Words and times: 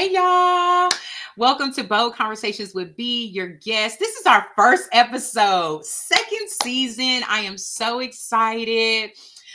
Hey, 0.00 0.14
y'all. 0.14 0.88
Welcome 1.36 1.74
to 1.74 1.84
Bold 1.84 2.14
Conversations 2.14 2.72
with 2.72 2.96
B, 2.96 3.26
your 3.26 3.48
guest. 3.48 3.98
This 3.98 4.16
is 4.16 4.24
our 4.24 4.46
first 4.56 4.88
episode, 4.92 5.84
second 5.84 6.48
season. 6.62 7.20
I 7.28 7.40
am 7.40 7.58
so 7.58 7.98
excited. 7.98 9.10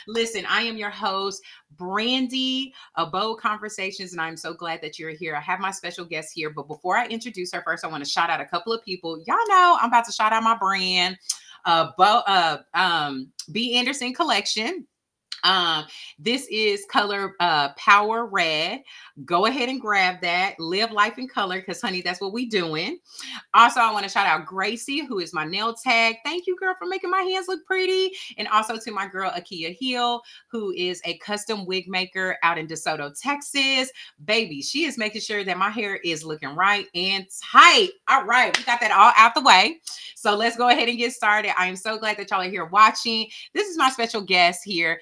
Listen, 0.06 0.46
I 0.48 0.62
am 0.62 0.76
your 0.76 0.90
host, 0.90 1.42
Brandy 1.76 2.72
of 2.94 3.10
Bold 3.10 3.40
Conversations, 3.40 4.12
and 4.12 4.20
I'm 4.20 4.36
so 4.36 4.54
glad 4.54 4.80
that 4.82 5.00
you're 5.00 5.10
here. 5.10 5.34
I 5.34 5.40
have 5.40 5.58
my 5.58 5.72
special 5.72 6.04
guest 6.04 6.30
here, 6.32 6.50
but 6.50 6.68
before 6.68 6.96
I 6.96 7.08
introduce 7.08 7.52
her, 7.52 7.62
first 7.64 7.84
I 7.84 7.88
want 7.88 8.04
to 8.04 8.08
shout 8.08 8.30
out 8.30 8.40
a 8.40 8.46
couple 8.46 8.72
of 8.72 8.84
people. 8.84 9.18
Y'all 9.26 9.48
know 9.48 9.78
I'm 9.80 9.88
about 9.88 10.04
to 10.04 10.12
shout 10.12 10.32
out 10.32 10.44
my 10.44 10.56
brand, 10.56 11.18
uh, 11.64 11.90
Bo, 11.98 12.22
uh, 12.24 12.58
um, 12.72 13.32
B 13.50 13.74
Anderson 13.74 14.14
Collection. 14.14 14.86
Um, 15.46 15.84
this 16.18 16.46
is 16.50 16.84
color 16.90 17.34
uh 17.40 17.72
power 17.74 18.26
red. 18.26 18.82
Go 19.24 19.46
ahead 19.46 19.68
and 19.68 19.80
grab 19.80 20.20
that. 20.22 20.58
Live 20.58 20.90
life 20.90 21.18
in 21.18 21.28
color 21.28 21.60
because 21.60 21.80
honey, 21.80 22.02
that's 22.02 22.20
what 22.20 22.32
we 22.32 22.46
doing. 22.46 22.98
Also, 23.54 23.80
I 23.80 23.92
want 23.92 24.04
to 24.04 24.10
shout 24.10 24.26
out 24.26 24.44
Gracie, 24.44 25.06
who 25.06 25.20
is 25.20 25.32
my 25.32 25.44
nail 25.44 25.72
tag. 25.72 26.16
Thank 26.24 26.46
you, 26.46 26.56
girl, 26.58 26.74
for 26.78 26.86
making 26.86 27.10
my 27.10 27.20
hands 27.20 27.46
look 27.48 27.64
pretty. 27.64 28.10
And 28.36 28.48
also 28.48 28.76
to 28.76 28.90
my 28.90 29.06
girl 29.06 29.30
Akia 29.30 29.76
Hill, 29.78 30.20
who 30.48 30.72
is 30.72 31.00
a 31.04 31.16
custom 31.18 31.64
wig 31.64 31.88
maker 31.88 32.36
out 32.42 32.58
in 32.58 32.66
DeSoto, 32.66 33.14
Texas. 33.18 33.90
Baby, 34.24 34.62
she 34.62 34.84
is 34.84 34.98
making 34.98 35.20
sure 35.20 35.44
that 35.44 35.58
my 35.58 35.70
hair 35.70 35.96
is 35.96 36.24
looking 36.24 36.56
right 36.56 36.86
and 36.94 37.24
tight. 37.52 37.90
All 38.08 38.24
right, 38.24 38.56
we 38.56 38.64
got 38.64 38.80
that 38.80 38.90
all 38.90 39.12
out 39.16 39.34
the 39.34 39.42
way. 39.42 39.80
So 40.16 40.34
let's 40.34 40.56
go 40.56 40.70
ahead 40.70 40.88
and 40.88 40.98
get 40.98 41.12
started. 41.12 41.52
I 41.56 41.66
am 41.68 41.76
so 41.76 41.98
glad 41.98 42.16
that 42.16 42.30
y'all 42.30 42.40
are 42.40 42.50
here 42.50 42.64
watching. 42.64 43.28
This 43.54 43.68
is 43.68 43.78
my 43.78 43.90
special 43.90 44.22
guest 44.22 44.62
here. 44.64 45.00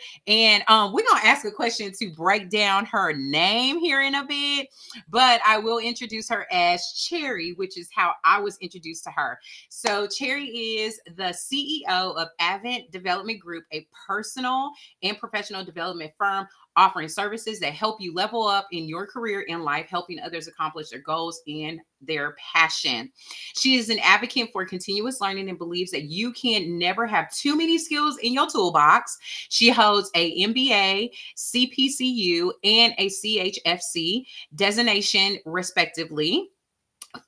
Um, 0.69 0.93
we're 0.93 1.05
gonna 1.09 1.25
ask 1.25 1.45
a 1.45 1.51
question 1.51 1.93
to 1.93 2.11
break 2.11 2.51
down 2.51 2.87
her 2.87 3.13
name 3.13 3.79
here 3.79 4.03
in 4.03 4.15
a 4.15 4.25
bit, 4.25 4.69
but 5.09 5.41
I 5.47 5.59
will 5.59 5.79
introduce 5.79 6.29
her 6.29 6.47
as 6.51 6.93
Cherry, 6.93 7.53
which 7.53 7.79
is 7.79 7.89
how 7.95 8.15
I 8.25 8.41
was 8.41 8.57
introduced 8.59 9.05
to 9.05 9.11
her. 9.11 9.39
So 9.69 10.07
Cherry 10.07 10.47
is 10.47 11.01
the 11.17 11.35
CEO 11.35 12.17
of 12.17 12.29
Advent 12.41 12.91
Development 12.91 13.39
Group, 13.39 13.65
a 13.73 13.87
personal 14.07 14.71
and 15.03 15.19
professional 15.19 15.65
development 15.65 16.13
firm 16.19 16.49
offering 16.77 17.09
services 17.09 17.61
that 17.61 17.73
help 17.73 18.01
you 18.01 18.15
level 18.15 18.47
up 18.47 18.67
in 18.73 18.89
your 18.89 19.07
career 19.07 19.43
in 19.43 19.63
life, 19.63 19.87
helping 19.89 20.19
others 20.21 20.49
accomplish 20.49 20.91
their 20.91 21.01
goals 21.01 21.41
and 21.47 21.81
their 22.01 22.35
passion. 22.53 23.11
She 23.57 23.77
is 23.77 23.91
an 23.91 23.99
advocate 24.01 24.51
for 24.53 24.65
continuous 24.65 25.21
learning 25.21 25.49
and 25.49 25.59
believes 25.59 25.91
that 25.93 26.05
you 26.05 26.33
can 26.33 26.79
never 26.79 27.07
have 27.07 27.33
too 27.33 27.57
many 27.57 27.79
skills 27.79 28.19
in 28.19 28.33
your 28.33 28.49
toolbox. 28.49 29.17
She 29.49 29.71
holds 29.71 30.11
a 30.15 30.43
MBA, 30.43 31.11
CPCU, 31.37 32.53
and 32.65 32.95
a 32.99 33.09
CHFC 33.09 34.25
designation, 34.55 35.39
respectively. 35.45 36.51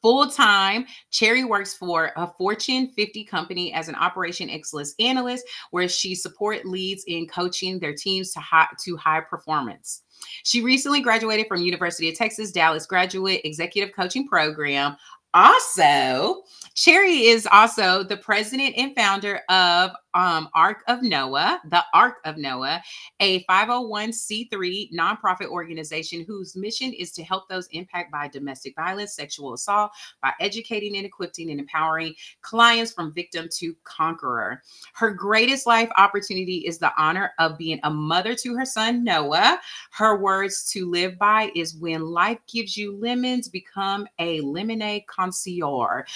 Full 0.03 0.31
time, 0.31 0.87
Cherry 1.11 1.45
works 1.45 1.75
for 1.75 2.13
a 2.17 2.27
Fortune 2.27 2.89
50 2.89 3.25
company 3.25 3.73
as 3.73 3.89
an 3.89 3.95
operation 3.95 4.51
excellence 4.51 4.95
analyst, 4.99 5.45
where 5.71 5.89
she 5.89 6.15
support 6.15 6.65
leads 6.65 7.05
in 7.07 7.27
coaching 7.27 7.79
their 7.79 7.95
teams 7.95 8.33
to 8.33 8.41
high, 8.41 8.67
to 8.85 8.97
high 8.97 9.21
performance. 9.21 10.03
She 10.45 10.63
recently 10.63 11.01
graduated 11.01 11.47
from 11.47 11.63
University 11.63 12.09
of 12.09 12.17
Texas 12.17 12.51
Dallas 12.51 12.87
Graduate 12.87 13.43
Executive 13.45 13.95
Coaching 13.95 14.27
Program. 14.27 14.97
Also, 15.37 16.45
Cherry 16.75 17.27
is 17.27 17.47
also 17.53 18.03
the 18.03 18.17
president 18.17 18.75
and 18.79 18.95
founder 18.95 19.43
of 19.51 19.91
um, 20.17 20.49
Ark 20.55 20.83
of 20.89 21.03
Noah, 21.03 21.61
the 21.69 21.83
Ark 21.93 22.17
of 22.25 22.39
Noah, 22.39 22.83
a 23.21 23.45
501c3 23.45 24.91
nonprofit 24.93 25.47
organization 25.49 26.25
whose 26.27 26.57
mission 26.57 26.93
is 26.95 27.13
to 27.13 27.23
help 27.23 27.49
those 27.49 27.67
impacted 27.73 28.11
by 28.11 28.29
domestic 28.29 28.75
violence, 28.77 29.15
sexual 29.15 29.53
assault, 29.53 29.91
by 30.23 30.33
educating 30.41 30.97
and 30.97 31.05
equipping 31.05 31.51
and 31.51 31.61
empowering 31.61 32.15
clients 32.41 32.93
from 32.93 33.13
victim 33.13 33.47
to 33.57 33.75
conqueror. 33.85 34.63
Her 34.95 35.11
greatest 35.11 35.67
life 35.67 35.91
opportunity 35.99 36.59
is 36.67 36.79
the 36.79 36.93
honor 36.97 37.33
of 37.39 37.59
being 37.59 37.81
a 37.83 37.91
mother 37.91 38.35
to 38.37 38.55
her 38.55 38.65
son, 38.65 39.05
Noah. 39.05 39.61
Her 39.93 40.17
words 40.19 40.71
to 40.73 40.91
live 40.91 41.19
by 41.19 41.53
is 41.55 41.77
when 41.77 42.03
life 42.03 42.39
gives 42.51 42.77
you 42.77 42.97
lemons, 42.97 43.49
become 43.49 44.07
a 44.19 44.41
lemonade 44.41 45.07
connoisseur. 45.27 46.07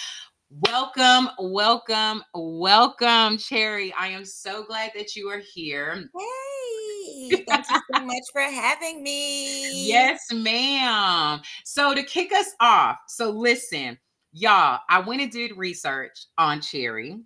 Welcome, 0.51 1.31
welcome, 1.39 2.23
welcome, 2.35 3.39
Cherry. 3.39 3.93
I 3.93 4.09
am 4.09 4.25
so 4.25 4.65
glad 4.65 4.91
that 4.97 5.15
you 5.15 5.29
are 5.29 5.39
here. 5.39 6.09
Hey, 6.19 7.45
thank 7.49 7.71
you 7.71 7.81
so 7.93 8.05
much 8.05 8.25
for 8.33 8.41
having 8.41 9.03
me. 9.03 9.87
Yes, 9.89 10.21
ma'am. 10.33 11.41
So, 11.65 11.95
to 11.95 12.03
kick 12.03 12.33
us 12.33 12.49
off, 12.61 12.99
so 13.07 13.31
listen, 13.31 13.97
y'all, 14.33 14.81
I 14.89 15.01
went 15.01 15.23
and 15.23 15.31
did 15.31 15.57
research 15.57 16.27
on 16.37 16.61
Cherry. 16.61 17.17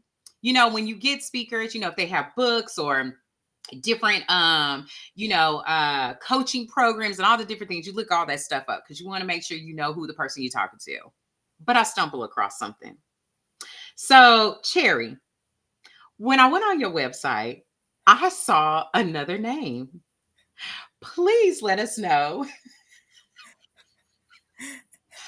You 0.42 0.52
know, 0.52 0.68
when 0.68 0.86
you 0.86 0.96
get 0.96 1.22
speakers, 1.22 1.74
you 1.74 1.80
know, 1.80 1.88
if 1.88 1.96
they 1.96 2.06
have 2.06 2.34
books 2.36 2.78
or 2.78 3.14
different 3.80 4.22
um 4.28 4.86
you 5.14 5.26
know 5.26 5.60
uh 5.60 6.12
coaching 6.16 6.66
programs 6.66 7.18
and 7.18 7.24
all 7.24 7.38
the 7.38 7.46
different 7.46 7.70
things 7.70 7.86
you 7.86 7.94
look 7.94 8.10
all 8.10 8.26
that 8.26 8.38
stuff 8.38 8.62
up 8.68 8.84
because 8.84 9.00
you 9.00 9.06
want 9.06 9.22
to 9.22 9.26
make 9.26 9.42
sure 9.42 9.56
you 9.56 9.74
know 9.74 9.90
who 9.90 10.06
the 10.06 10.12
person 10.12 10.42
you're 10.42 10.52
talking 10.52 10.78
to 10.78 10.98
but 11.64 11.76
i 11.76 11.82
stumble 11.82 12.24
across 12.24 12.58
something 12.58 12.96
so, 13.96 14.58
Cherry, 14.64 15.16
when 16.16 16.40
I 16.40 16.50
went 16.50 16.64
on 16.64 16.80
your 16.80 16.90
website, 16.90 17.62
I 18.06 18.28
saw 18.28 18.86
another 18.92 19.38
name. 19.38 20.00
Please 21.00 21.62
let 21.62 21.78
us 21.78 21.96
know. 21.96 22.44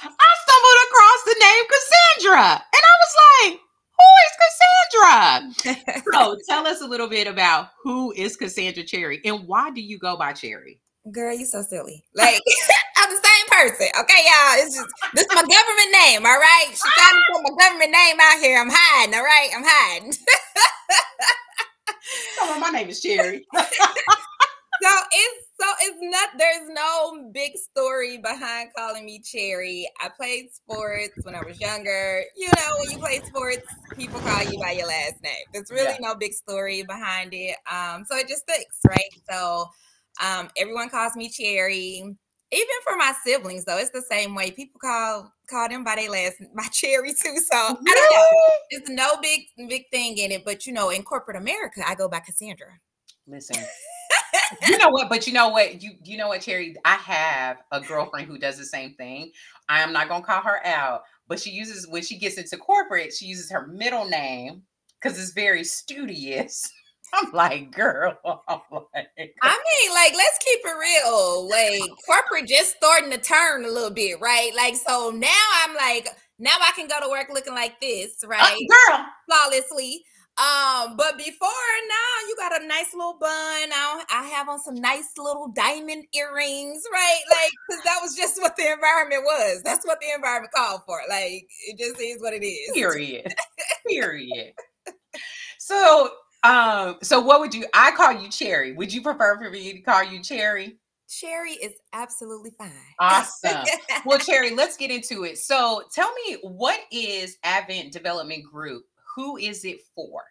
I 0.02 0.34
stumbled 0.44 0.80
across 0.88 1.24
the 1.24 1.36
name 1.40 1.64
Cassandra, 1.70 2.52
and 2.52 2.82
I 2.82 2.94
was 3.00 3.14
like, 3.40 3.60
who 3.98 4.08
is 4.26 4.34
Cassandra? 4.42 6.02
so, 6.12 6.36
tell 6.48 6.66
us 6.66 6.80
a 6.80 6.86
little 6.86 7.08
bit 7.08 7.26
about 7.26 7.68
who 7.82 8.12
is 8.12 8.36
Cassandra 8.36 8.84
Cherry 8.84 9.20
and 9.24 9.46
why 9.46 9.70
do 9.70 9.80
you 9.80 9.98
go 9.98 10.16
by 10.16 10.32
Cherry? 10.32 10.80
Girl, 11.12 11.34
you're 11.34 11.46
so 11.46 11.62
silly. 11.62 12.04
Like, 12.14 12.42
I'm 13.06 13.14
the 13.14 13.22
same 13.22 13.46
person. 13.46 13.86
Okay, 14.00 14.22
y'all. 14.26 14.66
It's 14.66 14.74
just 14.74 14.88
this 15.14 15.26
is 15.26 15.34
my 15.34 15.42
government 15.42 15.92
name. 16.04 16.26
All 16.26 16.38
right. 16.38 16.66
She 16.70 16.88
got 16.96 17.12
to 17.12 17.22
put 17.32 17.42
my 17.44 17.54
government 17.62 17.92
name 17.92 18.16
out 18.20 18.40
here. 18.40 18.60
I'm 18.60 18.70
hiding. 18.70 19.14
All 19.14 19.22
right. 19.22 19.50
I'm 19.54 19.62
hiding. 19.64 20.12
oh, 22.40 22.58
my 22.58 22.70
name 22.70 22.88
is 22.88 23.00
Cherry. 23.00 23.46
so 23.54 24.90
it's 25.12 25.46
so 25.60 25.66
it's 25.82 25.98
not 26.00 26.30
there's 26.36 26.68
no 26.70 27.30
big 27.32 27.52
story 27.56 28.18
behind 28.18 28.70
calling 28.76 29.06
me 29.06 29.22
Cherry. 29.24 29.88
I 30.00 30.08
played 30.08 30.52
sports 30.52 31.14
when 31.22 31.36
I 31.36 31.44
was 31.44 31.60
younger. 31.60 32.24
You 32.36 32.48
know, 32.56 32.76
when 32.80 32.90
you 32.90 32.98
play 32.98 33.20
sports, 33.24 33.72
people 33.96 34.18
call 34.18 34.42
you 34.42 34.58
by 34.58 34.72
your 34.72 34.88
last 34.88 35.22
name. 35.22 35.44
There's 35.52 35.70
really 35.70 35.94
yeah. 36.00 36.08
no 36.08 36.16
big 36.16 36.32
story 36.32 36.82
behind 36.82 37.34
it. 37.34 37.56
Um, 37.72 38.04
so 38.04 38.16
it 38.16 38.26
just 38.26 38.42
sticks, 38.42 38.80
right? 38.88 39.14
So 39.30 39.66
um, 40.20 40.48
everyone 40.56 40.88
calls 40.88 41.14
me 41.14 41.28
Cherry 41.28 42.16
even 42.52 42.74
for 42.84 42.96
my 42.96 43.12
siblings 43.24 43.64
though, 43.64 43.78
it's 43.78 43.90
the 43.90 44.02
same 44.02 44.34
way. 44.34 44.50
People 44.50 44.80
call 44.80 45.32
call 45.48 45.68
them 45.68 45.84
by 45.84 45.96
their 45.96 46.10
last 46.10 46.36
my 46.54 46.66
cherry 46.68 47.12
too. 47.12 47.38
So? 47.38 47.56
I 47.56 47.72
don't 47.72 47.86
know. 47.86 48.50
It's 48.70 48.90
no 48.90 49.16
big 49.20 49.42
big 49.68 49.84
thing 49.90 50.18
in 50.18 50.32
it, 50.32 50.44
but 50.44 50.66
you 50.66 50.72
know, 50.72 50.90
in 50.90 51.02
corporate 51.02 51.36
America, 51.36 51.82
I 51.86 51.94
go 51.94 52.08
by 52.08 52.20
Cassandra. 52.20 52.78
Listen. 53.26 53.62
you 54.68 54.78
know 54.78 54.90
what? 54.90 55.08
But 55.08 55.26
you 55.26 55.32
know 55.32 55.48
what? 55.48 55.82
You 55.82 55.92
you 56.04 56.16
know 56.16 56.28
what, 56.28 56.40
Cherry? 56.40 56.76
I 56.84 56.94
have 56.94 57.58
a 57.72 57.80
girlfriend 57.80 58.28
who 58.28 58.38
does 58.38 58.58
the 58.58 58.64
same 58.64 58.94
thing. 58.94 59.32
I 59.68 59.80
am 59.80 59.92
not 59.92 60.08
gonna 60.08 60.24
call 60.24 60.42
her 60.42 60.64
out, 60.64 61.02
but 61.26 61.40
she 61.40 61.50
uses 61.50 61.88
when 61.88 62.02
she 62.02 62.18
gets 62.18 62.36
into 62.36 62.56
corporate, 62.56 63.12
she 63.12 63.26
uses 63.26 63.50
her 63.50 63.66
middle 63.66 64.06
name 64.06 64.62
because 65.00 65.18
it's 65.18 65.32
very 65.32 65.64
studious. 65.64 66.70
I'm 67.12 67.32
like, 67.32 67.72
girl. 67.72 68.18
I'm 68.24 68.60
like, 68.70 69.34
I 69.42 69.58
mean, 69.80 69.94
like, 69.94 70.14
let's 70.14 70.38
keep 70.44 70.60
it 70.64 70.76
real. 70.78 71.48
Like, 71.48 71.90
corporate 72.06 72.48
just 72.48 72.76
starting 72.76 73.10
to 73.10 73.18
turn 73.18 73.64
a 73.64 73.68
little 73.68 73.90
bit, 73.90 74.20
right? 74.20 74.50
Like, 74.54 74.76
so 74.76 75.10
now 75.10 75.28
I'm 75.64 75.74
like, 75.74 76.08
now 76.38 76.56
I 76.60 76.72
can 76.74 76.88
go 76.88 77.00
to 77.00 77.08
work 77.08 77.28
looking 77.32 77.54
like 77.54 77.80
this, 77.80 78.22
uh, 78.24 78.28
right? 78.28 78.66
Girl, 78.68 79.04
flawlessly. 79.28 80.04
Um, 80.38 80.98
but 80.98 81.16
before 81.16 81.48
now, 81.88 82.28
you 82.28 82.36
got 82.36 82.60
a 82.60 82.66
nice 82.66 82.92
little 82.92 83.16
bun. 83.18 83.70
Now 83.70 84.00
I 84.10 84.28
have 84.34 84.50
on 84.50 84.60
some 84.60 84.74
nice 84.74 85.12
little 85.16 85.48
diamond 85.48 86.04
earrings, 86.14 86.82
right? 86.92 87.20
Like, 87.30 87.50
because 87.66 87.82
that 87.84 88.00
was 88.02 88.14
just 88.14 88.38
what 88.42 88.54
the 88.56 88.70
environment 88.70 89.22
was. 89.24 89.62
That's 89.62 89.86
what 89.86 89.98
the 90.00 90.14
environment 90.14 90.52
called 90.54 90.82
for. 90.84 91.00
Like, 91.08 91.48
it 91.66 91.78
just 91.78 91.98
is 91.98 92.20
what 92.20 92.34
it 92.34 92.44
is. 92.44 92.70
Period. 92.74 93.32
Period. 93.88 94.52
So 95.58 96.10
um, 96.46 96.96
so 97.02 97.20
what 97.20 97.40
would 97.40 97.54
you 97.54 97.66
I 97.74 97.90
call 97.92 98.12
you 98.12 98.28
Cherry? 98.28 98.72
Would 98.72 98.92
you 98.92 99.02
prefer 99.02 99.38
for 99.38 99.50
me 99.50 99.72
to 99.72 99.80
call 99.80 100.04
you 100.04 100.22
Cherry? 100.22 100.78
Cherry 101.08 101.52
is 101.52 101.74
absolutely 101.92 102.50
fine. 102.58 102.70
Awesome. 102.98 103.64
well, 104.04 104.18
Cherry, 104.18 104.54
let's 104.54 104.76
get 104.76 104.90
into 104.90 105.24
it. 105.24 105.38
So 105.38 105.82
tell 105.92 106.12
me 106.26 106.38
what 106.42 106.80
is 106.90 107.38
Advent 107.44 107.92
Development 107.92 108.44
Group? 108.44 108.84
Who 109.14 109.36
is 109.36 109.64
it 109.64 109.80
for? 109.94 110.24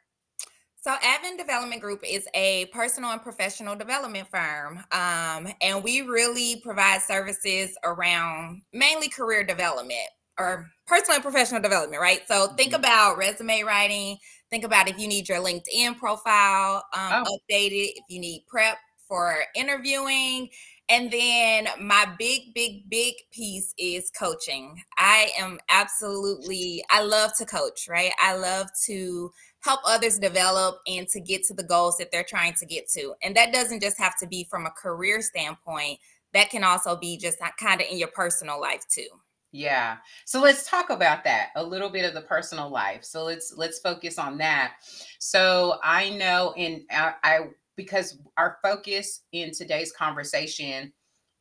So, 0.86 0.94
Advent 1.02 1.40
Development 1.40 1.82
Group 1.82 2.04
is 2.08 2.28
a 2.36 2.68
personal 2.68 3.10
and 3.10 3.20
professional 3.20 3.76
development 3.76 4.28
firm. 4.30 4.84
Um, 4.92 5.52
and 5.60 5.84
we 5.84 6.02
really 6.02 6.62
provide 6.64 7.02
services 7.02 7.76
around 7.84 8.62
mainly 8.72 9.10
career 9.10 9.44
development 9.44 10.08
or 10.38 10.70
personal 10.86 11.16
and 11.16 11.24
professional 11.24 11.60
development, 11.60 12.00
right? 12.00 12.22
So, 12.28 12.54
think 12.54 12.74
mm-hmm. 12.74 12.82
about 12.82 13.18
resume 13.18 13.64
writing. 13.64 14.18
Think 14.52 14.64
about 14.64 14.90
if 14.90 14.98
you 14.98 15.08
need 15.08 15.28
your 15.28 15.40
LinkedIn 15.40 15.98
profile 15.98 16.84
um, 16.94 17.24
oh. 17.26 17.38
updated, 17.50 17.92
if 17.96 18.04
you 18.10 18.20
need 18.20 18.46
prep 18.48 18.78
for 19.08 19.44
interviewing. 19.56 20.50
And 20.88 21.10
then 21.10 21.68
my 21.82 22.06
big, 22.20 22.54
big, 22.54 22.90
big 22.90 23.16
piece 23.32 23.74
is 23.78 24.12
coaching. 24.12 24.84
I 24.98 25.30
am 25.38 25.60
absolutely, 25.70 26.84
I 26.92 27.02
love 27.02 27.32
to 27.38 27.46
coach, 27.46 27.88
right? 27.90 28.12
I 28.22 28.36
love 28.36 28.68
to 28.86 29.32
help 29.62 29.80
others 29.86 30.20
develop 30.20 30.78
and 30.86 31.08
to 31.08 31.20
get 31.20 31.44
to 31.46 31.56
the 31.56 31.64
goals 31.64 31.98
that 31.98 32.12
they're 32.12 32.24
trying 32.24 32.54
to 32.60 32.68
get 32.68 32.88
to. 32.90 33.16
And 33.24 33.36
that 33.36 33.52
doesn't 33.52 33.82
just 33.82 33.98
have 33.98 34.16
to 34.20 34.28
be 34.28 34.44
from 34.44 34.68
a 34.68 34.72
career 34.72 35.22
standpoint, 35.22 36.00
that 36.34 36.52
can 36.52 36.64
also 36.64 36.96
be 36.96 37.18
just 37.18 37.40
kind 37.60 37.82
of 37.82 37.88
in 37.90 37.98
your 37.98 38.10
personal 38.10 38.62
life 38.62 38.86
too. 38.88 39.08
Yeah. 39.56 40.00
So 40.26 40.42
let's 40.42 40.70
talk 40.70 40.90
about 40.90 41.24
that. 41.24 41.52
A 41.56 41.64
little 41.64 41.90
bit 41.90 42.04
of 42.04 42.14
the 42.14 42.28
personal 42.28 42.70
life. 42.70 43.06
So 43.06 43.24
let's 43.24 43.54
let's 43.56 43.80
focus 43.80 44.20
on 44.20 44.38
that. 44.40 44.74
So 45.20 45.80
I 45.82 46.10
know 46.10 46.54
and 46.58 46.82
I, 46.92 47.14
I 47.24 47.40
because 47.78 48.20
our 48.36 48.58
focus 48.62 49.22
in 49.32 49.52
today's 49.54 49.94
conversation 49.94 50.92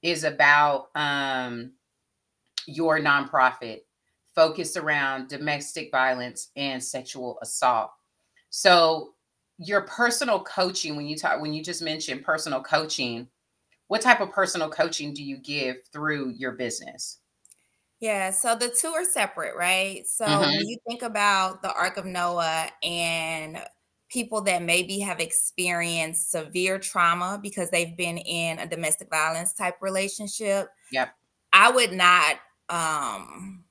is 0.03 0.23
about 0.23 0.91
um 0.95 1.73
your 2.69 3.01
nonprofit 3.01 3.81
focused 4.33 4.77
around 4.77 5.29
domestic 5.29 5.91
violence 5.91 6.51
and 6.55 6.81
sexual 6.83 7.41
assault. 7.43 7.91
So 8.51 9.15
your 9.59 9.81
personal 9.83 10.41
coaching 10.45 10.95
when 10.95 11.07
you 11.07 11.17
talk 11.17 11.41
when 11.41 11.53
you 11.53 11.65
just 11.65 11.83
mentioned 11.83 12.23
personal 12.23 12.63
coaching, 12.63 13.27
what 13.89 14.03
type 14.03 14.21
of 14.21 14.31
personal 14.31 14.71
coaching 14.71 15.13
do 15.13 15.25
you 15.25 15.37
give 15.37 15.79
through 15.93 16.31
your 16.37 16.53
business? 16.53 17.19
Yeah, 18.05 18.33
so 18.33 18.55
the 18.55 18.69
two 18.69 18.89
are 18.89 19.03
separate, 19.03 19.57
right? 19.57 20.07
So 20.07 20.27
mm-hmm. 20.27 20.41
when 20.43 20.69
you 20.69 20.77
think 20.87 21.01
about 21.01 21.63
the 21.63 21.73
Ark 21.73 21.97
of 21.97 22.05
Noah 22.05 22.69
and 22.83 23.59
people 24.11 24.43
that 24.43 24.63
maybe 24.63 24.99
have 24.99 25.21
experienced 25.21 26.31
severe 26.31 26.79
trauma 26.79 27.41
because 27.43 27.71
they've 27.71 27.97
been 27.97 28.19
in 28.19 28.59
a 28.59 28.67
domestic 28.67 29.09
violence 29.09 29.55
type 29.55 29.77
relationship. 29.81 30.69
Yep. 30.93 31.15
I 31.55 31.71
would 31.71 31.93
not 31.93 32.37
um 32.69 33.65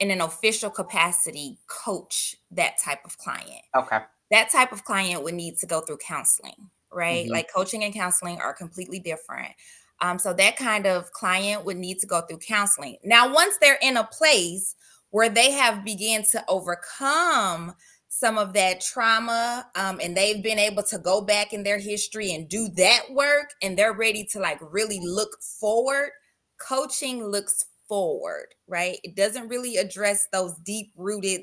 in 0.00 0.10
an 0.10 0.22
official 0.22 0.68
capacity 0.68 1.56
coach 1.68 2.34
that 2.50 2.78
type 2.84 3.04
of 3.04 3.16
client. 3.16 3.62
Okay. 3.76 4.00
That 4.32 4.50
type 4.50 4.72
of 4.72 4.82
client 4.82 5.22
would 5.22 5.34
need 5.34 5.56
to 5.58 5.66
go 5.66 5.82
through 5.82 5.98
counseling, 5.98 6.68
right? 6.92 7.26
Mm-hmm. 7.26 7.32
Like 7.32 7.54
coaching 7.54 7.84
and 7.84 7.94
counseling 7.94 8.40
are 8.40 8.52
completely 8.52 8.98
different. 8.98 9.52
Um, 10.00 10.18
so 10.18 10.32
that 10.34 10.56
kind 10.56 10.86
of 10.86 11.10
client 11.12 11.64
would 11.64 11.76
need 11.76 11.98
to 12.00 12.06
go 12.06 12.20
through 12.22 12.38
counseling. 12.38 12.96
Now, 13.04 13.32
once 13.32 13.56
they're 13.60 13.78
in 13.80 13.96
a 13.96 14.04
place 14.04 14.74
where 15.10 15.28
they 15.28 15.52
have 15.52 15.84
begun 15.84 16.22
to 16.32 16.44
overcome 16.48 17.74
some 18.08 18.38
of 18.38 18.52
that 18.54 18.80
trauma 18.80 19.66
um, 19.74 19.98
and 20.02 20.16
they've 20.16 20.42
been 20.42 20.58
able 20.58 20.82
to 20.82 20.98
go 20.98 21.20
back 21.20 21.52
in 21.52 21.62
their 21.62 21.78
history 21.78 22.32
and 22.32 22.48
do 22.48 22.68
that 22.76 23.02
work 23.10 23.50
and 23.62 23.76
they're 23.76 23.92
ready 23.92 24.24
to 24.24 24.38
like 24.38 24.58
really 24.72 25.00
look 25.02 25.30
forward 25.60 26.10
coaching 26.58 27.24
looks 27.24 27.64
forward, 27.88 28.46
right? 28.66 28.98
It 29.02 29.16
doesn't 29.16 29.48
really 29.48 29.76
address 29.76 30.28
those 30.32 30.54
deep 30.64 30.92
rooted 30.96 31.42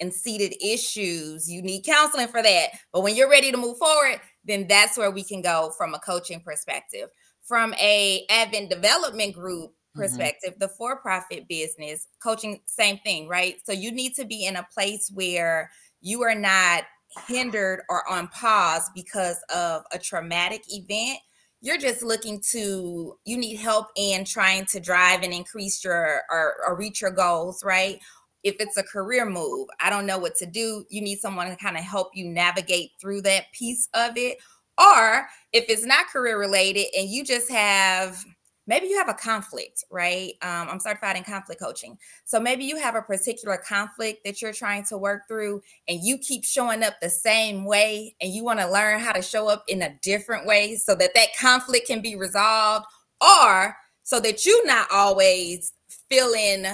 and 0.00 0.12
seated 0.12 0.54
issues. 0.64 1.50
You 1.50 1.62
need 1.62 1.82
counseling 1.84 2.28
for 2.28 2.42
that. 2.42 2.68
But 2.92 3.02
when 3.02 3.16
you're 3.16 3.30
ready 3.30 3.50
to 3.50 3.56
move 3.56 3.78
forward, 3.78 4.20
then 4.44 4.66
that's 4.68 4.96
where 4.96 5.10
we 5.10 5.24
can 5.24 5.42
go 5.42 5.72
from 5.76 5.94
a 5.94 5.98
coaching 5.98 6.40
perspective. 6.40 7.08
From 7.48 7.74
a 7.74 8.24
Advent 8.30 8.70
development 8.70 9.34
group 9.34 9.70
mm-hmm. 9.70 10.00
perspective, 10.00 10.50
mm-hmm. 10.50 10.60
the 10.60 10.68
for-profit 10.68 11.48
business, 11.48 12.06
coaching 12.22 12.60
same 12.66 12.98
thing, 12.98 13.26
right? 13.26 13.56
So 13.64 13.72
you 13.72 13.90
need 13.90 14.14
to 14.14 14.24
be 14.24 14.44
in 14.44 14.56
a 14.56 14.68
place 14.72 15.10
where 15.12 15.70
you 16.00 16.22
are 16.22 16.34
not 16.34 16.84
hindered 17.26 17.80
or 17.88 18.08
on 18.08 18.28
pause 18.28 18.90
because 18.94 19.38
of 19.54 19.82
a 19.92 19.98
traumatic 19.98 20.62
event 20.68 21.18
you're 21.60 21.78
just 21.78 22.02
looking 22.02 22.40
to 22.40 23.18
you 23.24 23.36
need 23.36 23.56
help 23.56 23.88
in 23.96 24.24
trying 24.24 24.64
to 24.66 24.78
drive 24.78 25.22
and 25.22 25.32
increase 25.32 25.82
your 25.84 26.20
or, 26.30 26.54
or 26.66 26.76
reach 26.76 27.00
your 27.00 27.10
goals 27.10 27.64
right 27.64 27.98
if 28.44 28.56
it's 28.60 28.76
a 28.76 28.82
career 28.82 29.26
move 29.26 29.68
i 29.80 29.90
don't 29.90 30.06
know 30.06 30.18
what 30.18 30.36
to 30.36 30.46
do 30.46 30.84
you 30.90 31.00
need 31.00 31.18
someone 31.18 31.48
to 31.48 31.56
kind 31.56 31.76
of 31.76 31.82
help 31.82 32.10
you 32.14 32.28
navigate 32.28 32.90
through 33.00 33.20
that 33.20 33.44
piece 33.52 33.88
of 33.94 34.16
it 34.16 34.38
or 34.78 35.26
if 35.52 35.64
it's 35.68 35.84
not 35.84 36.08
career 36.08 36.38
related 36.38 36.86
and 36.96 37.08
you 37.08 37.24
just 37.24 37.50
have 37.50 38.24
maybe 38.68 38.86
you 38.86 38.98
have 38.98 39.08
a 39.08 39.14
conflict, 39.14 39.82
right? 39.90 40.34
Um, 40.42 40.68
I'm 40.68 40.78
certified 40.78 41.16
in 41.16 41.24
conflict 41.24 41.60
coaching. 41.60 41.96
So 42.26 42.38
maybe 42.38 42.64
you 42.64 42.76
have 42.76 42.94
a 42.94 43.02
particular 43.02 43.56
conflict 43.56 44.20
that 44.24 44.42
you're 44.42 44.52
trying 44.52 44.84
to 44.84 44.98
work 44.98 45.22
through 45.26 45.62
and 45.88 46.00
you 46.02 46.18
keep 46.18 46.44
showing 46.44 46.84
up 46.84 46.94
the 47.00 47.08
same 47.08 47.64
way 47.64 48.14
and 48.20 48.30
you 48.30 48.44
want 48.44 48.60
to 48.60 48.70
learn 48.70 49.00
how 49.00 49.12
to 49.12 49.22
show 49.22 49.48
up 49.48 49.64
in 49.68 49.82
a 49.82 49.98
different 50.02 50.46
way 50.46 50.76
so 50.76 50.94
that 50.94 51.14
that 51.14 51.28
conflict 51.40 51.86
can 51.86 52.02
be 52.02 52.14
resolved 52.14 52.84
or 53.22 53.74
so 54.02 54.20
that 54.20 54.44
you're 54.44 54.66
not 54.66 54.86
always 54.92 55.72
feeling 56.10 56.66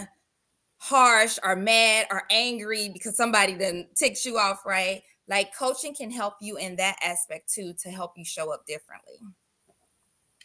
harsh 0.79 1.39
or 1.43 1.57
mad 1.57 2.07
or 2.11 2.25
angry 2.31 2.91
because 2.93 3.17
somebody 3.17 3.55
then 3.55 3.87
ticks 3.95 4.27
you 4.27 4.37
off, 4.37 4.67
right? 4.67 5.03
Like 5.29 5.57
coaching 5.57 5.95
can 5.95 6.11
help 6.11 6.35
you 6.41 6.57
in 6.57 6.77
that 6.77 6.97
aspect 7.03 7.53
too 7.53 7.75
to 7.83 7.91
help 7.91 8.13
you 8.17 8.25
show 8.25 8.53
up 8.53 8.67
differently. 8.67 9.21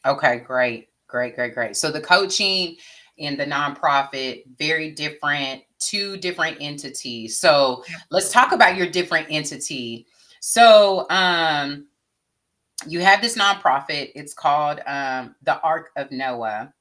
Okay, 0.06 0.40
great. 0.40 0.90
Great, 1.08 1.36
great, 1.36 1.54
great. 1.54 1.76
So 1.76 1.92
the 1.92 2.00
coaching 2.00 2.78
and 3.18 3.38
the 3.38 3.46
nonprofit, 3.46 4.44
very 4.58 4.92
different, 4.92 5.64
two 5.80 6.18
different 6.18 6.58
entities. 6.62 7.40
So 7.40 7.84
let's 8.12 8.32
talk 8.32 8.52
about 8.52 8.78
your 8.78 8.88
different 8.90 9.28
entity. 9.30 10.06
So 10.40 11.08
um 11.10 11.88
you 12.88 13.02
have 13.02 13.22
this 13.22 13.38
nonprofit, 13.38 14.12
it's 14.16 14.34
called 14.34 14.80
um 14.86 15.36
the 15.44 15.60
Ark 15.62 15.90
of 15.98 16.12
Noah. 16.12 16.74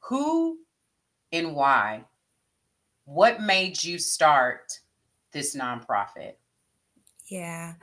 Who 0.00 0.58
and 1.30 1.54
why? 1.54 2.04
What 3.04 3.42
made 3.42 3.82
you 3.84 3.98
start 3.98 4.80
this 5.32 5.56
nonprofit? 5.56 6.34
Yeah. 7.28 7.74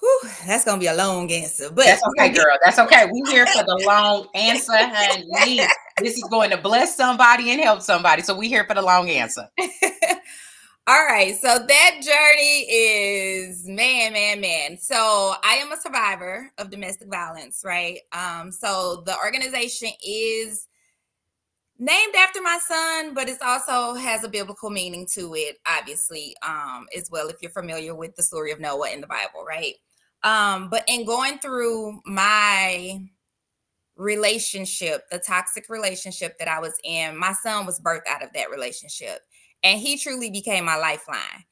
Whew, 0.00 0.20
that's 0.46 0.64
gonna 0.64 0.80
be 0.80 0.86
a 0.86 0.94
long 0.94 1.30
answer, 1.30 1.70
but 1.70 1.84
that's 1.84 2.02
okay, 2.08 2.30
girl. 2.30 2.56
That's 2.64 2.78
okay. 2.78 3.06
We 3.12 3.22
here 3.30 3.46
for 3.46 3.62
the 3.62 3.82
long 3.86 4.28
answer, 4.34 4.72
honey. 4.74 5.60
this 5.98 6.16
is 6.16 6.24
going 6.30 6.50
to 6.50 6.56
bless 6.56 6.96
somebody 6.96 7.50
and 7.50 7.60
help 7.60 7.82
somebody. 7.82 8.22
So 8.22 8.34
we 8.34 8.48
here 8.48 8.64
for 8.64 8.74
the 8.74 8.82
long 8.82 9.10
answer. 9.10 9.46
All 10.86 11.06
right. 11.06 11.36
So 11.36 11.46
that 11.46 12.00
journey 12.02 12.62
is 12.62 13.68
man, 13.68 14.14
man, 14.14 14.40
man. 14.40 14.78
So 14.78 15.34
I 15.44 15.54
am 15.56 15.70
a 15.70 15.76
survivor 15.76 16.50
of 16.58 16.70
domestic 16.70 17.08
violence, 17.08 17.62
right? 17.64 17.98
Um, 18.12 18.50
so 18.50 19.02
the 19.04 19.16
organization 19.16 19.90
is 20.04 20.66
named 21.80 22.14
after 22.14 22.42
my 22.42 22.58
son, 22.68 23.14
but 23.14 23.28
it 23.28 23.38
also 23.42 23.94
has 23.94 24.22
a 24.22 24.28
biblical 24.28 24.68
meaning 24.68 25.06
to 25.14 25.34
it, 25.34 25.56
obviously, 25.66 26.36
um, 26.46 26.86
as 26.94 27.10
well, 27.10 27.28
if 27.28 27.36
you're 27.40 27.50
familiar 27.50 27.94
with 27.94 28.14
the 28.16 28.22
story 28.22 28.52
of 28.52 28.60
Noah 28.60 28.90
in 28.90 29.00
the 29.00 29.06
Bible, 29.06 29.44
right? 29.48 29.74
Um, 30.22 30.68
but 30.68 30.84
in 30.86 31.06
going 31.06 31.38
through 31.38 32.00
my 32.04 33.00
relationship, 33.96 35.08
the 35.10 35.18
toxic 35.18 35.70
relationship 35.70 36.38
that 36.38 36.48
I 36.48 36.60
was 36.60 36.74
in, 36.84 37.16
my 37.16 37.32
son 37.32 37.64
was 37.64 37.80
birthed 37.80 38.06
out 38.08 38.22
of 38.22 38.32
that 38.34 38.50
relationship. 38.50 39.20
And 39.62 39.80
he 39.80 39.96
truly 39.96 40.30
became 40.30 40.66
my 40.66 40.76
lifeline. 40.76 41.44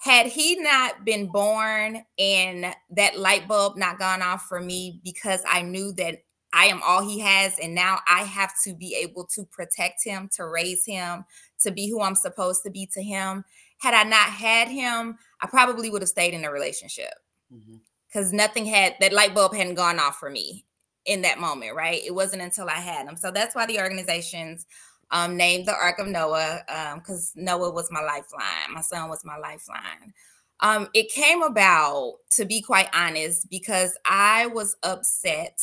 Had 0.00 0.26
he 0.26 0.56
not 0.56 1.04
been 1.04 1.28
born 1.28 2.04
and 2.18 2.74
that 2.90 3.18
light 3.18 3.48
bulb 3.48 3.76
not 3.76 3.98
gone 3.98 4.22
off 4.22 4.46
for 4.46 4.60
me 4.60 5.00
because 5.02 5.40
I 5.48 5.62
knew 5.62 5.92
that 5.94 6.18
I 6.54 6.66
am 6.66 6.80
all 6.84 7.06
he 7.06 7.18
has, 7.20 7.58
and 7.58 7.74
now 7.74 7.98
I 8.08 8.20
have 8.20 8.52
to 8.64 8.74
be 8.74 8.96
able 9.02 9.26
to 9.34 9.44
protect 9.44 10.04
him, 10.04 10.28
to 10.36 10.46
raise 10.46 10.84
him, 10.86 11.24
to 11.60 11.70
be 11.70 11.88
who 11.88 12.00
I'm 12.00 12.14
supposed 12.14 12.62
to 12.64 12.70
be 12.70 12.86
to 12.94 13.02
him. 13.02 13.44
Had 13.78 13.94
I 13.94 14.04
not 14.04 14.28
had 14.28 14.68
him, 14.68 15.18
I 15.40 15.46
probably 15.46 15.90
would 15.90 16.02
have 16.02 16.08
stayed 16.08 16.32
in 16.32 16.44
a 16.44 16.50
relationship. 16.50 17.12
Mm-hmm 17.52 17.76
because 18.14 18.32
nothing 18.32 18.64
had 18.64 18.94
that 19.00 19.12
light 19.12 19.34
bulb 19.34 19.54
hadn't 19.54 19.74
gone 19.74 19.98
off 19.98 20.18
for 20.18 20.30
me 20.30 20.64
in 21.04 21.22
that 21.22 21.40
moment, 21.40 21.74
right? 21.74 22.00
It 22.04 22.14
wasn't 22.14 22.42
until 22.42 22.68
I 22.68 22.74
had 22.74 23.08
them. 23.08 23.16
So 23.16 23.30
that's 23.30 23.54
why 23.54 23.66
the 23.66 23.80
organizations 23.80 24.66
um, 25.10 25.36
named 25.36 25.66
the 25.66 25.74
Ark 25.74 25.98
of 25.98 26.06
Noah 26.06 26.62
because 26.94 27.32
um, 27.36 27.44
Noah 27.44 27.72
was 27.72 27.90
my 27.90 28.00
lifeline. 28.02 28.72
My 28.72 28.80
son 28.80 29.10
was 29.10 29.24
my 29.24 29.36
lifeline. 29.36 30.14
Um, 30.60 30.88
it 30.94 31.10
came 31.10 31.42
about, 31.42 32.14
to 32.30 32.44
be 32.44 32.62
quite 32.62 32.88
honest, 32.94 33.50
because 33.50 33.98
I 34.06 34.46
was 34.46 34.76
upset, 34.84 35.60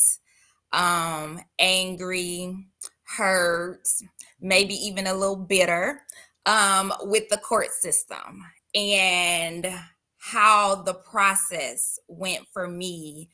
um, 0.72 1.40
angry, 1.58 2.66
hurt, 3.04 3.88
maybe 4.40 4.74
even 4.74 5.06
a 5.06 5.14
little 5.14 5.36
bitter 5.36 6.02
um, 6.46 6.92
with 7.02 7.28
the 7.28 7.36
court 7.36 7.72
system. 7.72 8.44
And 8.74 9.66
how 10.18 10.76
the 10.76 10.94
process 10.94 11.98
went 12.08 12.46
for 12.52 12.68
me 12.68 13.28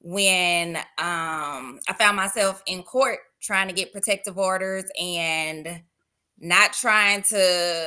when 0.00 0.76
um, 0.98 1.80
I 1.88 1.94
found 1.98 2.16
myself 2.16 2.62
in 2.66 2.82
court 2.82 3.18
trying 3.40 3.68
to 3.68 3.74
get 3.74 3.92
protective 3.92 4.38
orders 4.38 4.84
and 5.00 5.82
not 6.38 6.72
trying 6.72 7.22
to 7.22 7.86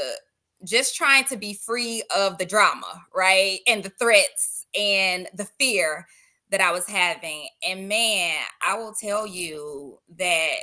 just 0.66 0.96
trying 0.96 1.24
to 1.26 1.38
be 1.38 1.54
free 1.54 2.04
of 2.14 2.38
the 2.38 2.46
drama, 2.46 3.06
right? 3.16 3.60
And 3.68 3.84
the 3.84 3.92
threats 3.92 4.66
and 4.78 5.28
the 5.34 5.48
fear 5.58 6.08
that 6.52 6.62
I 6.62 6.72
was 6.72 6.88
having. 6.88 7.48
And 7.68 7.88
man, 7.88 8.38
I 8.66 8.78
will 8.78 8.94
tell 8.94 9.28
you 9.28 10.00
that 10.18 10.56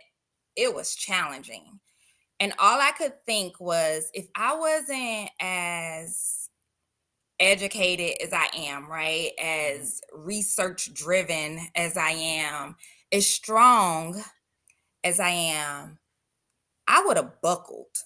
it 0.57 0.75
was 0.75 0.95
challenging. 0.95 1.81
And 2.41 2.53
all 2.59 2.81
I 2.81 2.93
could 2.97 3.25
think 3.25 3.59
was 3.61 4.11
if 4.13 4.27
I 4.35 4.57
wasn't 4.57 5.31
as 5.41 6.51
educated 7.39 8.17
as 8.23 8.33
I 8.33 8.49
am, 8.55 8.91
right? 8.91 9.31
Mm-hmm. 9.41 9.81
As 9.83 10.01
research 10.13 10.93
driven 10.93 11.61
as 11.75 11.97
I 11.97 12.11
am, 12.11 12.77
as 13.13 13.27
strong 13.27 14.23
as 15.05 15.21
I 15.21 15.31
am, 15.31 15.99
I 16.89 17.05
would 17.05 17.17
have 17.17 17.41
buckled. 17.43 18.05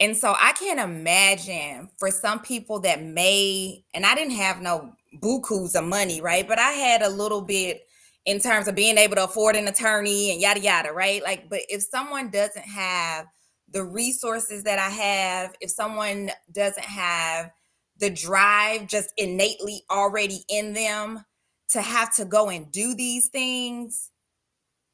And 0.00 0.16
so 0.16 0.34
I 0.38 0.52
can't 0.52 0.80
imagine 0.80 1.90
for 1.98 2.10
some 2.10 2.40
people 2.40 2.80
that 2.80 3.02
may, 3.02 3.84
and 3.92 4.06
I 4.06 4.14
didn't 4.14 4.32
have 4.36 4.62
no 4.62 4.94
bukus 5.22 5.74
of 5.74 5.84
money, 5.84 6.22
right? 6.22 6.48
But 6.48 6.58
I 6.58 6.70
had 6.70 7.02
a 7.02 7.10
little 7.10 7.42
bit 7.42 7.82
in 8.24 8.40
terms 8.40 8.66
of 8.66 8.74
being 8.74 8.96
able 8.96 9.16
to 9.16 9.24
afford 9.24 9.56
an 9.56 9.68
attorney 9.68 10.32
and 10.32 10.40
yada 10.40 10.60
yada, 10.60 10.92
right? 10.92 11.22
Like, 11.22 11.50
but 11.50 11.60
if 11.68 11.82
someone 11.82 12.30
doesn't 12.30 12.64
have 12.64 13.26
the 13.68 13.84
resources 13.84 14.64
that 14.64 14.78
I 14.78 14.88
have, 14.88 15.54
if 15.60 15.70
someone 15.70 16.30
doesn't 16.50 16.84
have 16.84 17.50
the 17.98 18.08
drive 18.10 18.86
just 18.86 19.12
innately 19.18 19.82
already 19.90 20.44
in 20.48 20.72
them 20.72 21.24
to 21.70 21.82
have 21.82 22.14
to 22.16 22.24
go 22.24 22.48
and 22.48 22.72
do 22.72 22.94
these 22.94 23.28
things, 23.28 24.10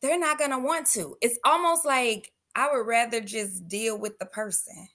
they're 0.02 0.18
not 0.18 0.38
going 0.38 0.50
to 0.50 0.58
want 0.58 0.88
to. 0.88 1.16
It's 1.22 1.38
almost 1.44 1.86
like 1.86 2.32
I 2.56 2.72
would 2.72 2.86
rather 2.86 3.20
just 3.20 3.68
deal 3.68 3.98
with 3.98 4.18
the 4.18 4.26
person 4.26 4.88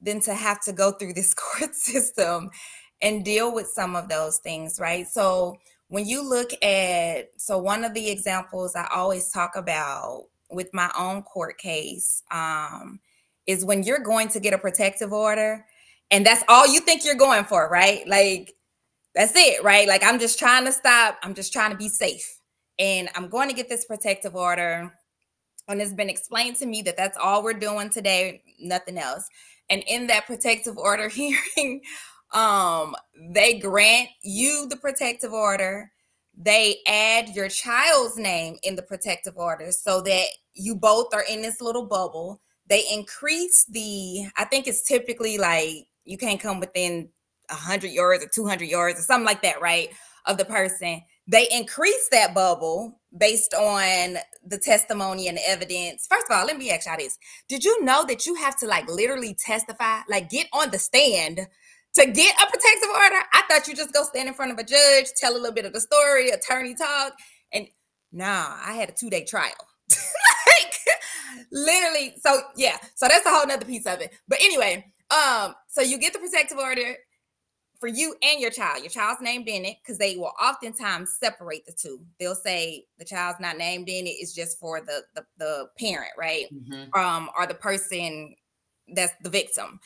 than 0.00 0.20
to 0.20 0.34
have 0.34 0.60
to 0.62 0.72
go 0.72 0.92
through 0.92 1.14
this 1.14 1.34
court 1.34 1.74
system 1.74 2.50
and 3.00 3.24
deal 3.24 3.54
with 3.54 3.68
some 3.68 3.94
of 3.96 4.08
those 4.08 4.38
things, 4.38 4.80
right? 4.80 5.06
So 5.06 5.58
when 5.88 6.06
you 6.06 6.28
look 6.28 6.50
at, 6.62 7.30
so 7.36 7.58
one 7.58 7.84
of 7.84 7.94
the 7.94 8.10
examples 8.10 8.74
I 8.74 8.88
always 8.94 9.30
talk 9.30 9.56
about 9.56 10.24
with 10.50 10.72
my 10.72 10.90
own 10.98 11.22
court 11.22 11.58
case 11.58 12.22
um, 12.30 13.00
is 13.46 13.64
when 13.64 13.82
you're 13.82 14.00
going 14.00 14.28
to 14.28 14.40
get 14.40 14.54
a 14.54 14.58
protective 14.58 15.12
order 15.12 15.64
and 16.10 16.24
that's 16.24 16.42
all 16.48 16.66
you 16.66 16.80
think 16.80 17.04
you're 17.04 17.14
going 17.14 17.44
for, 17.44 17.68
right? 17.68 18.06
Like, 18.08 18.54
that's 19.14 19.36
it, 19.36 19.62
right? 19.62 19.86
Like, 19.86 20.02
I'm 20.04 20.18
just 20.18 20.38
trying 20.38 20.64
to 20.64 20.72
stop, 20.72 21.18
I'm 21.22 21.34
just 21.34 21.52
trying 21.52 21.70
to 21.70 21.76
be 21.76 21.88
safe. 21.88 22.40
And 22.78 23.08
I'm 23.14 23.28
going 23.28 23.48
to 23.48 23.54
get 23.54 23.68
this 23.68 23.84
protective 23.84 24.34
order. 24.34 24.92
And 25.66 25.82
it's 25.82 25.92
been 25.92 26.08
explained 26.08 26.56
to 26.56 26.66
me 26.66 26.80
that 26.82 26.96
that's 26.96 27.18
all 27.18 27.42
we're 27.42 27.52
doing 27.52 27.90
today, 27.90 28.42
nothing 28.58 28.96
else 28.96 29.28
and 29.70 29.82
in 29.86 30.06
that 30.08 30.26
protective 30.26 30.76
order 30.78 31.08
hearing 31.20 31.80
um 32.32 32.94
they 33.32 33.58
grant 33.58 34.08
you 34.22 34.66
the 34.68 34.76
protective 34.76 35.32
order. 35.32 35.90
They 36.40 36.78
add 36.86 37.30
your 37.30 37.48
child's 37.48 38.16
name 38.16 38.58
in 38.62 38.76
the 38.76 38.82
protective 38.82 39.36
order 39.36 39.72
so 39.72 40.00
that 40.02 40.26
you 40.54 40.76
both 40.76 41.12
are 41.12 41.24
in 41.28 41.42
this 41.42 41.60
little 41.60 41.86
bubble. 41.86 42.40
They 42.68 42.84
increase 42.92 43.64
the 43.64 44.26
i 44.36 44.44
think 44.44 44.66
it's 44.66 44.86
typically 44.86 45.38
like 45.38 45.86
you 46.04 46.18
can't 46.18 46.40
come 46.40 46.60
within 46.60 47.08
100 47.50 47.88
yards 47.88 48.24
or 48.24 48.28
200 48.28 48.66
yards 48.66 48.98
or 48.98 49.02
something 49.02 49.26
like 49.26 49.42
that 49.42 49.60
right 49.60 49.88
of 50.26 50.36
the 50.36 50.44
person 50.44 51.02
they 51.28 51.46
increase 51.52 52.08
that 52.10 52.34
bubble 52.34 53.00
based 53.16 53.54
on 53.54 54.16
the 54.46 54.58
testimony 54.58 55.28
and 55.28 55.36
the 55.36 55.48
evidence. 55.48 56.06
First 56.10 56.26
of 56.30 56.36
all, 56.36 56.46
let 56.46 56.56
me 56.56 56.70
ask 56.70 56.86
y'all 56.86 56.96
this. 56.96 57.18
Did 57.48 57.64
you 57.64 57.84
know 57.84 58.04
that 58.06 58.26
you 58.26 58.34
have 58.36 58.56
to 58.58 58.66
like 58.66 58.88
literally 58.88 59.36
testify, 59.38 60.00
like 60.08 60.30
get 60.30 60.46
on 60.54 60.70
the 60.70 60.78
stand 60.78 61.36
to 61.36 62.06
get 62.06 62.34
a 62.34 62.46
protective 62.46 62.88
order? 62.90 63.16
I 63.32 63.42
thought 63.48 63.68
you 63.68 63.76
just 63.76 63.92
go 63.92 64.04
stand 64.04 64.28
in 64.28 64.34
front 64.34 64.52
of 64.52 64.58
a 64.58 64.64
judge, 64.64 65.06
tell 65.16 65.34
a 65.34 65.38
little 65.38 65.52
bit 65.52 65.66
of 65.66 65.74
the 65.74 65.80
story, 65.80 66.30
attorney 66.30 66.74
talk, 66.74 67.12
and 67.52 67.66
nah, 68.10 68.56
I 68.64 68.72
had 68.72 68.88
a 68.88 68.92
two-day 68.92 69.24
trial. 69.24 69.52
like 69.90 70.74
literally, 71.52 72.14
so 72.24 72.40
yeah, 72.56 72.78
so 72.94 73.06
that's 73.06 73.26
a 73.26 73.30
whole 73.30 73.46
nother 73.46 73.66
piece 73.66 73.86
of 73.86 74.00
it. 74.00 74.12
But 74.28 74.38
anyway, 74.40 74.86
um, 75.10 75.54
so 75.68 75.82
you 75.82 75.98
get 75.98 76.14
the 76.14 76.18
protective 76.18 76.58
order, 76.58 76.96
for 77.78 77.88
you 77.88 78.14
and 78.22 78.40
your 78.40 78.50
child. 78.50 78.82
Your 78.82 78.90
child's 78.90 79.20
named 79.20 79.48
in 79.48 79.64
it 79.64 79.76
because 79.82 79.98
they 79.98 80.16
will 80.16 80.32
oftentimes 80.42 81.16
separate 81.18 81.64
the 81.66 81.72
two. 81.72 82.00
They'll 82.18 82.34
say 82.34 82.84
the 82.98 83.04
child's 83.04 83.40
not 83.40 83.56
named 83.56 83.88
in 83.88 84.06
it; 84.06 84.10
it's 84.10 84.34
just 84.34 84.58
for 84.58 84.80
the 84.80 85.02
the, 85.14 85.24
the 85.38 85.68
parent, 85.78 86.12
right? 86.18 86.46
Mm-hmm. 86.52 86.98
Um, 86.98 87.30
or 87.36 87.46
the 87.46 87.54
person 87.54 88.34
that's 88.94 89.12
the 89.22 89.30
victim. 89.30 89.80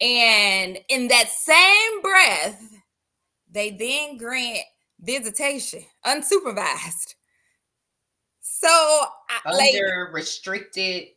And 0.00 0.78
in 0.88 1.08
that 1.08 1.28
same 1.28 2.02
breath, 2.02 2.60
they 3.50 3.70
then 3.70 4.16
grant 4.16 4.64
visitation 5.00 5.84
unsupervised. 6.04 7.14
So 8.40 9.04
under 9.46 9.56
like, 9.56 10.14
restricted, 10.14 11.08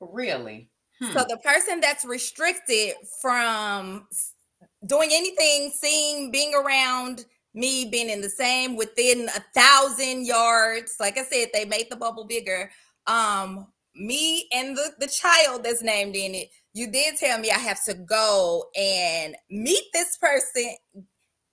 really. 0.00 0.70
Hmm. 1.00 1.12
So 1.12 1.24
the 1.28 1.38
person 1.38 1.80
that's 1.80 2.04
restricted 2.04 2.94
from 3.20 4.08
doing 4.86 5.10
anything, 5.12 5.70
seeing, 5.74 6.30
being 6.30 6.54
around 6.54 7.24
me, 7.54 7.88
being 7.90 8.08
in 8.08 8.20
the 8.20 8.30
same 8.30 8.76
within 8.76 9.28
a 9.28 9.44
thousand 9.54 10.26
yards. 10.26 10.96
Like 11.00 11.18
I 11.18 11.24
said, 11.24 11.48
they 11.52 11.64
made 11.64 11.86
the 11.90 11.96
bubble 11.96 12.24
bigger. 12.24 12.70
Um, 13.06 13.66
me 13.94 14.46
and 14.52 14.76
the, 14.76 14.92
the 15.00 15.08
child 15.08 15.64
that's 15.64 15.82
named 15.82 16.14
in 16.14 16.34
it, 16.34 16.48
you 16.72 16.90
did 16.90 17.16
tell 17.16 17.38
me 17.38 17.50
I 17.50 17.58
have 17.58 17.82
to 17.84 17.94
go 17.94 18.66
and 18.76 19.34
meet 19.50 19.84
this 19.92 20.16
person, 20.18 20.76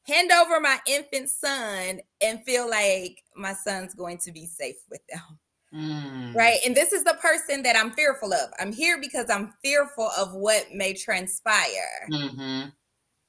hand 0.04 0.32
over 0.32 0.60
my 0.60 0.80
infant 0.86 1.30
son, 1.30 2.02
and 2.22 2.44
feel 2.46 2.70
like 2.70 3.24
my 3.36 3.54
son's 3.54 3.96
going 3.96 4.20
to 4.20 4.32
be 4.32 4.46
safe 4.46 4.76
with 4.92 5.02
them. 5.10 5.40
Mm. 5.74 6.36
Right. 6.36 6.60
And 6.66 6.76
this 6.76 6.94
is 6.94 7.04
the 7.04 7.18
person 7.22 7.64
that 7.64 7.76
I'm 7.76 7.92
fearful 7.92 8.32
of. 8.34 8.52
I'm 8.60 8.72
here 8.72 9.00
because 9.02 9.30
I'm 9.30 9.54
fearful 9.64 10.10
of 10.18 10.34
what 10.34 10.68
may 10.74 10.94
transpire. 10.94 12.08
Mm-hmm 12.12 12.70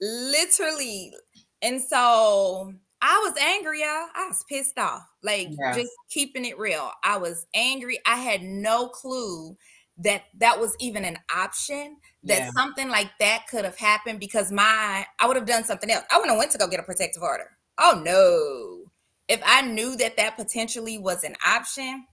literally. 0.00 1.12
And 1.62 1.80
so 1.80 2.72
I 3.02 3.20
was 3.24 3.34
angry, 3.40 3.80
y'all. 3.80 4.08
I 4.14 4.26
was 4.28 4.44
pissed 4.48 4.78
off. 4.78 5.02
Like 5.22 5.48
yeah. 5.50 5.74
just 5.74 5.92
keeping 6.10 6.44
it 6.44 6.58
real. 6.58 6.90
I 7.04 7.18
was 7.18 7.46
angry. 7.54 7.98
I 8.06 8.16
had 8.16 8.42
no 8.42 8.88
clue 8.88 9.56
that 9.98 10.24
that 10.38 10.60
was 10.60 10.74
even 10.78 11.04
an 11.04 11.18
option 11.34 11.96
that 12.24 12.38
yeah. 12.38 12.50
something 12.50 12.88
like 12.88 13.10
that 13.18 13.44
could 13.50 13.64
have 13.64 13.78
happened 13.78 14.20
because 14.20 14.52
my 14.52 15.06
I 15.18 15.26
would 15.26 15.36
have 15.36 15.46
done 15.46 15.64
something 15.64 15.90
else. 15.90 16.04
I 16.10 16.16
wouldn't 16.16 16.32
have 16.32 16.38
went 16.38 16.52
to 16.52 16.58
go 16.58 16.68
get 16.68 16.80
a 16.80 16.84
protective 16.84 17.22
order. 17.22 17.50
Oh 17.78 18.02
no. 18.04 18.90
If 19.28 19.42
I 19.44 19.62
knew 19.62 19.96
that 19.96 20.16
that 20.16 20.36
potentially 20.36 20.98
was 20.98 21.24
an 21.24 21.34
option, 21.46 22.06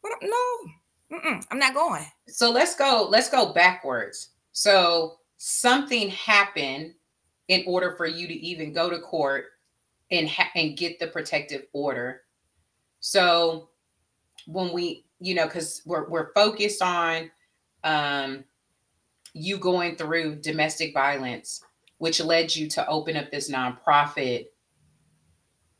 what 0.00 0.12
no. 0.22 1.18
Mm-mm, 1.18 1.44
I'm 1.50 1.58
not 1.58 1.74
going. 1.74 2.04
So 2.28 2.50
let's 2.50 2.74
go 2.74 3.06
let's 3.10 3.30
go 3.30 3.52
backwards. 3.52 4.30
So 4.52 5.18
something 5.38 6.10
happened 6.10 6.94
in 7.48 7.64
order 7.66 7.94
for 7.96 8.06
you 8.06 8.26
to 8.26 8.34
even 8.34 8.72
go 8.72 8.90
to 8.90 8.98
court 8.98 9.46
and 10.10 10.28
ha- 10.28 10.50
and 10.54 10.76
get 10.76 10.98
the 10.98 11.06
protective 11.06 11.66
order. 11.72 12.22
So 13.00 13.70
when 14.46 14.72
we, 14.72 15.04
you 15.20 15.34
know, 15.34 15.46
because 15.46 15.82
we're 15.86 16.08
we're 16.08 16.32
focused 16.32 16.82
on 16.82 17.30
um, 17.84 18.44
you 19.32 19.58
going 19.58 19.96
through 19.96 20.36
domestic 20.36 20.94
violence, 20.94 21.62
which 21.98 22.20
led 22.20 22.54
you 22.54 22.68
to 22.70 22.86
open 22.88 23.16
up 23.16 23.30
this 23.30 23.50
nonprofit. 23.50 24.46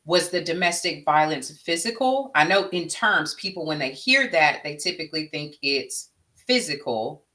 Was 0.05 0.29
the 0.29 0.41
domestic 0.41 1.03
violence 1.03 1.51
physical? 1.61 2.31
I 2.33 2.45
know 2.45 2.69
in 2.69 2.87
terms, 2.87 3.33
people 3.33 3.65
when 3.65 3.77
they 3.77 3.91
hear 3.91 4.29
that, 4.29 4.61
they 4.63 4.77
typically 4.77 5.27
think 5.27 5.55
it's 5.61 6.11
physical, 6.47 7.25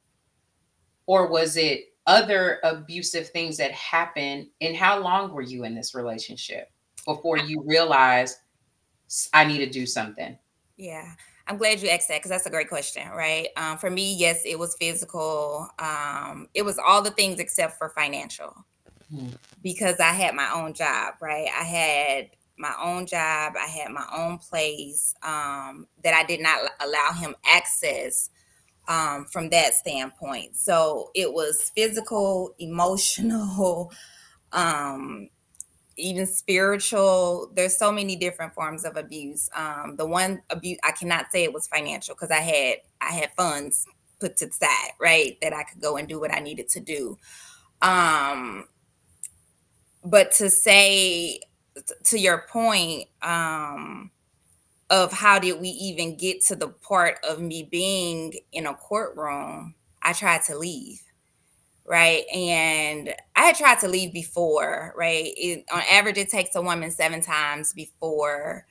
or 1.05 1.27
was 1.27 1.59
it 1.59 1.92
other 2.07 2.59
abusive 2.65 3.29
things 3.29 3.57
that 3.57 3.71
happened 3.73 4.49
and 4.61 4.77
how 4.77 4.99
long 4.99 5.33
were 5.33 5.43
you 5.43 5.65
in 5.65 5.75
this 5.75 5.95
relationship 5.95 6.71
before 7.05 7.37
you 7.39 7.63
realized 7.67 8.39
i 9.33 9.45
need 9.45 9.59
to 9.59 9.69
do 9.69 9.87
something? 9.87 10.37
Yeah 10.77 11.13
i'm 11.49 11.57
glad 11.57 11.81
you 11.81 11.89
asked 11.89 12.09
that 12.09 12.19
because 12.19 12.31
that's 12.31 12.47
a 12.47 12.51
great 12.51 12.69
question 12.69 13.09
right? 13.11 13.49
Um, 13.57 13.79
for 13.79 13.91
me 13.91 14.15
yes 14.15 14.43
it 14.45 14.59
was 14.59 14.77
physical 14.81 15.69
um, 15.79 16.49
it 16.55 16.63
was 16.63 16.79
all 16.79 17.03
the 17.03 17.11
things 17.11 17.39
except 17.39 17.79
for 17.79 17.91
financial. 17.91 18.55
Hmm. 19.11 19.29
because 19.63 20.01
i 20.01 20.13
had 20.13 20.35
my 20.35 20.51
own 20.55 20.73
job 20.73 21.15
right? 21.21 21.49
I 21.55 21.65
had 21.65 22.31
my 22.57 22.75
own 22.83 23.07
job 23.07 23.55
i 23.61 23.67
had 23.67 23.91
my 23.91 24.07
own 24.17 24.39
place 24.39 25.15
um, 25.23 25.87
that 26.03 26.15
i 26.15 26.25
did 26.25 26.41
not 26.41 26.61
allow 26.81 27.13
him 27.13 27.35
access 27.45 28.31
um, 28.89 29.27
from 29.27 29.51
that 29.51 29.75
standpoint. 29.75 30.57
So 30.57 31.11
it 31.15 31.33
was 31.33 31.71
physical, 31.75 32.55
emotional, 32.59 33.93
um, 34.53 35.29
even 35.97 36.27
spiritual. 36.27 37.51
There's 37.55 37.77
so 37.77 37.93
many 37.93 38.17
different 38.17 38.55
forms 38.55 38.85
of 38.85 38.97
abuse. 38.97 39.49
Um, 39.55 39.97
the 39.97 40.07
one 40.07 40.43
abuse 40.51 40.79
I 40.83 40.93
cannot 40.93 41.27
say 41.33 41.45
it 41.45 41.53
was 41.53 41.67
financial 41.67 42.15
because 42.15 42.31
I 42.31 42.41
had 42.41 42.77
I 43.01 43.13
had 43.13 43.31
funds 43.37 43.87
put 44.21 44.37
to 44.39 44.51
side, 44.53 44.93
right, 45.01 45.37
that 45.43 45.53
I 45.53 45.65
could 45.65 45.81
go 45.81 45.97
and 45.97 46.09
do 46.09 46.21
what 46.21 46.33
I 46.33 46.39
needed 46.39 46.69
to 46.71 46.81
do. 46.81 47.19
Um, 47.83 48.67
but 50.05 50.31
to 50.33 50.49
say 50.49 51.41
to 52.05 52.19
your 52.19 52.47
point, 52.49 53.09
um, 53.23 54.11
of 54.93 55.11
how 55.11 55.39
did 55.39 55.59
we 55.59 55.71
even 55.71 56.17
get 56.17 56.43
to 56.43 56.55
the 56.55 56.69
part 56.69 57.17
of 57.27 57.41
me 57.41 57.63
being 57.63 58.35
in 58.53 58.67
a 58.67 58.75
courtroom, 58.75 59.75
I 60.03 60.13
tried 60.13 60.43
to 60.43 60.57
leave. 60.57 61.01
Right. 61.85 62.25
And 62.29 63.13
I 63.35 63.47
had 63.47 63.57
tried 63.57 63.81
to 63.81 63.89
leave 63.89 64.13
before, 64.13 64.95
right? 64.97 65.33
It, 65.37 65.65
on 65.73 65.83
average, 65.91 66.19
it 66.19 66.29
takes 66.29 66.55
a 66.55 66.63
woman 66.63 66.91
seven 66.91 67.23
times 67.23 67.73
before 67.73 68.67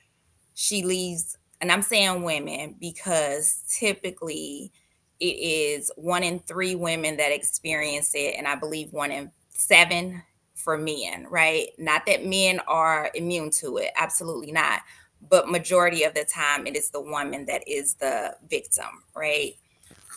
she 0.54 0.82
leaves. 0.84 1.36
And 1.60 1.70
I'm 1.70 1.82
saying 1.82 2.22
women 2.22 2.76
because 2.80 3.64
typically 3.68 4.72
it 5.20 5.24
is 5.24 5.90
one 5.96 6.22
in 6.22 6.38
three 6.40 6.76
women 6.76 7.16
that 7.16 7.32
experience 7.32 8.12
it. 8.14 8.36
And 8.38 8.46
I 8.46 8.54
believe 8.54 8.92
one 8.92 9.10
in 9.10 9.30
seven 9.50 10.22
for 10.54 10.78
men, 10.78 11.26
right? 11.28 11.68
Not 11.78 12.06
that 12.06 12.24
men 12.24 12.60
are 12.68 13.10
immune 13.14 13.50
to 13.50 13.78
it, 13.78 13.90
absolutely 13.96 14.52
not 14.52 14.80
but 15.28 15.48
majority 15.48 16.04
of 16.04 16.14
the 16.14 16.24
time 16.24 16.66
it 16.66 16.76
is 16.76 16.90
the 16.90 17.00
woman 17.00 17.46
that 17.46 17.66
is 17.66 17.94
the 17.94 18.36
victim 18.48 19.02
right? 19.14 19.54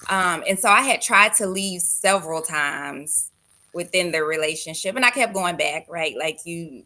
Um, 0.09 0.43
and 0.47 0.59
so 0.59 0.69
i 0.69 0.81
had 0.81 1.01
tried 1.01 1.33
to 1.35 1.47
leave 1.47 1.81
several 1.81 2.41
times 2.41 3.31
within 3.73 4.11
the 4.11 4.23
relationship 4.23 4.95
and 4.95 5.05
i 5.05 5.09
kept 5.09 5.33
going 5.33 5.57
back 5.57 5.85
right? 5.89 6.15
Like 6.17 6.39
you 6.45 6.83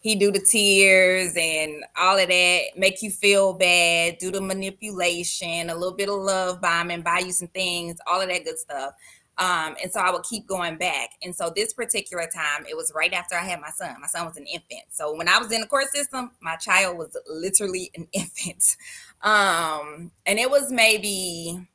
he 0.00 0.14
do 0.14 0.30
the 0.30 0.40
tears 0.40 1.34
and 1.36 1.84
all 1.96 2.18
of 2.18 2.28
that 2.28 2.62
make 2.76 3.02
you 3.02 3.10
feel 3.10 3.52
bad 3.52 4.18
do 4.18 4.30
the 4.30 4.40
manipulation 4.40 5.70
a 5.70 5.74
little 5.74 5.96
bit 5.96 6.08
of 6.08 6.16
love 6.16 6.60
bombing 6.60 7.02
buy 7.02 7.18
you 7.18 7.32
some 7.32 7.48
things 7.48 7.96
all 8.06 8.20
of 8.20 8.28
that 8.28 8.44
good 8.44 8.58
stuff 8.58 8.92
um, 9.38 9.76
and 9.80 9.92
so 9.92 10.00
I 10.00 10.10
would 10.10 10.24
keep 10.24 10.46
going 10.48 10.78
back. 10.78 11.10
And 11.22 11.34
so 11.34 11.52
this 11.54 11.72
particular 11.72 12.28
time, 12.32 12.66
it 12.68 12.76
was 12.76 12.90
right 12.94 13.12
after 13.12 13.36
I 13.36 13.44
had 13.44 13.60
my 13.60 13.70
son. 13.70 13.94
My 14.00 14.08
son 14.08 14.26
was 14.26 14.36
an 14.36 14.46
infant. 14.46 14.82
So 14.90 15.14
when 15.16 15.28
I 15.28 15.38
was 15.38 15.52
in 15.52 15.60
the 15.60 15.66
court 15.66 15.86
system, 15.94 16.32
my 16.40 16.56
child 16.56 16.98
was 16.98 17.16
literally 17.28 17.90
an 17.94 18.08
infant. 18.12 18.76
Um, 19.22 20.10
and 20.26 20.40
it 20.40 20.50
was 20.50 20.72
maybe 20.72 21.68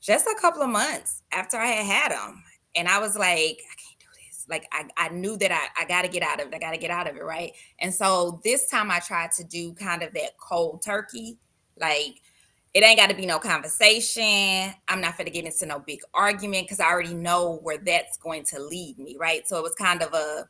just 0.00 0.26
a 0.26 0.36
couple 0.40 0.62
of 0.62 0.68
months 0.68 1.22
after 1.32 1.56
I 1.56 1.66
had 1.66 1.86
had 1.86 2.12
him. 2.12 2.42
And 2.74 2.86
I 2.86 2.98
was 2.98 3.16
like, 3.16 3.62
I 3.62 3.74
can't 3.76 3.98
do 3.98 4.06
this. 4.26 4.46
Like 4.48 4.68
I, 4.70 4.84
I 4.98 5.08
knew 5.08 5.38
that 5.38 5.52
I, 5.52 5.82
I 5.82 5.86
got 5.86 6.02
to 6.02 6.08
get 6.08 6.22
out 6.22 6.40
of 6.40 6.48
it. 6.48 6.54
I 6.54 6.58
got 6.58 6.72
to 6.72 6.78
get 6.78 6.90
out 6.90 7.08
of 7.08 7.16
it. 7.16 7.24
Right. 7.24 7.52
And 7.78 7.94
so 7.94 8.42
this 8.44 8.68
time 8.68 8.90
I 8.90 8.98
tried 8.98 9.32
to 9.32 9.44
do 9.44 9.72
kind 9.72 10.02
of 10.02 10.12
that 10.12 10.36
cold 10.38 10.82
turkey, 10.82 11.38
like 11.78 12.20
it 12.72 12.84
ain't 12.84 12.98
got 12.98 13.10
to 13.10 13.16
be 13.16 13.26
no 13.26 13.38
conversation. 13.38 14.72
I'm 14.88 15.00
not 15.00 15.16
going 15.16 15.26
to 15.26 15.32
get 15.32 15.44
into 15.44 15.66
no 15.66 15.80
big 15.80 16.00
argument 16.14 16.66
because 16.66 16.80
I 16.80 16.86
already 16.86 17.14
know 17.14 17.58
where 17.62 17.78
that's 17.78 18.16
going 18.18 18.44
to 18.46 18.60
lead 18.60 18.98
me, 18.98 19.16
right? 19.18 19.46
So 19.48 19.58
it 19.58 19.62
was 19.62 19.74
kind 19.74 20.02
of 20.02 20.14
a 20.14 20.48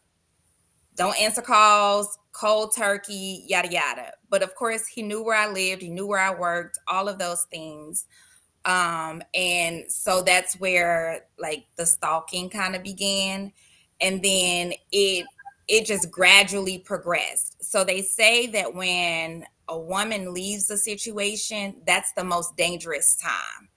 don't 0.97 1.19
answer 1.19 1.41
calls, 1.41 2.19
cold 2.33 2.75
turkey, 2.77 3.45
yada 3.47 3.71
yada. 3.71 4.12
But 4.29 4.43
of 4.43 4.55
course, 4.55 4.87
he 4.87 5.03
knew 5.03 5.23
where 5.23 5.37
I 5.37 5.49
lived, 5.50 5.81
he 5.81 5.89
knew 5.89 6.07
where 6.07 6.21
I 6.21 6.35
worked, 6.35 6.79
all 6.87 7.09
of 7.09 7.19
those 7.19 7.45
things. 7.45 8.07
Um, 8.67 9.23
and 9.33 9.91
so 9.91 10.21
that's 10.21 10.61
where 10.61 11.27
like 11.39 11.65
the 11.77 11.87
stalking 11.87 12.50
kind 12.50 12.77
of 12.77 12.83
began. 12.83 13.53
And 14.03 14.23
then 14.23 14.75
it 14.93 15.25
it 15.69 15.87
just 15.87 16.11
gradually 16.11 16.79
progressed. 16.79 17.65
So 17.65 17.85
they 17.85 18.03
say 18.03 18.49
that 18.49 18.75
when 18.75 19.47
a 19.71 19.79
woman 19.79 20.35
leaves 20.35 20.69
a 20.69 20.77
situation, 20.77 21.77
that's 21.87 22.12
the 22.12 22.25
most 22.25 22.57
dangerous 22.57 23.17
time. 23.17 23.69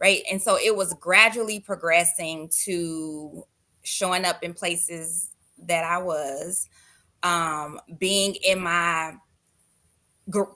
Right. 0.00 0.22
And 0.30 0.42
so 0.42 0.58
it 0.58 0.74
was 0.74 0.92
gradually 0.94 1.60
progressing 1.60 2.50
to 2.64 3.44
showing 3.82 4.24
up 4.24 4.42
in 4.42 4.54
places 4.54 5.30
that 5.66 5.84
I 5.84 5.98
was, 5.98 6.68
um, 7.22 7.80
being 7.98 8.34
in 8.44 8.60
my 8.60 9.14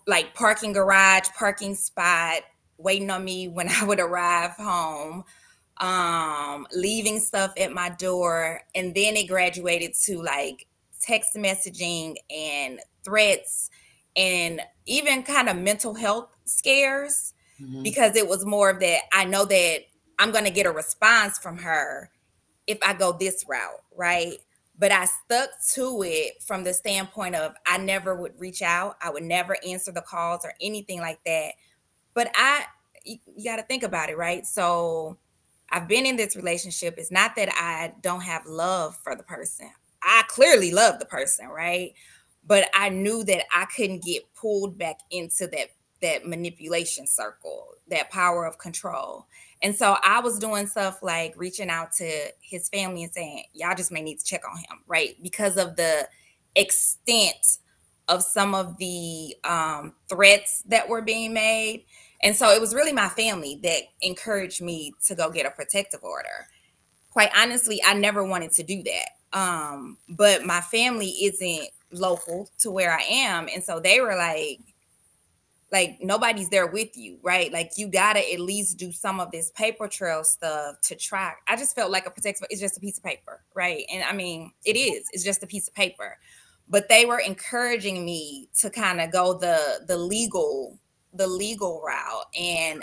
like 0.06 0.34
parking 0.34 0.72
garage, 0.72 1.28
parking 1.38 1.74
spot, 1.74 2.40
waiting 2.78 3.10
on 3.10 3.24
me 3.24 3.48
when 3.48 3.68
I 3.80 3.84
would 3.84 4.00
arrive 4.00 4.52
home, 4.52 5.24
um, 5.78 6.66
leaving 6.72 7.20
stuff 7.20 7.52
at 7.58 7.72
my 7.72 7.90
door. 7.90 8.62
And 8.74 8.94
then 8.94 9.16
it 9.16 9.28
graduated 9.28 9.94
to 10.04 10.20
like 10.20 10.66
text 11.00 11.34
messaging 11.36 12.16
and 12.30 12.80
threats 13.04 13.70
and 14.16 14.60
even 14.88 15.22
kind 15.22 15.48
of 15.48 15.56
mental 15.56 15.94
health 15.94 16.28
scares 16.44 17.34
mm-hmm. 17.60 17.82
because 17.82 18.16
it 18.16 18.28
was 18.28 18.44
more 18.44 18.70
of 18.70 18.80
that 18.80 19.02
I 19.12 19.24
know 19.24 19.44
that 19.44 19.80
I'm 20.18 20.32
going 20.32 20.44
to 20.44 20.50
get 20.50 20.66
a 20.66 20.72
response 20.72 21.38
from 21.38 21.58
her 21.58 22.10
if 22.66 22.78
I 22.84 22.92
go 22.94 23.12
this 23.12 23.44
route, 23.48 23.82
right? 23.96 24.38
But 24.78 24.92
I 24.92 25.06
stuck 25.06 25.50
to 25.74 26.02
it 26.04 26.42
from 26.42 26.64
the 26.64 26.74
standpoint 26.74 27.34
of 27.34 27.54
I 27.66 27.78
never 27.78 28.14
would 28.14 28.38
reach 28.38 28.62
out, 28.62 28.96
I 29.02 29.10
would 29.10 29.22
never 29.22 29.56
answer 29.66 29.92
the 29.92 30.02
calls 30.02 30.44
or 30.44 30.52
anything 30.60 31.00
like 31.00 31.20
that. 31.24 31.52
But 32.14 32.30
I, 32.34 32.64
you, 33.04 33.18
you 33.36 33.44
got 33.44 33.56
to 33.56 33.62
think 33.62 33.82
about 33.82 34.10
it, 34.10 34.16
right? 34.16 34.44
So 34.44 35.18
I've 35.70 35.88
been 35.88 36.06
in 36.06 36.16
this 36.16 36.36
relationship. 36.36 36.94
It's 36.98 37.10
not 37.10 37.36
that 37.36 37.48
I 37.52 37.94
don't 38.02 38.22
have 38.22 38.46
love 38.46 38.96
for 39.02 39.14
the 39.14 39.22
person. 39.22 39.70
I 40.02 40.22
clearly 40.28 40.70
love 40.70 40.98
the 40.98 41.06
person, 41.06 41.48
right? 41.48 41.92
But 42.48 42.68
I 42.74 42.88
knew 42.88 43.22
that 43.24 43.44
I 43.54 43.66
couldn't 43.66 44.02
get 44.02 44.22
pulled 44.34 44.78
back 44.78 44.98
into 45.10 45.46
that 45.48 45.68
that 46.00 46.26
manipulation 46.26 47.06
circle, 47.06 47.66
that 47.88 48.10
power 48.10 48.46
of 48.46 48.58
control. 48.58 49.26
And 49.62 49.74
so 49.74 49.96
I 50.04 50.20
was 50.20 50.38
doing 50.38 50.68
stuff 50.68 51.02
like 51.02 51.34
reaching 51.36 51.70
out 51.70 51.90
to 51.94 52.26
his 52.40 52.68
family 52.68 53.02
and 53.02 53.12
saying, 53.12 53.44
y'all 53.52 53.74
just 53.74 53.90
may 53.90 54.00
need 54.00 54.18
to 54.20 54.24
check 54.24 54.42
on 54.48 54.58
him, 54.58 54.78
right? 54.86 55.16
Because 55.22 55.56
of 55.56 55.74
the 55.74 56.08
extent 56.54 57.58
of 58.06 58.22
some 58.22 58.54
of 58.54 58.78
the 58.78 59.34
um, 59.44 59.92
threats 60.08 60.62
that 60.68 60.88
were 60.88 61.02
being 61.02 61.34
made. 61.34 61.84
And 62.22 62.34
so 62.34 62.50
it 62.50 62.60
was 62.60 62.74
really 62.74 62.92
my 62.92 63.08
family 63.08 63.58
that 63.64 63.82
encouraged 64.00 64.62
me 64.62 64.92
to 65.06 65.14
go 65.14 65.30
get 65.30 65.46
a 65.46 65.50
protective 65.50 66.04
order. 66.04 66.46
Quite 67.10 67.30
honestly, 67.36 67.80
I 67.84 67.94
never 67.94 68.24
wanted 68.24 68.52
to 68.52 68.62
do 68.62 68.84
that. 68.84 69.38
Um, 69.38 69.98
but 70.08 70.44
my 70.44 70.60
family 70.60 71.08
isn't 71.08 71.68
local 71.90 72.48
to 72.60 72.70
where 72.70 72.92
I 72.92 73.02
am. 73.02 73.48
And 73.52 73.62
so 73.62 73.80
they 73.80 74.00
were 74.00 74.16
like, 74.16 74.60
like 75.70 75.98
nobody's 76.00 76.48
there 76.48 76.66
with 76.66 76.96
you, 76.96 77.18
right? 77.22 77.52
Like 77.52 77.72
you 77.76 77.88
gotta 77.88 78.20
at 78.32 78.40
least 78.40 78.78
do 78.78 78.90
some 78.90 79.20
of 79.20 79.30
this 79.30 79.50
paper 79.50 79.86
trail 79.86 80.24
stuff 80.24 80.80
to 80.82 80.96
track. 80.96 81.38
I 81.46 81.56
just 81.56 81.74
felt 81.74 81.90
like 81.90 82.06
a 82.06 82.10
protective, 82.10 82.46
it's 82.50 82.60
just 82.60 82.76
a 82.78 82.80
piece 82.80 82.98
of 82.98 83.04
paper, 83.04 83.42
right? 83.54 83.84
And 83.92 84.02
I 84.02 84.12
mean, 84.12 84.52
it 84.64 84.76
is, 84.76 85.06
it's 85.12 85.24
just 85.24 85.42
a 85.42 85.46
piece 85.46 85.68
of 85.68 85.74
paper. 85.74 86.16
But 86.70 86.88
they 86.88 87.04
were 87.06 87.18
encouraging 87.18 88.04
me 88.04 88.48
to 88.58 88.70
kind 88.70 89.00
of 89.00 89.10
go 89.10 89.34
the 89.34 89.84
the 89.86 89.96
legal, 89.96 90.78
the 91.14 91.26
legal 91.26 91.82
route. 91.82 92.26
And 92.38 92.82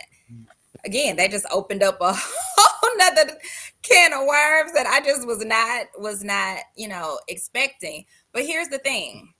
again, 0.83 1.15
they 1.15 1.27
just 1.27 1.45
opened 1.51 1.83
up 1.83 1.99
a 2.01 2.13
whole 2.15 2.97
nother 2.97 3.37
can 3.81 4.13
of 4.13 4.25
worms 4.25 4.73
that 4.73 4.87
I 4.87 5.05
just 5.05 5.27
was 5.27 5.43
not 5.45 5.87
was 5.97 6.23
not, 6.23 6.59
you 6.75 6.87
know, 6.87 7.19
expecting. 7.27 8.05
But 8.35 8.45
here's 8.45 8.67
the 8.67 8.79
thing. 8.79 9.33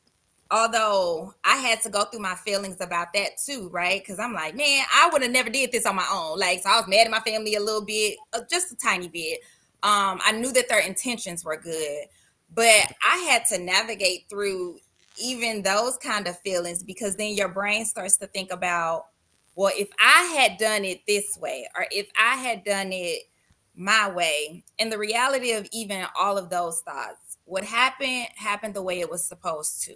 Although 0.50 1.34
I 1.44 1.58
had 1.58 1.82
to 1.82 1.90
go 1.90 2.06
through 2.06 2.22
my 2.22 2.36
feelings 2.36 2.78
about 2.80 3.12
that 3.14 3.32
too, 3.46 3.68
right? 3.74 4.02
Because 4.02 4.20
I'm 4.20 4.32
like, 4.32 4.56
man, 4.56 4.86
I 4.94 5.10
would 5.12 5.22
have 5.22 5.32
never 5.32 5.50
did 5.50 5.74
this 5.74 5.86
on 5.86 5.98
my 5.98 6.08
own. 6.10 6.40
Like, 6.40 6.62
so 6.62 6.70
I 6.70 6.78
was 6.78 6.88
mad 6.88 7.06
at 7.06 7.12
my 7.12 7.20
family 7.20 7.56
a 7.56 7.60
little 7.60 7.84
bit, 7.84 8.18
uh, 8.32 8.40
just 8.50 8.72
a 8.72 8.76
tiny 8.78 9.10
bit. 9.10 9.40
Um, 9.84 10.22
I 10.24 10.32
knew 10.32 10.54
that 10.54 10.70
their 10.70 10.80
intentions 10.80 11.44
were 11.44 11.58
good, 11.58 12.06
but 12.54 12.94
I 13.06 13.18
had 13.30 13.44
to 13.48 13.62
navigate 13.62 14.30
through 14.30 14.78
even 15.22 15.62
those 15.62 15.98
kind 15.98 16.26
of 16.26 16.40
feelings 16.40 16.82
because 16.82 17.18
then 17.18 17.34
your 17.34 17.50
brain 17.50 17.84
starts 17.84 18.16
to 18.18 18.28
think 18.28 18.54
about, 18.54 19.08
well, 19.56 19.74
if 19.76 19.90
I 20.00 20.24
had 20.38 20.58
done 20.58 20.86
it 20.86 21.02
this 21.06 21.38
way, 21.42 21.68
or 21.76 21.86
if 21.92 22.08
I 22.18 22.36
had 22.36 22.64
done 22.64 22.94
it 22.94 23.24
my 23.76 24.10
way, 24.10 24.64
and 24.80 24.90
the 24.90 24.98
reality 24.98 25.52
of 25.52 25.68
even 25.74 26.06
all 26.18 26.38
of 26.38 26.50
those 26.50 26.80
thoughts 26.80 27.25
what 27.46 27.64
happened 27.64 28.28
happened 28.36 28.74
the 28.74 28.82
way 28.82 29.00
it 29.00 29.10
was 29.10 29.24
supposed 29.24 29.84
to. 29.84 29.96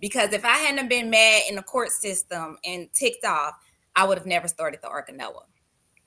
Because 0.00 0.32
if 0.32 0.44
I 0.44 0.58
hadn't 0.58 0.88
been 0.88 1.10
mad 1.10 1.42
in 1.48 1.56
the 1.56 1.62
court 1.62 1.90
system 1.90 2.58
and 2.64 2.92
ticked 2.92 3.24
off, 3.24 3.54
I 3.96 4.04
would 4.04 4.18
have 4.18 4.26
never 4.26 4.46
started 4.46 4.80
the 4.80 4.88
Ark 4.88 5.08
of 5.08 5.16
Noah. 5.16 5.46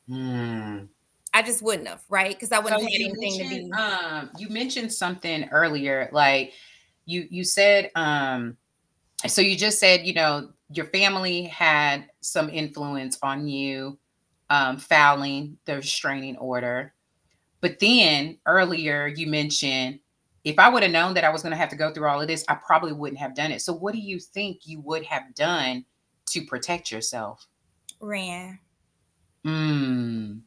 Hmm. 0.08 0.86
I 1.34 1.42
just 1.42 1.62
wouldn't 1.62 1.88
have, 1.88 2.04
right? 2.10 2.34
Because 2.34 2.52
I 2.52 2.60
wouldn't 2.60 2.82
so 2.82 2.86
have 2.86 2.94
anything 2.94 3.38
to 3.40 3.50
be. 3.50 3.72
Um, 3.72 4.30
you 4.38 4.50
mentioned 4.50 4.94
something 4.94 5.48
earlier, 5.50 6.10
like 6.12 6.54
you 7.06 7.28
you 7.30 7.44
said. 7.44 7.90
Um, 7.96 8.58
so 9.28 9.42
you 9.42 9.56
just 9.56 9.80
said, 9.80 10.06
you 10.06 10.14
know, 10.14 10.50
your 10.74 10.86
family 10.86 11.44
had 11.44 12.06
some 12.22 12.50
influence 12.50 13.18
on 13.22 13.48
you 13.48 13.98
um, 14.50 14.78
filing 14.78 15.58
the 15.66 15.78
restraining 15.78 16.38
order. 16.38 16.94
But 17.62 17.80
then 17.80 18.38
earlier 18.46 19.08
you 19.08 19.28
mentioned 19.28 20.00
if 20.44 20.58
I 20.58 20.70
would 20.70 20.84
have 20.84 20.92
known 20.92 21.14
that 21.14 21.24
I 21.24 21.30
was 21.30 21.42
going 21.44 21.52
to 21.52 21.58
have 21.58 21.70
to 21.70 21.76
go 21.76 21.94
through 21.94 22.08
all 22.08 22.22
of 22.22 22.28
this, 22.28 22.44
I 22.48 22.56
probably 22.56 22.94
wouldn't 22.94 23.20
have 23.20 23.36
done 23.36 23.52
it. 23.52 23.62
So, 23.62 23.74
what 23.74 23.94
do 23.94 24.00
you 24.00 24.20
think 24.20 24.62
you 24.66 24.82
would 24.82 25.04
have 25.06 25.34
done 25.36 25.86
to 26.28 26.46
protect 26.46 26.92
yourself? 26.92 27.48
Ran. 28.00 28.60
Mm. 29.46 30.42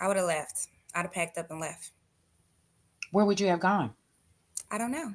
I 0.00 0.08
would 0.08 0.16
have 0.16 0.26
left. 0.26 0.68
I'd 0.94 1.02
have 1.02 1.12
packed 1.12 1.38
up 1.38 1.50
and 1.50 1.60
left. 1.60 1.90
Where 3.12 3.24
would 3.24 3.40
you 3.40 3.48
have 3.48 3.60
gone? 3.60 3.94
I 4.70 4.78
don't 4.78 4.90
know. 4.90 5.14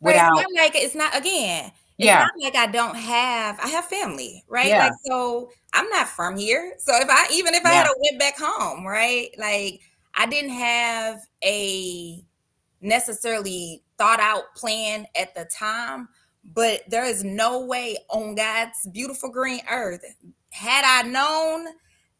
Without, 0.00 0.32
it's 0.32 0.40
not 0.40 0.62
like 0.62 0.74
it's 0.74 0.94
not 0.94 1.16
again. 1.16 1.72
It's 1.98 2.06
yeah, 2.06 2.18
not 2.18 2.30
like 2.42 2.56
I 2.56 2.66
don't 2.66 2.96
have. 2.96 3.58
I 3.60 3.68
have 3.68 3.84
family, 3.86 4.44
right? 4.48 4.68
Yeah. 4.68 4.84
Like 4.84 4.92
so, 5.04 5.50
I'm 5.74 5.88
not 5.90 6.08
from 6.08 6.36
here. 6.36 6.74
So 6.78 6.94
if 6.96 7.08
I 7.08 7.26
even 7.32 7.54
if 7.54 7.64
I 7.64 7.70
Yeah. 7.70 7.76
had 7.78 7.86
a 7.86 7.94
went 7.98 8.18
back 8.18 8.38
home, 8.38 8.86
right? 8.86 9.28
Like 9.38 9.80
I 10.14 10.26
didn't 10.26 10.50
have 10.52 11.20
a 11.44 12.24
necessarily 12.80 13.82
thought 13.98 14.20
out 14.20 14.54
plan 14.56 15.06
at 15.16 15.34
the 15.34 15.44
time, 15.46 16.08
but 16.44 16.82
there 16.88 17.04
is 17.04 17.24
no 17.24 17.64
way 17.64 17.96
on 18.08 18.34
God's 18.34 18.86
beautiful 18.92 19.30
green 19.30 19.60
earth 19.70 20.04
had 20.50 20.84
I 20.84 21.08
known 21.08 21.66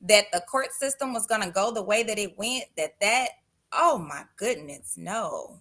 that 0.02 0.26
the 0.32 0.40
court 0.42 0.72
system 0.72 1.12
was 1.12 1.26
going 1.26 1.42
to 1.42 1.50
go 1.50 1.72
the 1.72 1.82
way 1.82 2.02
that 2.02 2.18
it 2.18 2.38
went, 2.38 2.64
that 2.76 2.98
that 3.00 3.28
oh 3.72 3.98
my 3.98 4.24
goodness, 4.36 4.96
no. 4.96 5.60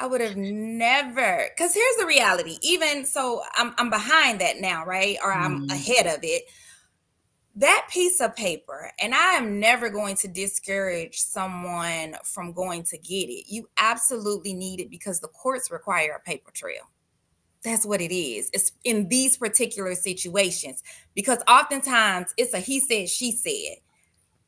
I 0.00 0.06
would 0.06 0.20
have 0.20 0.36
never 0.36 1.48
cuz 1.56 1.72
here's 1.74 1.96
the 1.98 2.06
reality. 2.06 2.58
Even 2.62 3.04
so 3.04 3.42
I'm 3.54 3.74
I'm 3.78 3.90
behind 3.90 4.40
that 4.40 4.60
now, 4.60 4.84
right? 4.84 5.16
Or 5.22 5.32
I'm 5.32 5.60
Mhm. 5.60 5.70
ahead 5.70 6.06
of 6.06 6.20
it. 6.24 6.44
That 7.56 7.86
piece 7.88 8.20
of 8.20 8.34
paper, 8.34 8.90
and 9.00 9.14
I 9.14 9.34
am 9.34 9.60
never 9.60 9.88
going 9.88 10.16
to 10.16 10.28
discourage 10.28 11.18
someone 11.18 12.16
from 12.24 12.52
going 12.52 12.82
to 12.84 12.98
get 12.98 13.28
it. 13.28 13.44
You 13.48 13.68
absolutely 13.76 14.54
need 14.54 14.80
it 14.80 14.90
because 14.90 15.20
the 15.20 15.28
courts 15.28 15.70
require 15.70 16.16
a 16.18 16.28
paper 16.28 16.50
trail. 16.52 16.90
That's 17.62 17.86
what 17.86 18.00
it 18.00 18.14
is. 18.14 18.50
It's 18.52 18.72
in 18.82 19.08
these 19.08 19.36
particular 19.36 19.94
situations 19.94 20.82
because 21.14 21.38
oftentimes 21.48 22.34
it's 22.36 22.52
a 22.54 22.58
he 22.58 22.80
said, 22.80 23.08
she 23.08 23.30
said. 23.30 23.78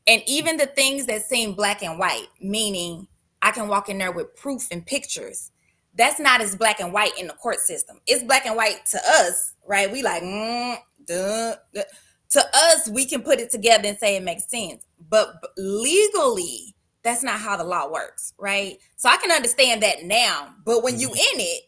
And 0.05 0.21
even 0.27 0.57
the 0.57 0.67
things 0.67 1.05
that 1.07 1.23
seem 1.23 1.53
black 1.53 1.83
and 1.83 1.97
white, 1.97 2.27
meaning 2.41 3.07
I 3.41 3.51
can 3.51 3.69
walk 3.69 3.89
in 3.89 3.97
there 3.97 4.11
with 4.11 4.35
proof 4.35 4.67
and 4.69 4.85
pictures, 4.85 5.51
that's 5.95 6.19
not 6.19 6.41
as 6.41 6.55
black 6.55 6.79
and 6.79 6.93
white 6.93 7.17
in 7.17 7.27
the 7.27 7.33
court 7.33 7.59
system. 7.59 7.99
It's 8.05 8.23
black 8.23 8.45
and 8.45 8.55
white 8.55 8.85
to 8.91 8.97
us, 8.97 9.53
right? 9.65 9.91
We 9.91 10.03
like, 10.03 10.21
mm, 10.21 10.77
duh, 11.05 11.55
duh. 11.73 11.83
To 12.29 12.45
us, 12.53 12.89
we 12.89 13.05
can 13.05 13.21
put 13.21 13.39
it 13.39 13.49
together 13.49 13.87
and 13.87 13.97
say 13.97 14.15
it 14.15 14.23
makes 14.23 14.49
sense. 14.49 14.85
But 15.09 15.41
b- 15.41 15.47
legally, 15.57 16.75
that's 17.03 17.23
not 17.23 17.39
how 17.39 17.55
the 17.55 17.63
law 17.63 17.89
works, 17.89 18.33
right? 18.37 18.77
So 18.97 19.09
I 19.09 19.17
can 19.17 19.31
understand 19.31 19.81
that 19.83 20.03
now. 20.03 20.53
But 20.65 20.83
when 20.83 20.99
you 20.99 21.07
mm-hmm. 21.07 21.35
in 21.35 21.41
it, 21.41 21.63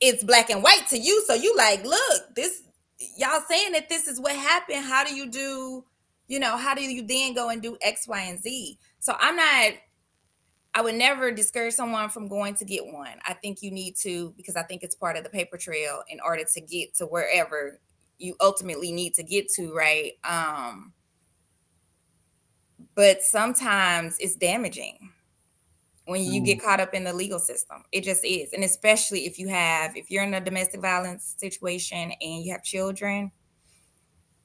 it's 0.00 0.24
black 0.24 0.50
and 0.50 0.62
white 0.62 0.86
to 0.88 0.98
you. 0.98 1.22
So 1.26 1.34
you 1.34 1.56
like, 1.56 1.84
look, 1.84 2.34
this 2.34 2.62
y'all 3.16 3.40
saying 3.48 3.72
that 3.72 3.88
this 3.88 4.08
is 4.08 4.20
what 4.20 4.34
happened. 4.34 4.84
How 4.84 5.04
do 5.04 5.14
you 5.14 5.30
do, 5.30 5.84
you 6.26 6.40
know, 6.40 6.56
how 6.56 6.74
do 6.74 6.82
you 6.82 7.06
then 7.06 7.34
go 7.34 7.50
and 7.50 7.62
do 7.62 7.76
X, 7.80 8.08
Y, 8.08 8.20
and 8.20 8.42
Z? 8.42 8.78
So 8.98 9.14
I'm 9.20 9.36
not, 9.36 9.72
I 10.74 10.80
would 10.80 10.96
never 10.96 11.30
discourage 11.30 11.74
someone 11.74 12.08
from 12.08 12.28
going 12.28 12.54
to 12.54 12.64
get 12.64 12.86
one. 12.86 13.18
I 13.24 13.34
think 13.34 13.62
you 13.62 13.70
need 13.70 13.94
to, 13.98 14.32
because 14.36 14.56
I 14.56 14.62
think 14.62 14.82
it's 14.82 14.94
part 14.94 15.16
of 15.16 15.22
the 15.22 15.30
paper 15.30 15.56
trail 15.56 16.02
in 16.08 16.18
order 16.24 16.44
to 16.54 16.60
get 16.60 16.94
to 16.96 17.04
wherever 17.06 17.78
you 18.22 18.36
ultimately 18.40 18.92
need 18.92 19.14
to 19.14 19.22
get 19.22 19.48
to, 19.54 19.74
right? 19.74 20.12
Um, 20.24 20.92
but 22.94 23.22
sometimes 23.22 24.16
it's 24.20 24.36
damaging 24.36 25.10
when 26.06 26.22
you 26.22 26.42
get 26.42 26.62
caught 26.62 26.80
up 26.80 26.94
in 26.94 27.04
the 27.04 27.12
legal 27.12 27.38
system. 27.38 27.84
It 27.92 28.04
just 28.04 28.24
is. 28.24 28.52
And 28.52 28.64
especially 28.64 29.26
if 29.26 29.38
you 29.38 29.48
have, 29.48 29.96
if 29.96 30.10
you're 30.10 30.24
in 30.24 30.34
a 30.34 30.40
domestic 30.40 30.80
violence 30.80 31.34
situation 31.38 32.12
and 32.20 32.44
you 32.44 32.52
have 32.52 32.62
children, 32.62 33.30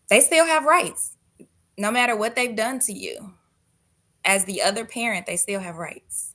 they 0.09 0.21
still 0.21 0.45
have 0.45 0.65
rights, 0.65 1.17
no 1.77 1.91
matter 1.91 2.15
what 2.15 2.35
they've 2.35 2.55
done 2.55 2.79
to 2.79 2.93
you. 2.93 3.33
As 4.23 4.45
the 4.45 4.61
other 4.61 4.85
parent, 4.85 5.25
they 5.25 5.37
still 5.37 5.59
have 5.59 5.77
rights. 5.77 6.33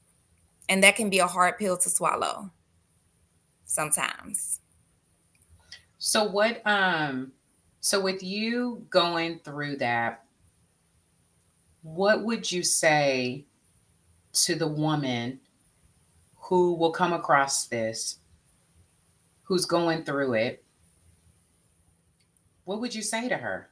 And 0.68 0.83
that 0.83 0.96
can 0.96 1.11
be 1.11 1.18
a 1.18 1.26
hard 1.26 1.59
pill 1.59 1.76
to 1.78 1.90
swallow 1.90 2.50
sometimes. 3.64 4.62
So 6.05 6.25
what 6.25 6.67
um 6.67 7.31
so 7.79 8.01
with 8.01 8.25
you 8.25 8.85
going 8.91 9.38
through 9.38 9.77
that 9.77 10.25
what 11.83 12.25
would 12.25 12.51
you 12.51 12.65
say 12.65 13.45
to 14.33 14.57
the 14.57 14.67
woman 14.67 15.38
who 16.35 16.75
will 16.75 16.91
come 16.91 17.12
across 17.12 17.67
this 17.67 18.19
who's 19.45 19.65
going 19.65 20.03
through 20.03 20.35
it? 20.35 20.65
What 22.65 22.81
would 22.81 22.97
you 22.97 23.03
say 23.03 23.29
to 23.29 23.37
her? 23.37 23.69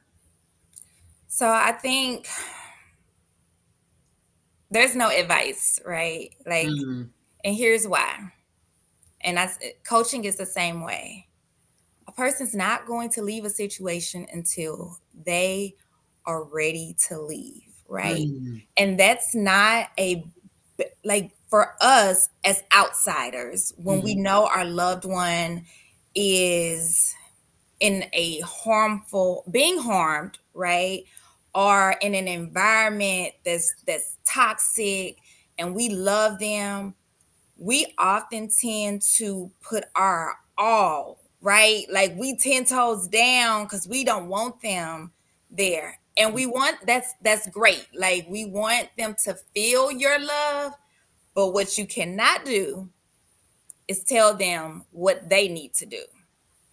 So 1.27 1.49
I 1.49 1.73
think 1.73 2.29
there's 4.69 4.95
no 4.95 5.09
advice, 5.09 5.81
right? 5.85 6.33
Like, 6.45 6.67
Mm, 6.67 7.09
and 7.43 7.55
here's 7.55 7.85
why. 7.85 8.31
And 9.19 9.35
that's 9.35 9.59
coaching 9.83 10.23
is 10.23 10.37
the 10.37 10.45
same 10.45 10.81
way. 10.81 11.27
A 12.11 12.13
person's 12.13 12.53
not 12.53 12.85
going 12.85 13.09
to 13.11 13.21
leave 13.21 13.45
a 13.45 13.49
situation 13.49 14.27
until 14.33 14.97
they 15.13 15.75
are 16.25 16.43
ready 16.43 16.95
to 17.07 17.21
leave, 17.21 17.73
right? 17.87 18.27
mm, 18.27 18.61
And 18.77 18.99
that's 18.99 19.33
not 19.33 19.89
a 19.97 20.25
like 21.03 21.31
for 21.49 21.75
us 21.81 22.29
as 22.43 22.63
outsiders 22.73 23.73
when 23.77 24.01
we 24.01 24.15
know 24.15 24.47
our 24.47 24.65
loved 24.65 25.05
one 25.05 25.65
is 26.15 27.15
in 27.79 28.05
a 28.13 28.41
harmful 28.41 29.43
being 29.51 29.79
harmed, 29.79 30.39
right? 30.53 31.03
Or 31.55 31.95
in 32.01 32.15
an 32.15 32.27
environment 32.27 33.33
that's 33.45 33.73
that's 33.87 34.17
toxic 34.25 35.17
and 35.57 35.75
we 35.75 35.89
love 35.89 36.39
them, 36.39 36.95
we 37.57 37.93
often 37.99 38.49
tend 38.49 39.03
to 39.17 39.51
put 39.61 39.85
our 39.95 40.37
all, 40.57 41.20
right? 41.41 41.85
Like 41.91 42.15
we 42.15 42.37
10 42.37 42.65
toes 42.65 43.07
down 43.07 43.63
because 43.63 43.87
we 43.87 44.03
don't 44.03 44.27
want 44.27 44.61
them 44.61 45.11
there. 45.49 45.99
And 46.17 46.33
we 46.33 46.45
want 46.45 46.77
that's 46.85 47.13
that's 47.21 47.47
great. 47.49 47.87
Like 47.93 48.27
we 48.29 48.45
want 48.45 48.89
them 48.97 49.15
to 49.23 49.35
feel 49.55 49.91
your 49.91 50.19
love, 50.19 50.73
but 51.33 51.53
what 51.53 51.77
you 51.77 51.85
cannot 51.85 52.45
do 52.45 52.89
is 53.87 54.03
tell 54.03 54.35
them 54.35 54.85
what 54.91 55.29
they 55.29 55.47
need 55.47 55.73
to 55.75 55.85
do. 55.85 56.03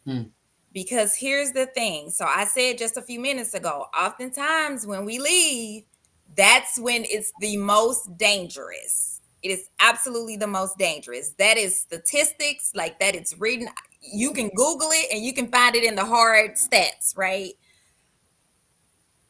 Hmm. 0.04 0.22
Because 0.72 1.14
here's 1.14 1.52
the 1.52 1.66
thing. 1.66 2.10
So 2.10 2.26
I 2.26 2.44
said 2.44 2.78
just 2.78 2.96
a 2.96 3.02
few 3.02 3.20
minutes 3.20 3.54
ago, 3.54 3.86
oftentimes 3.98 4.86
when 4.86 5.04
we 5.04 5.18
leave, 5.18 5.84
that's 6.36 6.78
when 6.78 7.04
it's 7.04 7.32
the 7.40 7.56
most 7.56 8.16
dangerous. 8.18 9.20
It 9.42 9.50
is 9.50 9.68
absolutely 9.80 10.36
the 10.36 10.46
most 10.46 10.76
dangerous. 10.78 11.30
That 11.38 11.56
is 11.56 11.78
statistics, 11.78 12.72
like 12.74 12.98
that 13.00 13.14
it's 13.14 13.38
written. 13.38 13.68
You 14.00 14.32
can 14.32 14.48
Google 14.54 14.90
it 14.92 15.12
and 15.12 15.24
you 15.24 15.32
can 15.32 15.48
find 15.48 15.74
it 15.74 15.84
in 15.84 15.96
the 15.96 16.04
hard 16.04 16.52
stats, 16.52 17.16
right? 17.16 17.52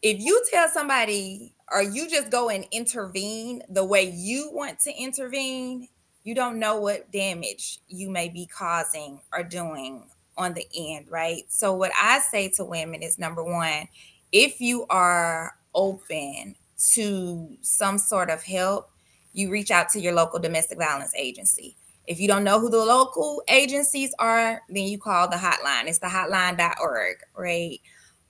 If 0.03 0.21
you 0.21 0.43
tell 0.53 0.69
somebody 0.69 1.55
or 1.73 1.83
you 1.83 2.09
just 2.09 2.31
go 2.31 2.49
and 2.51 2.67
intervene 2.71 3.63
the 3.69 3.85
way 3.85 4.11
you 4.15 4.51
want 4.53 4.79
to 4.81 4.93
intervene, 4.93 5.89
you 6.25 6.35
don't 6.35 6.59
know 6.59 6.79
what 6.79 7.11
damage 7.11 7.81
you 7.89 8.11
may 8.11 8.29
be 8.29 8.47
causing 8.47 9.21
or 9.33 9.43
doing 9.43 10.05
on 10.37 10.55
the 10.55 10.67
end, 10.77 11.07
right? 11.11 11.45
So, 11.49 11.75
what 11.75 11.91
I 12.01 12.21
say 12.21 12.49
to 12.57 12.65
women 12.65 13.03
is 13.03 13.19
number 13.19 13.43
one, 13.43 13.89
if 14.31 14.61
you 14.61 14.87
are 14.89 15.57
open 15.75 16.55
to 16.93 17.57
some 17.61 17.99
sort 17.99 18.31
of 18.31 18.43
help, 18.43 18.91
you 19.33 19.51
reach 19.51 19.71
out 19.71 19.89
to 19.91 20.01
your 20.01 20.13
local 20.15 20.39
domestic 20.39 20.79
violence 20.79 21.15
agency. 21.17 21.77
If 22.09 22.19
you 22.19 22.27
don't 22.27 22.43
know 22.43 22.59
who 22.59 22.71
the 22.71 22.79
local 22.79 23.43
agencies 23.49 24.15
are, 24.19 24.63
then 24.71 24.85
you 24.85 24.99
call 24.99 25.29
the 25.29 25.37
hotline. 25.37 25.89
It's 25.89 25.99
the 25.99 26.07
hotline.org, 26.07 27.17
right? 27.37 27.81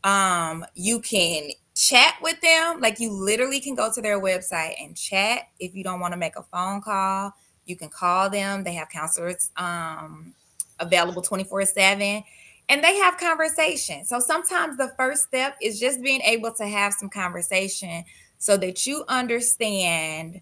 Um, 0.02 0.66
you 0.74 1.00
can 1.00 1.50
chat 1.76 2.14
with 2.20 2.40
them. 2.40 2.80
Like 2.80 2.98
you 2.98 3.12
literally 3.12 3.60
can 3.60 3.76
go 3.76 3.92
to 3.92 4.02
their 4.02 4.20
website 4.20 4.74
and 4.82 4.96
chat. 4.96 5.42
If 5.60 5.76
you 5.76 5.84
don't 5.84 6.00
want 6.00 6.12
to 6.12 6.18
make 6.18 6.36
a 6.36 6.42
phone 6.42 6.82
call, 6.82 7.32
you 7.66 7.76
can 7.76 7.88
call 7.88 8.28
them. 8.28 8.64
They 8.64 8.74
have 8.74 8.88
counselors 8.88 9.52
um, 9.56 10.34
available 10.80 11.22
24 11.22 11.66
7 11.66 12.24
and 12.68 12.84
they 12.84 12.96
have 12.96 13.16
conversation. 13.16 14.04
So 14.04 14.18
sometimes 14.18 14.76
the 14.76 14.92
first 14.96 15.22
step 15.22 15.56
is 15.62 15.78
just 15.78 16.02
being 16.02 16.20
able 16.22 16.52
to 16.54 16.66
have 16.66 16.94
some 16.94 17.10
conversation 17.10 18.04
so 18.38 18.56
that 18.56 18.86
you 18.86 19.04
understand 19.06 20.40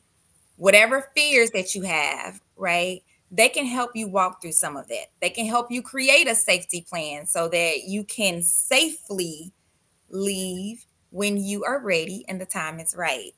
whatever 0.56 1.10
fears 1.14 1.50
that 1.50 1.74
you 1.74 1.82
have, 1.82 2.40
right? 2.56 3.02
They 3.30 3.48
can 3.48 3.66
help 3.66 3.90
you 3.94 4.08
walk 4.08 4.40
through 4.40 4.52
some 4.52 4.76
of 4.76 4.88
that. 4.88 5.06
They 5.20 5.30
can 5.30 5.46
help 5.46 5.70
you 5.70 5.82
create 5.82 6.28
a 6.28 6.34
safety 6.34 6.86
plan 6.88 7.26
so 7.26 7.48
that 7.48 7.84
you 7.84 8.04
can 8.04 8.42
safely 8.42 9.52
leave 10.10 10.84
when 11.10 11.36
you 11.36 11.64
are 11.64 11.80
ready 11.80 12.24
and 12.28 12.40
the 12.40 12.46
time 12.46 12.78
is 12.78 12.94
right. 12.96 13.32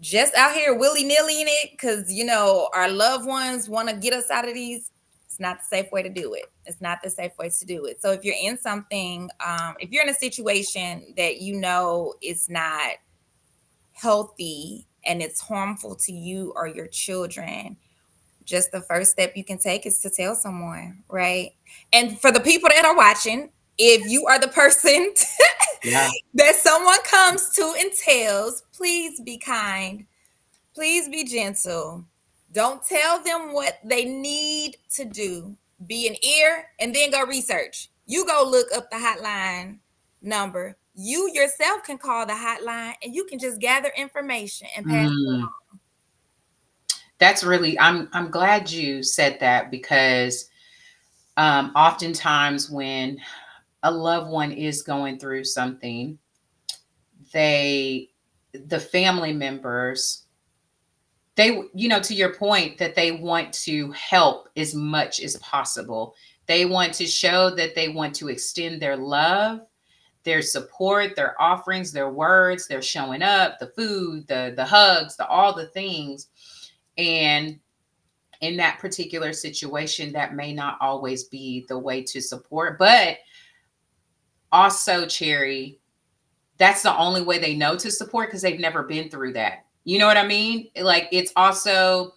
Just 0.00 0.34
out 0.34 0.54
here 0.54 0.74
willy 0.74 1.04
nilly 1.04 1.40
in 1.40 1.48
it 1.48 1.70
because, 1.72 2.12
you 2.12 2.24
know, 2.24 2.68
our 2.74 2.90
loved 2.90 3.26
ones 3.26 3.68
want 3.68 3.88
to 3.88 3.96
get 3.96 4.12
us 4.12 4.30
out 4.30 4.46
of 4.46 4.54
these. 4.54 4.90
It's 5.24 5.40
not 5.40 5.58
the 5.58 5.64
safe 5.64 5.90
way 5.90 6.02
to 6.02 6.08
do 6.08 6.34
it. 6.34 6.46
It's 6.64 6.80
not 6.80 6.98
the 7.02 7.10
safe 7.10 7.32
way 7.38 7.48
to 7.48 7.66
do 7.66 7.86
it. 7.86 8.00
So 8.00 8.12
if 8.12 8.24
you're 8.24 8.36
in 8.40 8.58
something, 8.58 9.28
um, 9.44 9.74
if 9.80 9.90
you're 9.90 10.02
in 10.02 10.08
a 10.08 10.14
situation 10.14 11.14
that 11.16 11.40
you 11.40 11.58
know 11.58 12.14
is 12.22 12.48
not 12.48 12.92
healthy 13.92 14.86
and 15.04 15.22
it's 15.22 15.40
harmful 15.40 15.96
to 15.96 16.12
you 16.12 16.52
or 16.54 16.68
your 16.68 16.86
children, 16.86 17.76
just 18.46 18.72
the 18.72 18.80
first 18.80 19.10
step 19.10 19.36
you 19.36 19.44
can 19.44 19.58
take 19.58 19.84
is 19.84 19.98
to 19.98 20.08
tell 20.08 20.34
someone, 20.34 21.02
right? 21.08 21.50
And 21.92 22.18
for 22.18 22.30
the 22.32 22.40
people 22.40 22.70
that 22.72 22.84
are 22.86 22.96
watching, 22.96 23.50
if 23.76 24.08
you 24.10 24.24
are 24.26 24.38
the 24.38 24.48
person 24.48 25.12
yeah. 25.84 26.08
that 26.34 26.54
someone 26.54 27.02
comes 27.02 27.50
to 27.50 27.74
and 27.78 27.90
tells, 27.92 28.62
please 28.72 29.20
be 29.20 29.36
kind, 29.36 30.06
please 30.74 31.08
be 31.08 31.24
gentle. 31.24 32.04
Don't 32.52 32.82
tell 32.82 33.22
them 33.22 33.52
what 33.52 33.80
they 33.84 34.04
need 34.04 34.78
to 34.94 35.04
do. 35.04 35.54
Be 35.86 36.08
an 36.08 36.16
ear 36.24 36.68
and 36.80 36.94
then 36.94 37.10
go 37.10 37.26
research. 37.26 37.90
You 38.06 38.24
go 38.24 38.46
look 38.48 38.68
up 38.74 38.90
the 38.90 38.96
hotline 38.96 39.80
number. 40.22 40.76
You 40.94 41.30
yourself 41.34 41.82
can 41.84 41.98
call 41.98 42.24
the 42.24 42.32
hotline 42.32 42.94
and 43.02 43.14
you 43.14 43.24
can 43.24 43.38
just 43.38 43.60
gather 43.60 43.90
information 43.98 44.68
and 44.74 44.86
pass 44.86 45.10
mm. 45.10 45.12
it 45.12 45.28
along 45.28 45.50
that's 47.18 47.44
really 47.44 47.78
i'm 47.78 48.08
i'm 48.12 48.30
glad 48.30 48.70
you 48.70 49.02
said 49.02 49.38
that 49.40 49.70
because 49.70 50.50
um, 51.38 51.70
oftentimes 51.76 52.70
when 52.70 53.18
a 53.82 53.90
loved 53.90 54.30
one 54.30 54.52
is 54.52 54.82
going 54.82 55.18
through 55.18 55.44
something 55.44 56.18
they 57.32 58.08
the 58.52 58.80
family 58.80 59.32
members 59.32 60.26
they 61.36 61.62
you 61.74 61.88
know 61.88 62.00
to 62.00 62.14
your 62.14 62.34
point 62.34 62.78
that 62.78 62.94
they 62.94 63.12
want 63.12 63.52
to 63.52 63.92
help 63.92 64.48
as 64.56 64.74
much 64.74 65.20
as 65.20 65.36
possible. 65.36 66.14
They 66.46 66.64
want 66.64 66.94
to 66.94 67.06
show 67.06 67.50
that 67.50 67.74
they 67.74 67.88
want 67.88 68.14
to 68.16 68.28
extend 68.28 68.80
their 68.80 68.96
love 68.96 69.60
their 70.24 70.42
support 70.42 71.14
their 71.14 71.40
offerings 71.40 71.92
their 71.92 72.10
words 72.10 72.66
they're 72.66 72.82
showing 72.82 73.22
up 73.22 73.60
the 73.60 73.68
food 73.68 74.26
the 74.26 74.52
the 74.56 74.64
hugs 74.64 75.16
the 75.16 75.26
all 75.28 75.54
the 75.54 75.68
things 75.68 76.28
and 76.98 77.58
in 78.40 78.56
that 78.56 78.78
particular 78.78 79.32
situation, 79.32 80.12
that 80.12 80.34
may 80.34 80.52
not 80.52 80.78
always 80.80 81.24
be 81.24 81.64
the 81.68 81.78
way 81.78 82.02
to 82.02 82.20
support. 82.20 82.78
But 82.78 83.18
also, 84.52 85.06
Cherry, 85.06 85.80
that's 86.58 86.82
the 86.82 86.96
only 86.96 87.22
way 87.22 87.38
they 87.38 87.56
know 87.56 87.76
to 87.76 87.90
support 87.90 88.28
because 88.28 88.42
they've 88.42 88.60
never 88.60 88.82
been 88.82 89.08
through 89.08 89.32
that. 89.34 89.64
You 89.84 89.98
know 89.98 90.06
what 90.06 90.16
I 90.16 90.26
mean? 90.26 90.68
Like, 90.80 91.08
it's 91.12 91.32
also, 91.36 92.12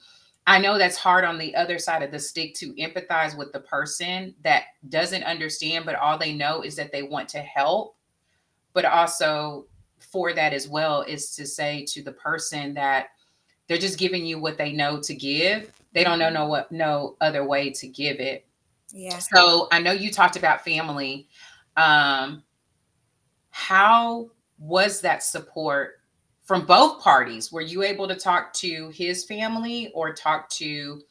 I 0.48 0.60
know 0.60 0.78
that's 0.78 0.98
hard 0.98 1.24
on 1.24 1.38
the 1.38 1.56
other 1.56 1.78
side 1.78 2.02
of 2.02 2.12
the 2.12 2.20
stick 2.20 2.56
to 2.56 2.74
empathize 2.74 3.38
with 3.38 3.52
the 3.52 3.60
person 3.60 4.34
that 4.44 4.64
doesn't 4.90 5.24
understand, 5.24 5.86
but 5.86 5.96
all 5.96 6.18
they 6.18 6.34
know 6.34 6.62
is 6.64 6.76
that 6.78 6.92
they 6.92 7.04
want 7.04 7.30
to 7.30 7.40
help. 7.40 7.96
But 8.74 8.86
also, 8.86 9.68
for 10.00 10.34
that 10.34 10.54
as 10.54 10.68
well, 10.68 11.02
is 11.02 11.36
to 11.36 11.46
say 11.46 11.86
to 11.90 12.02
the 12.02 12.14
person 12.14 12.74
that 12.74 13.10
they're 13.70 13.78
just 13.78 14.00
giving 14.00 14.26
you 14.26 14.40
what 14.40 14.58
they 14.58 14.74
know 14.74 15.00
to 15.00 15.16
give. 15.16 15.72
They 15.94 16.04
don't 16.04 16.20
know 16.20 16.26
mm-hmm. 16.26 16.34
no 16.34 16.48
what 16.48 16.72
no 16.72 17.16
other 17.22 17.46
way 17.46 17.70
to 17.70 17.88
give 17.88 18.20
it. 18.20 18.46
Yeah. 18.92 19.20
So 19.20 19.68
I 19.72 19.80
know 19.80 19.92
you 19.92 20.12
talked 20.12 20.36
about 20.36 20.66
family. 20.66 21.30
Um, 21.78 22.44
how 23.52 24.32
was 24.58 25.00
that 25.02 25.24
support 25.24 26.02
from 26.44 26.66
both 26.66 27.00
parties? 27.02 27.52
Were 27.52 27.62
you 27.62 27.84
able 27.84 28.08
to 28.08 28.16
talk 28.16 28.52
to 28.54 28.90
his 28.90 29.24
family 29.24 29.92
or 29.94 30.14
talk 30.14 30.50
to, 30.50 31.02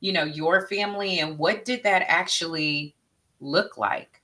you 0.00 0.12
know, 0.12 0.24
your 0.24 0.66
family? 0.68 1.20
And 1.20 1.38
what 1.38 1.66
did 1.66 1.82
that 1.82 2.02
actually 2.08 2.96
look 3.40 3.76
like? 3.76 4.22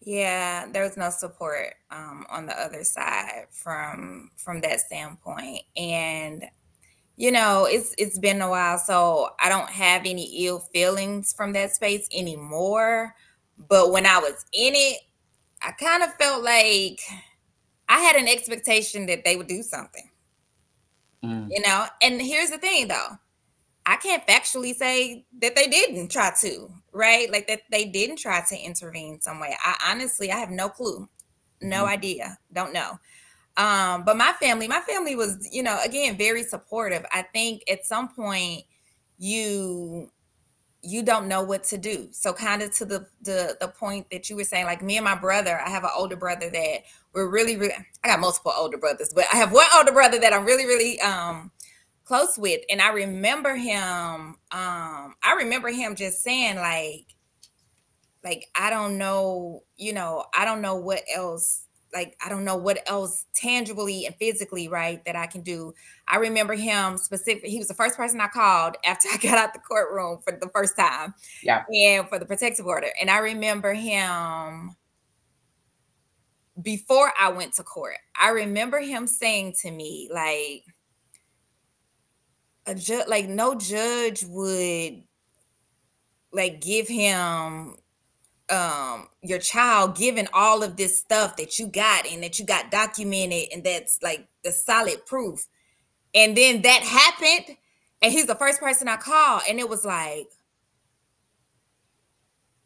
Yeah, 0.00 0.66
there 0.72 0.82
was 0.82 0.96
no 0.96 1.10
support 1.10 1.74
um, 1.90 2.26
on 2.28 2.46
the 2.46 2.60
other 2.60 2.84
side 2.84 3.46
from 3.50 4.30
from 4.36 4.60
that 4.60 4.78
standpoint, 4.80 5.62
and 5.76 6.44
you 7.16 7.32
know, 7.32 7.66
it's 7.68 7.94
it's 7.96 8.18
been 8.18 8.42
a 8.42 8.50
while, 8.50 8.78
so 8.78 9.30
I 9.40 9.48
don't 9.48 9.70
have 9.70 10.02
any 10.04 10.46
ill 10.46 10.58
feelings 10.58 11.32
from 11.32 11.52
that 11.54 11.74
space 11.74 12.06
anymore. 12.14 13.14
But 13.56 13.90
when 13.90 14.04
I 14.04 14.18
was 14.18 14.44
in 14.52 14.74
it, 14.74 14.98
I 15.62 15.72
kind 15.72 16.02
of 16.02 16.12
felt 16.14 16.44
like 16.44 17.00
I 17.88 18.00
had 18.00 18.16
an 18.16 18.28
expectation 18.28 19.06
that 19.06 19.24
they 19.24 19.36
would 19.36 19.46
do 19.46 19.62
something. 19.62 20.10
Mm. 21.24 21.48
You 21.50 21.62
know, 21.62 21.86
and 22.02 22.20
here's 22.20 22.50
the 22.50 22.58
thing 22.58 22.88
though. 22.88 23.18
I 23.86 23.96
can't 23.96 24.26
factually 24.26 24.74
say 24.74 25.24
that 25.40 25.54
they 25.54 25.68
didn't 25.68 26.10
try 26.10 26.32
to, 26.40 26.68
right? 26.92 27.30
Like 27.32 27.46
that 27.46 27.62
they 27.70 27.86
didn't 27.86 28.16
try 28.18 28.44
to 28.46 28.56
intervene 28.58 29.20
some 29.22 29.40
way. 29.40 29.56
I 29.62 29.90
honestly 29.90 30.30
I 30.30 30.36
have 30.36 30.50
no 30.50 30.68
clue. 30.68 31.08
No 31.62 31.84
mm. 31.84 31.88
idea. 31.88 32.36
Don't 32.52 32.74
know. 32.74 32.98
Um, 33.56 34.04
but 34.04 34.16
my 34.16 34.32
family, 34.40 34.68
my 34.68 34.80
family 34.80 35.16
was, 35.16 35.48
you 35.50 35.62
know, 35.62 35.78
again, 35.84 36.16
very 36.16 36.42
supportive. 36.42 37.04
I 37.12 37.22
think 37.22 37.62
at 37.70 37.86
some 37.86 38.08
point 38.08 38.64
you 39.18 40.10
you 40.82 41.02
don't 41.02 41.26
know 41.26 41.42
what 41.42 41.64
to 41.64 41.78
do. 41.78 42.08
So 42.12 42.32
kind 42.32 42.62
of 42.62 42.70
to 42.76 42.84
the 42.84 43.06
the 43.22 43.56
the 43.60 43.68
point 43.68 44.06
that 44.10 44.30
you 44.30 44.36
were 44.36 44.44
saying, 44.44 44.66
like 44.66 44.82
me 44.82 44.96
and 44.96 45.04
my 45.04 45.16
brother, 45.16 45.58
I 45.60 45.70
have 45.70 45.84
an 45.84 45.90
older 45.96 46.16
brother 46.16 46.48
that 46.50 46.78
we're 47.12 47.28
really, 47.28 47.56
really 47.56 47.74
I 48.04 48.08
got 48.08 48.20
multiple 48.20 48.52
older 48.56 48.78
brothers, 48.78 49.12
but 49.14 49.24
I 49.32 49.36
have 49.36 49.52
one 49.52 49.66
older 49.76 49.92
brother 49.92 50.18
that 50.20 50.32
I'm 50.32 50.44
really, 50.44 50.66
really 50.66 51.00
um 51.00 51.50
close 52.04 52.38
with. 52.38 52.62
And 52.70 52.80
I 52.80 52.90
remember 52.90 53.56
him, 53.56 54.36
um, 54.52 55.14
I 55.22 55.34
remember 55.38 55.70
him 55.70 55.96
just 55.96 56.22
saying, 56.22 56.56
like, 56.56 57.06
like, 58.24 58.46
I 58.54 58.70
don't 58.70 58.98
know, 58.98 59.62
you 59.76 59.92
know, 59.92 60.24
I 60.36 60.44
don't 60.44 60.62
know 60.62 60.76
what 60.76 61.02
else 61.14 61.65
like 61.92 62.16
I 62.24 62.28
don't 62.28 62.44
know 62.44 62.56
what 62.56 62.78
else 62.88 63.26
tangibly 63.34 64.06
and 64.06 64.14
physically 64.16 64.68
right 64.68 65.04
that 65.04 65.16
I 65.16 65.26
can 65.26 65.42
do. 65.42 65.72
I 66.08 66.16
remember 66.16 66.54
him 66.54 66.98
specific. 66.98 67.46
He 67.46 67.58
was 67.58 67.68
the 67.68 67.74
first 67.74 67.96
person 67.96 68.20
I 68.20 68.28
called 68.28 68.76
after 68.84 69.08
I 69.12 69.16
got 69.16 69.38
out 69.38 69.52
the 69.52 69.60
courtroom 69.60 70.18
for 70.22 70.32
the 70.32 70.50
first 70.54 70.76
time. 70.76 71.14
Yeah. 71.42 71.64
And 71.68 72.08
for 72.08 72.18
the 72.18 72.26
protective 72.26 72.66
order. 72.66 72.88
And 73.00 73.10
I 73.10 73.18
remember 73.18 73.72
him 73.72 74.76
before 76.60 77.12
I 77.18 77.30
went 77.30 77.54
to 77.54 77.62
court. 77.62 77.96
I 78.20 78.30
remember 78.30 78.80
him 78.80 79.06
saying 79.06 79.54
to 79.62 79.70
me 79.70 80.08
like 80.12 80.64
a 82.66 82.74
judge 82.74 83.06
like 83.08 83.28
no 83.28 83.54
judge 83.54 84.24
would 84.24 85.02
like 86.32 86.60
give 86.60 86.88
him 86.88 87.76
um 88.48 89.08
your 89.22 89.40
child 89.40 89.96
given 89.96 90.28
all 90.32 90.62
of 90.62 90.76
this 90.76 90.98
stuff 90.98 91.36
that 91.36 91.58
you 91.58 91.66
got 91.66 92.06
and 92.06 92.22
that 92.22 92.38
you 92.38 92.46
got 92.46 92.70
documented 92.70 93.48
and 93.52 93.64
that's 93.64 94.00
like 94.02 94.28
the 94.44 94.52
solid 94.52 95.04
proof. 95.04 95.46
And 96.14 96.36
then 96.36 96.62
that 96.62 96.82
happened 96.82 97.56
and 98.02 98.12
he's 98.12 98.26
the 98.26 98.34
first 98.34 98.60
person 98.60 98.88
i 98.88 98.96
called 98.96 99.42
and 99.48 99.58
it 99.58 99.68
was 99.68 99.84
like 99.84 100.28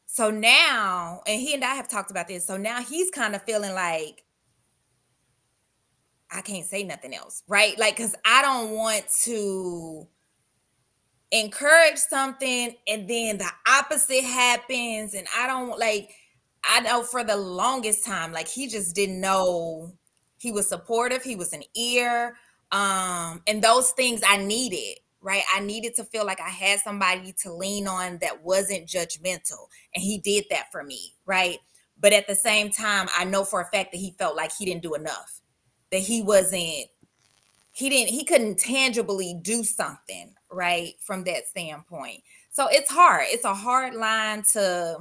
so 0.07 0.31
now 0.31 1.23
and 1.27 1.41
he 1.41 1.55
and 1.55 1.65
i 1.65 1.75
have 1.75 1.89
talked 1.89 2.11
about 2.11 2.29
this 2.29 2.47
so 2.47 2.57
now 2.57 2.83
he's 2.83 3.11
kind 3.11 3.35
of 3.35 3.43
feeling 3.43 3.75
like 3.75 4.25
i 6.31 6.41
can't 6.41 6.67
say 6.67 6.83
nothing 6.83 7.15
else 7.15 7.43
right? 7.49 7.79
Like 7.79 7.97
because 7.97 8.15
i 8.25 8.43
don't 8.43 8.71
want 8.73 9.05
to 9.25 10.07
encourage 11.33 11.97
something 11.97 12.75
and 12.89 13.09
then 13.09 13.39
the 13.39 13.51
opposite 13.69 14.25
happens 14.25 15.15
and 15.15 15.27
i 15.37 15.47
don't 15.47 15.79
like 15.79 16.11
i 16.65 16.81
know 16.81 17.03
for 17.03 17.23
the 17.23 17.37
longest 17.37 18.05
time 18.05 18.33
like 18.33 18.49
he 18.49 18.67
just 18.67 18.95
didn't 18.97 19.21
know 19.21 19.93
he 20.39 20.51
was 20.51 20.69
supportive 20.69 21.23
he 21.23 21.37
was 21.37 21.53
an 21.53 21.63
ear 21.77 22.37
um 22.73 23.41
and 23.47 23.63
those 23.63 23.91
things 23.93 24.21
i 24.29 24.37
needed 24.37 24.97
right? 25.23 25.43
I 25.55 25.61
needed 25.61 25.95
to 25.97 26.05
feel 26.05 26.25
like 26.25 26.41
i 26.41 26.49
had 26.49 26.81
somebody 26.81 27.35
to 27.43 27.53
lean 27.53 27.87
on 27.87 28.19
that 28.23 28.43
wasn't 28.43 28.89
judgmental 28.89 29.69
and 29.95 30.03
he 30.03 30.19
did 30.19 30.45
that 30.51 30.73
for 30.73 30.83
me 30.83 31.15
right? 31.27 31.59
But 32.01 32.15
at 32.15 32.27
the 32.27 32.35
same 32.35 32.71
time 32.71 33.09
i 33.17 33.25
know 33.25 33.45
for 33.45 33.61
a 33.61 33.67
fact 33.67 33.93
that 33.93 33.99
he 33.99 34.15
felt 34.19 34.35
like 34.35 34.51
he 34.59 34.65
didn't 34.65 34.83
do 34.83 34.95
enough 34.95 35.43
that 35.93 35.99
he 35.99 36.23
wasn't 36.23 36.89
he 37.73 37.89
didn't 37.89 38.09
he 38.09 38.25
couldn't 38.25 38.59
tangibly 38.59 39.39
do 39.43 39.63
something 39.63 40.35
right 40.53 40.95
from 41.01 41.25
that 41.25 41.47
standpoint 41.49 42.23
so 42.51 42.69
it's 42.71 42.91
hard 42.91 43.25
it's 43.29 43.45
a 43.45 43.55
hard 43.55 43.95
line 43.95 44.43
to 44.43 44.97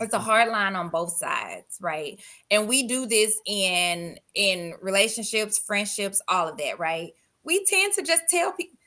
it's 0.00 0.14
a 0.14 0.18
hard 0.18 0.50
line 0.50 0.76
on 0.76 0.88
both 0.88 1.12
sides 1.16 1.78
right 1.80 2.20
and 2.50 2.68
we 2.68 2.86
do 2.86 3.06
this 3.06 3.38
in 3.46 4.18
in 4.34 4.74
relationships 4.80 5.58
friendships 5.58 6.20
all 6.28 6.48
of 6.48 6.56
that 6.58 6.78
right 6.78 7.12
we 7.44 7.64
tend 7.64 7.92
to 7.94 8.02
just 8.02 8.22
tell 8.28 8.52
people 8.52 8.78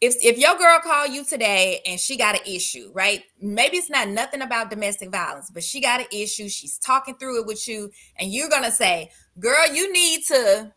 if 0.00 0.16
if 0.22 0.38
your 0.38 0.56
girl 0.56 0.78
call 0.82 1.06
you 1.06 1.24
today 1.24 1.80
and 1.86 1.98
she 1.98 2.16
got 2.16 2.34
an 2.34 2.42
issue, 2.46 2.90
right? 2.94 3.22
Maybe 3.40 3.78
it's 3.78 3.90
not 3.90 4.08
nothing 4.08 4.42
about 4.42 4.70
domestic 4.70 5.10
violence, 5.10 5.50
but 5.52 5.64
she 5.64 5.80
got 5.80 6.00
an 6.00 6.06
issue. 6.12 6.48
She's 6.48 6.78
talking 6.78 7.16
through 7.16 7.40
it 7.40 7.46
with 7.46 7.66
you, 7.66 7.90
and 8.18 8.32
you're 8.32 8.50
gonna 8.50 8.70
say, 8.70 9.10
"Girl, 9.38 9.66
you 9.72 9.92
need 9.92 10.24
to." 10.26 10.72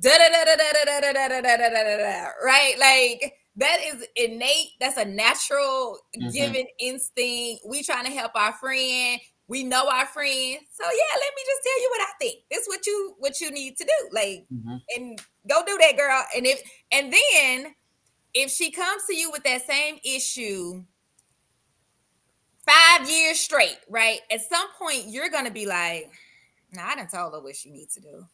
Da 0.00 0.10
da 0.10 0.28
da 0.28 0.44
da 0.44 0.56
da 0.56 0.84
da 0.84 1.00
da 1.00 1.28
da 1.28 1.40
da 1.40 1.56
da 1.56 1.68
da 1.84 1.96
da. 1.98 2.26
Right, 2.44 2.74
like 2.78 3.34
that 3.56 3.78
is 3.84 4.06
innate. 4.16 4.70
That's 4.80 4.96
a 4.96 5.04
natural 5.04 5.98
mm-hmm. 6.16 6.30
given 6.30 6.66
instinct. 6.78 7.62
We 7.66 7.82
trying 7.82 8.06
to 8.06 8.10
help 8.10 8.32
our 8.34 8.52
friend. 8.54 9.20
We 9.48 9.64
know 9.64 9.88
our 9.88 10.06
friend. 10.06 10.58
So 10.70 10.84
yeah, 10.84 11.14
let 11.14 11.32
me 11.36 11.42
just 11.46 11.62
tell 11.62 11.80
you 11.80 11.88
what 11.90 12.00
I 12.00 12.12
think. 12.20 12.36
This 12.50 12.66
what 12.66 12.86
you 12.86 13.14
what 13.18 13.40
you 13.40 13.50
need 13.50 13.76
to 13.76 13.84
do. 13.84 14.08
Like 14.12 14.46
mm-hmm. 14.52 14.76
and 14.96 15.18
go 15.48 15.62
do 15.66 15.76
that, 15.78 15.96
girl. 15.96 16.22
And 16.34 16.46
if 16.46 16.62
and 16.90 17.12
then 17.12 17.74
if 18.34 18.50
she 18.50 18.70
comes 18.70 19.02
to 19.08 19.14
you 19.14 19.30
with 19.30 19.42
that 19.44 19.66
same 19.66 19.98
issue 20.04 20.84
five 22.66 23.10
years 23.10 23.40
straight, 23.40 23.78
right? 23.90 24.20
At 24.30 24.40
some 24.42 24.68
point, 24.78 25.08
you're 25.08 25.28
gonna 25.28 25.50
be 25.50 25.66
like, 25.66 26.10
"Nah, 26.72 26.86
I 26.86 26.94
didn't 26.96 27.10
tell 27.10 27.30
her 27.30 27.42
what 27.42 27.56
she 27.56 27.70
needs 27.70 27.94
to 27.94 28.00
do." 28.00 28.26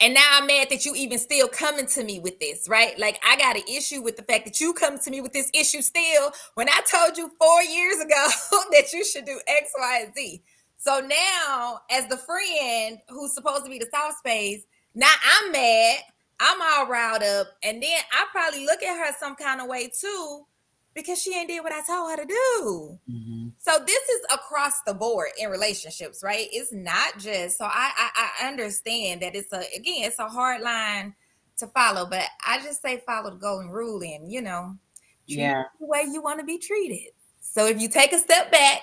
And 0.00 0.14
now 0.14 0.22
I'm 0.32 0.46
mad 0.46 0.68
that 0.70 0.84
you 0.86 0.94
even 0.94 1.18
still 1.18 1.48
coming 1.48 1.86
to 1.86 2.04
me 2.04 2.20
with 2.20 2.40
this, 2.40 2.68
right? 2.68 2.98
Like 2.98 3.20
I 3.26 3.36
got 3.36 3.56
an 3.56 3.64
issue 3.68 4.00
with 4.00 4.16
the 4.16 4.22
fact 4.22 4.46
that 4.46 4.60
you 4.60 4.72
come 4.72 4.98
to 4.98 5.10
me 5.10 5.20
with 5.20 5.32
this 5.32 5.50
issue 5.52 5.82
still 5.82 6.32
when 6.54 6.68
I 6.68 6.80
told 6.90 7.18
you 7.18 7.30
four 7.38 7.62
years 7.62 8.00
ago 8.00 8.28
that 8.72 8.92
you 8.92 9.04
should 9.04 9.26
do 9.26 9.38
X, 9.46 9.70
Y, 9.78 10.02
and 10.04 10.14
Z. 10.14 10.42
So 10.78 11.00
now, 11.00 11.80
as 11.90 12.06
the 12.06 12.16
friend 12.16 12.98
who's 13.10 13.34
supposed 13.34 13.64
to 13.64 13.70
be 13.70 13.78
the 13.78 13.88
soft 13.92 14.18
space, 14.18 14.62
now 14.94 15.12
I'm 15.22 15.52
mad 15.52 16.00
I'm 16.40 16.58
all 16.62 16.86
riled 16.88 17.22
up, 17.22 17.48
and 17.62 17.82
then 17.82 17.98
I 18.12 18.24
probably 18.32 18.64
look 18.64 18.82
at 18.82 18.96
her 18.96 19.14
some 19.20 19.36
kind 19.36 19.60
of 19.60 19.68
way 19.68 19.88
too 19.88 20.46
because 20.94 21.20
she 21.20 21.34
ain't 21.34 21.48
did 21.48 21.62
what 21.62 21.72
I 21.72 21.82
told 21.86 22.10
her 22.10 22.16
to 22.16 22.26
do. 22.26 22.98
Mm-hmm. 23.10 23.48
So 23.58 23.78
this 23.86 24.08
is 24.08 24.20
across 24.32 24.82
the 24.86 24.94
board 24.94 25.28
in 25.38 25.50
relationships, 25.50 26.22
right? 26.22 26.48
It's 26.52 26.72
not 26.72 27.18
just 27.18 27.58
so 27.58 27.64
I, 27.64 27.90
I 27.96 28.28
I 28.42 28.48
understand 28.48 29.22
that 29.22 29.34
it's 29.34 29.52
a 29.52 29.58
again 29.76 30.04
it's 30.04 30.18
a 30.18 30.28
hard 30.28 30.62
line 30.62 31.14
to 31.58 31.66
follow, 31.68 32.06
but 32.06 32.24
I 32.46 32.58
just 32.62 32.82
say 32.82 33.02
follow 33.06 33.30
the 33.30 33.36
golden 33.36 33.70
rule 33.70 34.02
and 34.02 34.30
you 34.30 34.42
know, 34.42 34.76
yeah, 35.26 35.64
the 35.78 35.86
way 35.86 36.04
you 36.10 36.22
want 36.22 36.40
to 36.40 36.46
be 36.46 36.58
treated. 36.58 37.12
So 37.40 37.66
if 37.66 37.80
you 37.80 37.88
take 37.88 38.12
a 38.12 38.18
step 38.18 38.50
back 38.50 38.82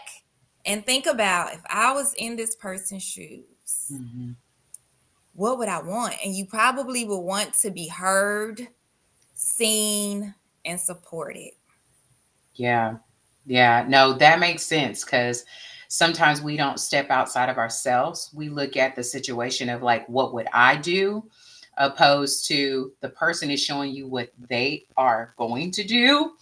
and 0.65 0.85
think 0.85 1.05
about 1.05 1.53
if 1.53 1.61
I 1.69 1.93
was 1.93 2.13
in 2.15 2.35
this 2.35 2.55
person's 2.55 3.03
shoes. 3.03 3.91
Mm-hmm 3.91 4.31
what 5.37 5.59
would 5.59 5.69
I 5.69 5.83
want? 5.83 6.15
And 6.25 6.35
you 6.35 6.47
probably 6.47 7.05
would 7.05 7.19
want 7.19 7.53
to 7.61 7.69
be 7.69 7.87
heard, 7.87 8.67
seen, 9.35 10.33
and 10.65 10.79
supported. 10.79 11.51
Yeah. 12.57 12.97
Yeah. 13.45 13.85
No, 13.87 14.13
that 14.13 14.39
makes 14.39 14.63
sense 14.63 15.03
because 15.05 15.45
sometimes 15.87 16.41
we 16.41 16.57
don't 16.57 16.79
step 16.79 17.09
outside 17.09 17.49
of 17.49 17.57
ourselves. 17.57 18.29
We 18.33 18.49
look 18.49 18.75
at 18.75 18.95
the 18.95 19.03
situation 19.03 19.69
of 19.69 19.81
like, 19.81 20.07
what 20.09 20.33
would 20.33 20.47
I 20.53 20.75
do? 20.75 21.23
Opposed 21.77 22.47
to 22.47 22.91
the 23.01 23.09
person 23.09 23.49
is 23.51 23.63
showing 23.63 23.91
you 23.93 24.07
what 24.07 24.29
they 24.49 24.85
are 24.97 25.33
going 25.37 25.71
to 25.71 25.83
do. 25.83 26.33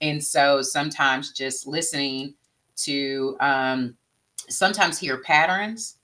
And 0.00 0.22
so 0.22 0.62
sometimes 0.62 1.32
just 1.32 1.66
listening 1.66 2.34
to 2.78 3.36
um, 3.40 3.96
sometimes 4.48 4.98
hear 4.98 5.18
patterns 5.18 5.98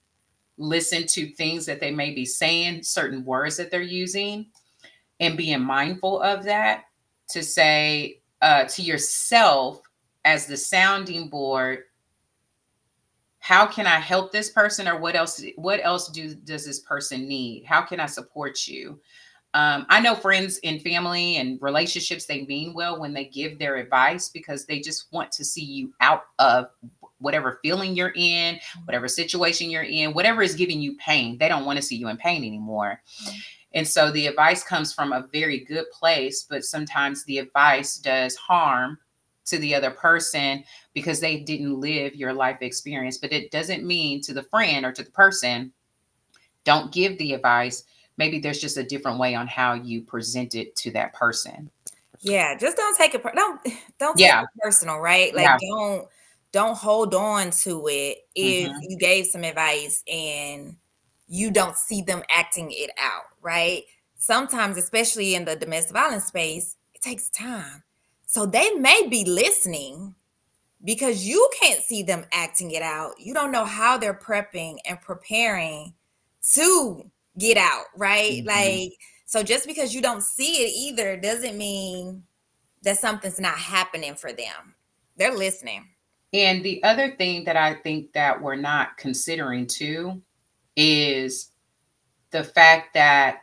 listen 0.57 1.07
to 1.07 1.31
things 1.33 1.67
that 1.67 1.81
they 1.81 1.91
may 1.91 2.15
be 2.15 2.25
saying, 2.25 2.83
certain 2.83 3.25
words 3.25 3.57
that 3.57 3.71
they're 3.71 3.83
using, 3.83 4.47
and 5.21 5.37
being 5.37 5.61
mindful 5.61 6.21
of 6.23 6.45
that 6.45 6.85
to 7.31 7.43
say 7.43 8.21
uh, 8.45 8.65
to 8.65 8.83
yourself 8.83 9.81
as 10.27 10.47
the 10.47 10.57
sounding 10.57 11.29
board 11.29 11.85
how 13.39 13.67
can 13.67 13.87
i 13.87 13.99
help 13.99 14.31
this 14.31 14.51
person 14.51 14.87
or 14.87 14.99
what 14.99 15.17
else 15.17 15.43
what 15.57 15.81
else 15.83 16.09
do 16.09 16.35
does 16.35 16.65
this 16.65 16.81
person 16.81 17.27
need 17.27 17.65
how 17.65 17.81
can 17.81 17.99
i 17.99 18.07
support 18.07 18.69
you 18.69 19.01
um, 19.55 19.87
i 19.89 19.99
know 19.99 20.15
friends 20.15 20.61
and 20.63 20.83
family 20.83 21.37
and 21.37 21.59
relationships 21.63 22.27
they 22.27 22.45
mean 22.45 22.75
well 22.75 23.01
when 23.01 23.15
they 23.15 23.25
give 23.25 23.59
their 23.59 23.77
advice 23.77 24.29
because 24.29 24.67
they 24.67 24.79
just 24.79 25.11
want 25.11 25.33
to 25.33 25.43
see 25.43 25.65
you 25.65 25.95
out 26.01 26.25
of 26.39 26.67
whatever 27.19 27.59
feeling 27.63 27.97
you're 27.97 28.13
in, 28.17 28.61
whatever 28.85 29.09
situation 29.09 29.71
you're 29.71 29.85
in, 29.85 30.13
whatever 30.13 30.43
is 30.43 30.55
giving 30.55 30.79
you 30.79 30.95
pain. 30.99 31.39
They 31.39 31.49
don't 31.49 31.65
want 31.65 31.77
to 31.77 31.83
see 31.83 31.97
you 31.97 32.09
in 32.09 32.19
pain 32.19 32.45
anymore. 32.45 33.01
Mm-hmm. 33.23 33.39
And 33.75 33.87
so 33.87 34.11
the 34.11 34.29
advice 34.29 34.63
comes 34.63 34.93
from 34.93 35.13
a 35.13 35.27
very 35.33 35.65
good 35.65 35.91
place, 35.91 36.47
but 36.49 36.65
sometimes 36.65 37.25
the 37.25 37.39
advice 37.39 37.97
does 37.97 38.37
harm 38.37 38.99
to 39.47 39.59
the 39.59 39.75
other 39.75 39.91
person 39.91 40.65
because 40.95 41.21
they 41.21 41.41
didn't 41.41 41.81
live 41.81 42.15
your 42.15 42.33
life 42.33 42.59
experience. 42.61 43.19
But 43.19 43.33
it 43.33 43.51
doesn't 43.51 43.85
mean 43.85 44.21
to 44.23 44.33
the 44.33 44.45
friend 44.45 44.87
or 44.87 44.93
to 44.93 45.03
the 45.03 45.11
person, 45.11 45.73
don't 46.63 46.93
give 46.93 47.19
the 47.19 47.35
advice. 47.35 47.85
Maybe 48.17 48.39
there's 48.39 48.61
just 48.61 48.79
a 48.79 48.85
different 48.85 49.19
way 49.19 49.35
on 49.35 49.49
how 49.49 49.75
you 49.75 50.03
present 50.03 50.55
it 50.55 50.77
to 50.77 50.91
that 50.93 51.13
person. 51.13 51.69
Yeah, 52.21 52.57
just 52.57 52.77
don't 52.77 52.97
take 52.97 53.15
it. 53.15 53.23
Don't 53.23 53.61
don't 53.99 54.17
take 54.17 54.27
yeah. 54.27 54.43
it 54.43 54.49
personal, 54.63 54.99
right? 54.99 55.35
Like 55.35 55.45
yeah. 55.45 55.59
don't 55.61 56.09
don't 56.53 56.77
hold 56.77 57.15
on 57.15 57.51
to 57.51 57.89
it 57.89 58.19
if 58.35 58.71
mm-hmm. 58.71 58.79
you 58.83 58.97
gave 58.97 59.27
some 59.27 59.45
advice 59.45 60.03
and 60.11 60.77
you 61.27 61.51
don't 61.51 61.77
see 61.77 62.03
them 62.03 62.23
acting 62.31 62.69
it 62.71 62.91
out, 63.01 63.25
right? 63.41 63.83
Sometimes, 64.17 64.77
especially 64.77 65.35
in 65.35 65.45
the 65.45 65.57
domestic 65.57 65.93
violence 65.93 66.25
space, 66.25 66.77
it 66.95 67.03
takes 67.03 67.29
time. 67.31 67.83
So 68.27 68.47
they 68.47 68.71
may 68.73 69.07
be 69.09 69.25
listening 69.25 70.15
because 70.85 71.27
you 71.27 71.49
can't 71.61 71.83
see 71.83 72.03
them 72.03 72.25
acting 72.33 72.71
it 72.73 72.83
out. 72.83 73.13
You 73.19 73.33
don't 73.33 73.53
know 73.53 73.65
how 73.65 73.97
they're 73.97 74.19
prepping 74.19 74.79
and 74.87 75.01
preparing 75.01 75.95
to 76.55 77.11
get 77.39 77.57
out, 77.57 77.85
right? 77.97 78.45
Mm-hmm. 78.45 78.49
Like, 78.49 78.93
so 79.25 79.43
just 79.43 79.67
because 79.67 79.95
you 79.95 80.03
don't 80.03 80.23
see 80.23 80.65
it 80.65 80.73
either 80.77 81.17
doesn't 81.17 81.57
mean 81.57 82.23
that 82.83 82.99
something's 82.99 83.41
not 83.41 83.57
happening 83.57 84.15
for 84.15 84.33
them. 84.33 84.75
They're 85.17 85.35
listening. 85.35 85.89
And 86.33 86.65
the 86.65 86.83
other 86.83 87.15
thing 87.17 87.45
that 87.45 87.57
I 87.57 87.75
think 87.75 88.13
that 88.13 88.41
we're 88.41 88.57
not 88.57 88.97
considering 88.99 89.67
too 89.67 90.21
is 90.77 91.51
the 92.31 92.45
fact 92.45 92.95
that 92.95 93.43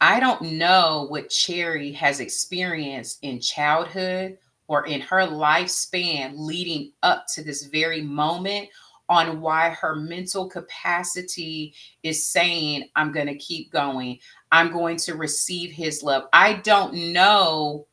I 0.00 0.20
don't 0.20 0.42
know 0.42 1.06
what 1.08 1.30
Cherry 1.30 1.92
has 1.92 2.20
experienced 2.20 3.20
in 3.22 3.40
childhood 3.40 4.36
or 4.66 4.86
in 4.86 5.00
her 5.00 5.26
lifespan 5.26 6.34
leading 6.36 6.92
up 7.02 7.26
to 7.34 7.42
this 7.42 7.64
very 7.64 8.02
moment 8.02 8.68
on 9.08 9.40
why 9.40 9.70
her 9.70 9.94
mental 9.94 10.48
capacity 10.48 11.74
is 12.02 12.26
saying, 12.26 12.88
I'm 12.96 13.12
going 13.12 13.26
to 13.26 13.36
keep 13.36 13.70
going. 13.70 14.18
I'm 14.50 14.72
going 14.72 14.96
to 14.98 15.14
receive 15.14 15.70
his 15.70 16.02
love. 16.02 16.24
I 16.32 16.54
don't 16.54 17.12
know 17.12 17.86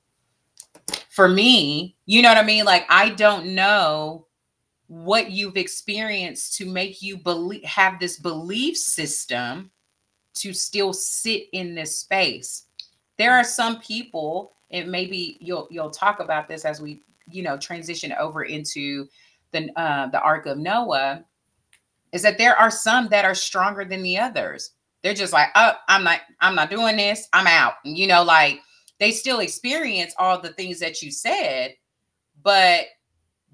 for 1.10 1.28
me, 1.28 1.96
you 2.06 2.22
know 2.22 2.30
what 2.30 2.38
I 2.38 2.44
mean? 2.44 2.66
Like, 2.66 2.86
I 2.90 3.10
don't 3.10 3.54
know 3.56 4.26
what 4.92 5.32
you've 5.32 5.56
experienced 5.56 6.58
to 6.58 6.66
make 6.66 7.02
you 7.02 7.16
believe 7.16 7.64
have 7.64 7.98
this 7.98 8.18
belief 8.20 8.76
system 8.76 9.72
to 10.34 10.52
still 10.52 10.92
sit 10.92 11.44
in 11.54 11.74
this 11.74 12.00
space. 12.00 12.66
There 13.18 13.32
are 13.32 13.46
some 13.46 13.80
people, 13.80 14.52
and 14.70 14.92
maybe 14.92 15.38
you'll 15.40 15.70
you'll 15.72 15.92
talk 15.92 16.20
about 16.20 16.50
this 16.50 16.66
as 16.66 16.82
we 16.82 17.04
you 17.30 17.42
know 17.42 17.58
transition 17.58 18.12
over 18.20 18.44
into 18.44 19.08
the 19.54 19.70
uh, 19.80 20.08
the 20.08 20.20
ark 20.20 20.46
of 20.46 20.58
Noah, 20.58 21.24
is 22.12 22.22
that 22.24 22.38
there 22.38 22.58
are 22.58 22.70
some 22.70 23.08
that 23.12 23.24
are 23.24 23.34
stronger 23.34 23.86
than 23.86 24.04
the 24.04 24.18
others. 24.18 24.72
They're 25.04 25.14
just 25.14 25.32
like, 25.32 25.52
oh, 25.56 25.72
I'm 25.88 26.04
not, 26.04 26.20
I'm 26.42 26.54
not 26.54 26.70
doing 26.70 26.98
this. 26.98 27.30
I'm 27.32 27.48
out. 27.48 27.76
You 27.86 28.08
know, 28.08 28.24
like 28.24 28.60
they 29.00 29.12
still 29.12 29.40
experience 29.40 30.14
all 30.18 30.42
the 30.42 30.52
things 30.52 30.82
that 30.82 31.02
you 31.02 31.12
said, 31.12 31.76
but 32.44 32.88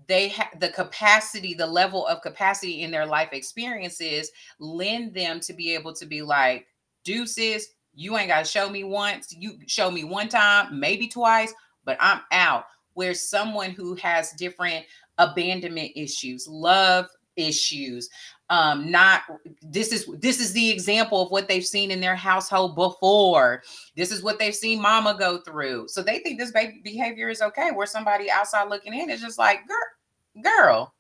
they 0.08 0.30
have 0.30 0.60
the 0.60 0.70
capacity, 0.70 1.54
the 1.54 1.68
level 1.68 2.08
of 2.08 2.22
capacity 2.22 2.82
in 2.84 2.92
their 2.92 3.06
life 3.06 3.30
experiences 3.34 4.32
lend 4.60 5.14
them 5.14 5.40
to 5.42 5.54
be 5.54 5.74
able 5.74 5.94
to 5.94 6.06
be 6.06 6.22
like, 6.22 6.68
deuces, 7.04 7.70
you 7.94 8.18
ain't 8.18 8.30
got 8.30 8.46
to 8.46 8.50
show 8.50 8.70
me 8.70 8.84
once. 8.84 9.36
You 9.38 9.60
show 9.68 9.92
me 9.92 10.04
one 10.04 10.30
time, 10.30 10.80
maybe 10.80 11.08
twice, 11.08 11.54
but 11.84 11.98
I'm 12.00 12.22
out. 12.32 12.66
Where 12.94 13.14
someone 13.14 13.72
who 13.72 13.96
has 13.96 14.32
different 14.34 14.86
abandonment 15.18 15.92
issues, 15.96 16.48
love 16.48 17.08
issues, 17.36 18.10
um 18.50 18.90
not 18.90 19.24
this 19.62 19.92
is 19.92 20.06
this 20.20 20.40
is 20.40 20.54
the 20.54 20.70
example 20.70 21.22
of 21.22 21.32
what 21.32 21.48
they've 21.48 21.66
seen 21.66 21.92
in 21.92 22.00
their 22.00 22.16
household 22.16 22.76
before. 22.76 23.64
This 23.96 24.12
is 24.12 24.24
what 24.24 24.40
they've 24.40 24.56
seen 24.56 24.82
mama 24.82 25.16
go 25.18 25.40
through. 25.40 25.90
So 25.90 26.02
they 26.02 26.20
think 26.20 26.40
this 26.40 26.52
baby 26.52 26.82
behavior 26.84 27.30
is 27.30 27.42
okay 27.42 27.72
where 27.72 27.88
somebody 27.88 28.32
outside 28.32 28.70
looking 28.70 28.94
in 28.94 29.10
is 29.10 29.22
just 29.22 29.38
like 29.38 29.60
girl 29.68 30.44
girl 30.44 30.94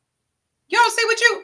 you 0.68 0.78
don't 0.78 0.92
see 0.92 1.06
what 1.06 1.20
you 1.20 1.44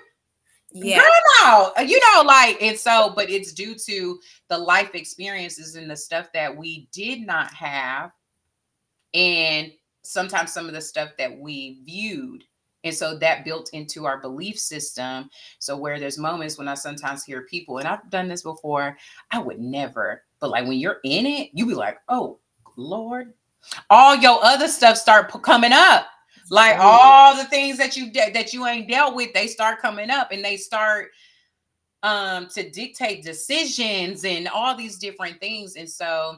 yeah. 0.72 1.00
girl 1.00 1.06
no 1.42 1.72
uh, 1.78 1.82
you 1.82 2.00
know 2.00 2.24
like 2.24 2.62
and 2.62 2.78
so 2.78 3.14
but 3.16 3.30
it's 3.30 3.54
due 3.54 3.76
to 3.76 4.20
the 4.50 4.58
life 4.58 4.96
experiences 4.96 5.76
and 5.76 5.90
the 5.90 5.96
stuff 5.96 6.28
that 6.34 6.56
we 6.56 6.88
did 6.92 7.26
not 7.26 7.54
have 7.54 8.12
and 9.14 9.72
sometimes 10.04 10.52
some 10.52 10.68
of 10.68 10.74
the 10.74 10.82
stuff 10.82 11.12
that 11.18 11.38
we 11.38 11.82
viewed 11.86 12.44
and 12.84 12.94
so 12.94 13.16
that 13.18 13.46
built 13.46 13.70
into 13.74 14.06
our 14.06 14.20
belief 14.20 14.60
system. 14.60 15.30
So 15.60 15.78
where 15.78 16.00
there's 16.00 16.18
moments 16.18 16.58
when 16.58 16.68
I 16.68 16.74
sometimes 16.74 17.24
hear 17.24 17.44
people, 17.44 17.78
and 17.78 17.88
I've 17.88 18.10
done 18.10 18.28
this 18.28 18.44
before, 18.44 18.98
I 19.32 19.40
would 19.40 19.60
never, 19.60 20.24
but 20.40 20.50
like 20.50 20.68
when 20.68 20.80
you're 20.80 21.00
in 21.04 21.26
it, 21.26 21.52
you 21.54 21.66
be 21.66 21.74
like, 21.74 22.00
oh 22.10 22.40
Lord, 22.76 23.34
all 23.90 24.16
your 24.16 24.44
other 24.44 24.68
stuff 24.68 24.98
start 24.98 25.32
coming 25.44 25.72
up. 25.74 26.08
Like 26.50 26.78
all 26.80 27.36
the 27.36 27.46
things 27.46 27.78
that 27.78 27.96
you 27.96 28.12
de- 28.12 28.32
that 28.32 28.54
you 28.54 28.68
ain't 28.68 28.90
dealt 28.90 29.16
with, 29.16 29.34
they 29.34 29.48
start 29.48 29.82
coming 29.82 30.10
up 30.10 30.32
and 30.32 30.44
they 30.44 30.58
start 30.58 31.10
um 32.04 32.48
to 32.50 32.70
dictate 32.70 33.24
decisions 33.24 34.26
and 34.26 34.50
all 34.50 34.76
these 34.76 34.98
different 34.98 35.40
things. 35.40 35.78
And 35.78 35.90
so 35.90 36.38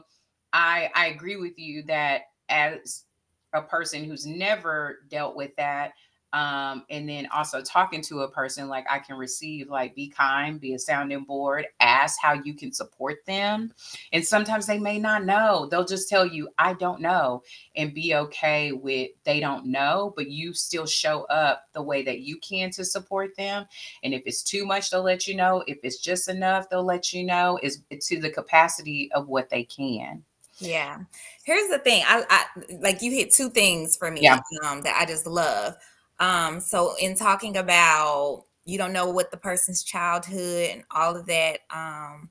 I 0.52 0.90
I 0.94 1.08
agree 1.08 1.36
with 1.36 1.58
you 1.58 1.82
that 1.84 2.22
as 2.48 3.04
a 3.52 3.62
person 3.62 4.04
who's 4.04 4.26
never 4.26 5.00
dealt 5.10 5.34
with 5.34 5.54
that, 5.56 5.92
um, 6.32 6.84
and 6.90 7.08
then 7.08 7.28
also 7.34 7.62
talking 7.62 8.02
to 8.02 8.20
a 8.20 8.30
person 8.30 8.68
like 8.68 8.84
i 8.90 8.98
can 8.98 9.16
receive 9.16 9.68
like 9.68 9.94
be 9.94 10.08
kind 10.08 10.60
be 10.60 10.74
a 10.74 10.78
sounding 10.78 11.24
board 11.24 11.66
ask 11.80 12.18
how 12.20 12.34
you 12.34 12.54
can 12.54 12.72
support 12.72 13.24
them. 13.26 13.72
And 14.12 14.24
sometimes 14.24 14.66
they 14.66 14.78
may 14.78 14.98
not 14.98 15.24
know. 15.24 15.66
They'll 15.70 15.84
just 15.84 16.08
tell 16.08 16.26
you 16.26 16.48
i 16.58 16.74
don't 16.74 17.00
know 17.00 17.42
and 17.76 17.94
be 17.94 18.14
okay 18.14 18.72
with 18.72 19.10
they 19.24 19.40
don't 19.40 19.66
know 19.66 20.12
but 20.16 20.30
you 20.30 20.52
still 20.52 20.86
show 20.86 21.22
up 21.24 21.64
the 21.72 21.82
way 21.82 22.02
that 22.02 22.20
you 22.20 22.38
can 22.38 22.70
to 22.72 22.84
support 22.84 23.36
them. 23.36 23.66
And 24.02 24.14
if 24.14 24.22
it's 24.26 24.42
too 24.42 24.66
much 24.66 24.90
they'll 24.90 25.02
let 25.02 25.26
you 25.26 25.36
know. 25.36 25.64
If 25.66 25.78
it's 25.82 25.98
just 25.98 26.28
enough 26.28 26.68
they'll 26.68 26.84
let 26.84 27.12
you 27.12 27.24
know. 27.24 27.58
Is 27.62 27.82
to 27.90 28.20
the 28.20 28.30
capacity 28.30 29.10
of 29.12 29.28
what 29.28 29.48
they 29.48 29.64
can. 29.64 30.22
Yeah. 30.58 30.98
Here's 31.44 31.68
the 31.68 31.78
thing. 31.78 32.02
I, 32.06 32.24
I 32.28 32.74
like 32.80 33.02
you 33.02 33.12
hit 33.12 33.32
two 33.32 33.50
things 33.50 33.96
for 33.96 34.10
me 34.10 34.22
yeah. 34.22 34.40
um, 34.64 34.80
that 34.82 34.96
i 35.00 35.04
just 35.04 35.26
love 35.26 35.76
um, 36.18 36.60
so 36.60 36.94
in 37.00 37.14
talking 37.14 37.56
about 37.56 38.44
you 38.66 38.76
don't 38.76 38.92
know 38.92 39.08
what 39.08 39.30
the 39.30 39.36
person's 39.36 39.82
childhood 39.82 40.70
and 40.70 40.84
all 40.90 41.16
of 41.16 41.26
that 41.26 41.60
um, 41.70 42.28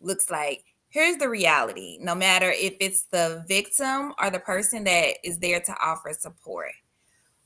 looks 0.00 0.30
like, 0.30 0.62
here's 0.90 1.16
the 1.16 1.28
reality. 1.28 1.98
No 2.00 2.14
matter 2.14 2.50
if 2.50 2.74
it's 2.78 3.04
the 3.10 3.44
victim 3.48 4.12
or 4.22 4.30
the 4.30 4.38
person 4.38 4.84
that 4.84 5.14
is 5.24 5.38
there 5.38 5.60
to 5.60 5.74
offer 5.82 6.12
support, 6.12 6.72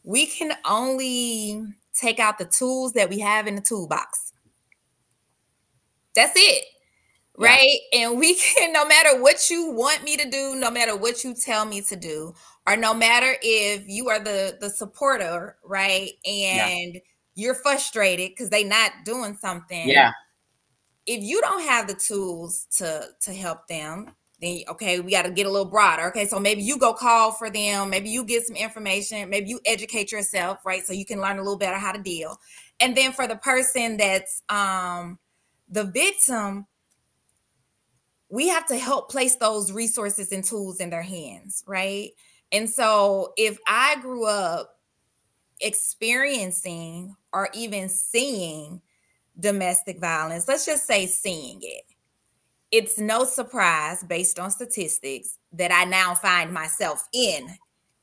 we 0.02 0.26
can 0.26 0.52
only 0.68 1.62
take 1.94 2.18
out 2.18 2.38
the 2.38 2.44
tools 2.44 2.92
that 2.94 3.08
we 3.08 3.20
have 3.20 3.46
in 3.46 3.54
the 3.54 3.60
toolbox. 3.60 4.32
That's 6.16 6.32
it. 6.34 6.64
Yeah. 7.38 7.48
Right. 7.48 7.78
And 7.92 8.18
we 8.18 8.34
can, 8.56 8.72
no 8.72 8.84
matter 8.84 9.20
what 9.20 9.48
you 9.50 9.70
want 9.70 10.02
me 10.02 10.16
to 10.16 10.28
do, 10.28 10.56
no 10.56 10.70
matter 10.70 10.96
what 10.96 11.22
you 11.22 11.34
tell 11.34 11.64
me 11.64 11.80
to 11.82 11.96
do, 11.96 12.34
or 12.66 12.76
no 12.76 12.94
matter 12.94 13.34
if 13.42 13.88
you 13.88 14.08
are 14.08 14.20
the 14.20 14.56
the 14.60 14.70
supporter, 14.70 15.56
right? 15.64 16.10
And 16.24 16.94
yeah. 16.94 17.00
you're 17.34 17.54
frustrated 17.54 18.30
because 18.30 18.50
they 18.50 18.64
not 18.64 18.92
doing 19.04 19.36
something. 19.36 19.88
Yeah. 19.88 20.12
If 21.06 21.22
you 21.22 21.40
don't 21.40 21.62
have 21.62 21.88
the 21.88 21.94
tools 21.94 22.66
to 22.78 23.08
to 23.22 23.32
help 23.32 23.66
them, 23.66 24.12
then 24.40 24.60
okay, 24.68 25.00
we 25.00 25.10
got 25.10 25.24
to 25.24 25.30
get 25.30 25.46
a 25.46 25.50
little 25.50 25.70
broader. 25.70 26.08
Okay, 26.08 26.26
so 26.26 26.38
maybe 26.38 26.62
you 26.62 26.78
go 26.78 26.92
call 26.92 27.32
for 27.32 27.50
them, 27.50 27.90
maybe 27.90 28.10
you 28.10 28.24
get 28.24 28.46
some 28.46 28.56
information, 28.56 29.28
maybe 29.28 29.48
you 29.48 29.60
educate 29.64 30.12
yourself, 30.12 30.58
right? 30.64 30.84
So 30.84 30.92
you 30.92 31.04
can 31.04 31.20
learn 31.20 31.38
a 31.38 31.42
little 31.42 31.58
better 31.58 31.78
how 31.78 31.92
to 31.92 32.02
deal. 32.02 32.38
And 32.78 32.96
then 32.96 33.12
for 33.12 33.26
the 33.26 33.36
person 33.36 33.96
that's 33.96 34.42
um 34.48 35.18
the 35.68 35.84
victim, 35.84 36.66
we 38.28 38.48
have 38.48 38.66
to 38.66 38.78
help 38.78 39.10
place 39.10 39.36
those 39.36 39.72
resources 39.72 40.30
and 40.30 40.44
tools 40.44 40.80
in 40.80 40.90
their 40.90 41.02
hands, 41.02 41.64
right? 41.66 42.10
And 42.52 42.68
so 42.68 43.32
if 43.36 43.58
I 43.66 43.96
grew 44.00 44.26
up 44.26 44.78
experiencing 45.60 47.16
or 47.32 47.48
even 47.54 47.88
seeing 47.88 48.82
domestic 49.40 49.98
violence, 49.98 50.46
let's 50.46 50.66
just 50.66 50.86
say 50.86 51.06
seeing 51.06 51.60
it, 51.62 51.84
it's 52.70 52.98
no 52.98 53.24
surprise 53.24 54.04
based 54.04 54.38
on 54.38 54.50
statistics 54.50 55.38
that 55.52 55.72
I 55.72 55.84
now 55.84 56.14
find 56.14 56.52
myself 56.52 57.06
in 57.12 57.48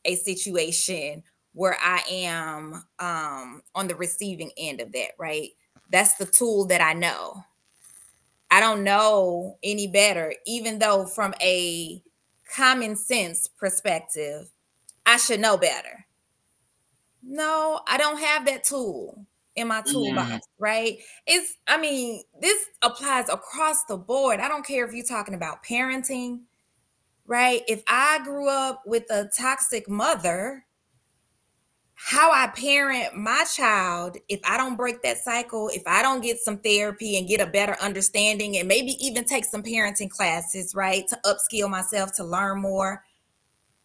a 0.06 0.16
situation 0.16 1.24
where 1.54 1.78
I 1.82 2.04
am 2.10 2.84
um, 3.00 3.62
on 3.76 3.88
the 3.88 3.96
receiving 3.96 4.52
end 4.58 4.82
of 4.82 4.92
that, 4.94 5.12
right? 5.20 5.50
That's 5.92 6.16
the 6.16 6.26
tool 6.26 6.66
that 6.68 6.82
I 6.82 6.94
know. 6.94 7.44
I 8.52 8.60
don't 8.60 8.84
know 8.84 9.58
any 9.64 9.88
better, 9.88 10.34
even 10.46 10.80
though 10.80 11.06
from 11.06 11.34
a 11.42 12.02
common 12.56 12.96
sense 12.96 13.48
perspective, 13.48 14.50
I 15.06 15.18
should 15.18 15.40
know 15.40 15.58
better. 15.58 16.06
No, 17.24 17.82
I 17.88 17.98
don't 17.98 18.20
have 18.20 18.46
that 18.46 18.64
tool 18.64 19.26
in 19.56 19.68
my 19.68 19.82
toolbox, 19.82 20.30
mm-hmm. 20.30 20.64
right? 20.64 20.98
It's, 21.28 21.58
I 21.68 21.80
mean, 21.80 22.24
this 22.42 22.66
applies 22.82 23.28
across 23.30 23.84
the 23.86 23.98
board. 23.98 24.40
I 24.40 24.48
don't 24.48 24.66
care 24.66 24.86
if 24.86 24.94
you're 24.94 25.06
talking 25.06 25.34
about 25.34 25.64
parenting, 25.64 26.42
right? 27.26 27.62
If 27.68 27.84
I 27.88 28.20
grew 28.24 28.48
up 28.50 28.84
with 28.86 29.04
a 29.12 29.30
toxic 29.38 29.90
mother, 29.90 30.66
how 32.02 32.32
I 32.32 32.48
parent 32.48 33.14
my 33.14 33.44
child, 33.54 34.16
if 34.30 34.40
I 34.46 34.56
don't 34.56 34.78
break 34.78 35.04
that 35.04 35.18
cycle, 35.18 35.68
if 35.68 35.84
I 35.86 36.02
don't 36.02 36.24
get 36.24 36.40
some 36.40 36.58
therapy 36.60 37.18
and 37.18 37.28
get 37.28 37.42
a 37.42 37.46
better 37.46 37.76
understanding, 37.82 38.58
and 38.58 38.70
maybe 38.70 38.92
even 39.06 39.26
take 39.26 39.44
some 39.44 39.62
parenting 39.62 40.10
classes, 40.10 40.74
right, 40.74 41.06
to 41.10 41.20
upskill 41.26 41.70
myself 41.70 42.14
to 42.14 42.24
learn 42.24 42.62
more, 42.62 43.04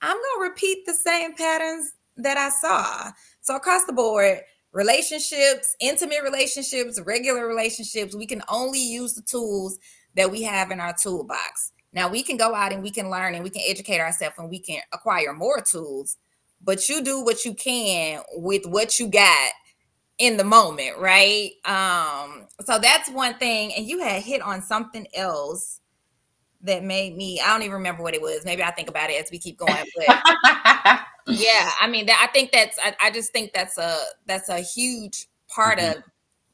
I'm 0.01 0.17
going 0.17 0.23
to 0.39 0.43
repeat 0.43 0.87
the 0.87 0.95
same 0.95 1.35
patterns 1.35 1.95
that 2.17 2.37
I 2.37 2.51
saw. 2.51 3.11
So, 3.41 3.57
across 3.57 3.85
the 3.85 3.93
board, 3.93 4.39
relationships, 4.71 5.75
intimate 5.81 6.23
relationships, 6.23 7.01
regular 7.05 7.49
relationships, 7.49 8.15
we 8.15 8.27
can 8.27 8.45
only 8.49 8.81
use 8.81 9.15
the 9.15 9.23
tools 9.23 9.77
that 10.15 10.31
we 10.31 10.43
have 10.43 10.71
in 10.71 10.79
our 10.79 10.95
toolbox. 11.03 11.73
Now, 11.93 12.09
we 12.09 12.23
can 12.23 12.37
go 12.37 12.55
out 12.55 12.73
and 12.73 12.83
we 12.83 12.93
can 12.93 13.11
learn 13.11 13.35
and 13.35 13.43
we 13.43 13.51
can 13.51 13.62
educate 13.67 13.99
ourselves 13.99 14.37
and 14.39 14.49
we 14.49 14.61
can 14.61 14.83
acquire 14.93 15.33
more 15.33 15.61
tools 15.61 16.17
but 16.65 16.89
you 16.89 17.03
do 17.03 17.23
what 17.23 17.45
you 17.45 17.55
can 17.55 18.23
with 18.33 18.67
what 18.67 18.99
you 18.99 19.09
got 19.09 19.51
in 20.19 20.37
the 20.37 20.45
moment, 20.45 20.99
right? 20.99 21.51
Um, 21.65 22.47
so 22.65 22.79
that's 22.79 23.11
one 23.11 23.35
thing. 23.35 23.73
And 23.77 23.87
you 23.87 24.01
had 24.01 24.23
hit 24.23 24.41
on 24.43 24.62
something 24.62 25.07
else 25.15 25.81
that 26.62 26.83
made 26.83 27.17
me, 27.17 27.41
I 27.41 27.49
don't 27.49 27.62
even 27.62 27.75
remember 27.75 28.03
what 28.03 28.15
it 28.15 28.23
was. 28.23 28.45
Maybe 28.45 28.62
I 28.62 28.71
think 28.71 28.89
about 28.89 29.11
it 29.11 29.23
as 29.23 29.31
we 29.31 29.39
keep 29.39 29.59
going. 29.59 29.85
But 29.97 30.07
yeah, 31.27 31.71
I 31.81 31.87
mean 31.89 32.07
that 32.07 32.27
I 32.27 32.33
think 32.33 32.53
that's 32.53 32.79
I, 32.83 32.95
I, 33.03 33.11
just 33.11 33.33
think 33.33 33.53
that's 33.53 33.77
a 33.77 33.99
that's 34.27 34.49
a 34.49 34.61
huge 34.61 35.27
part 35.49 35.79
mm-hmm. 35.79 35.99
of 35.99 36.05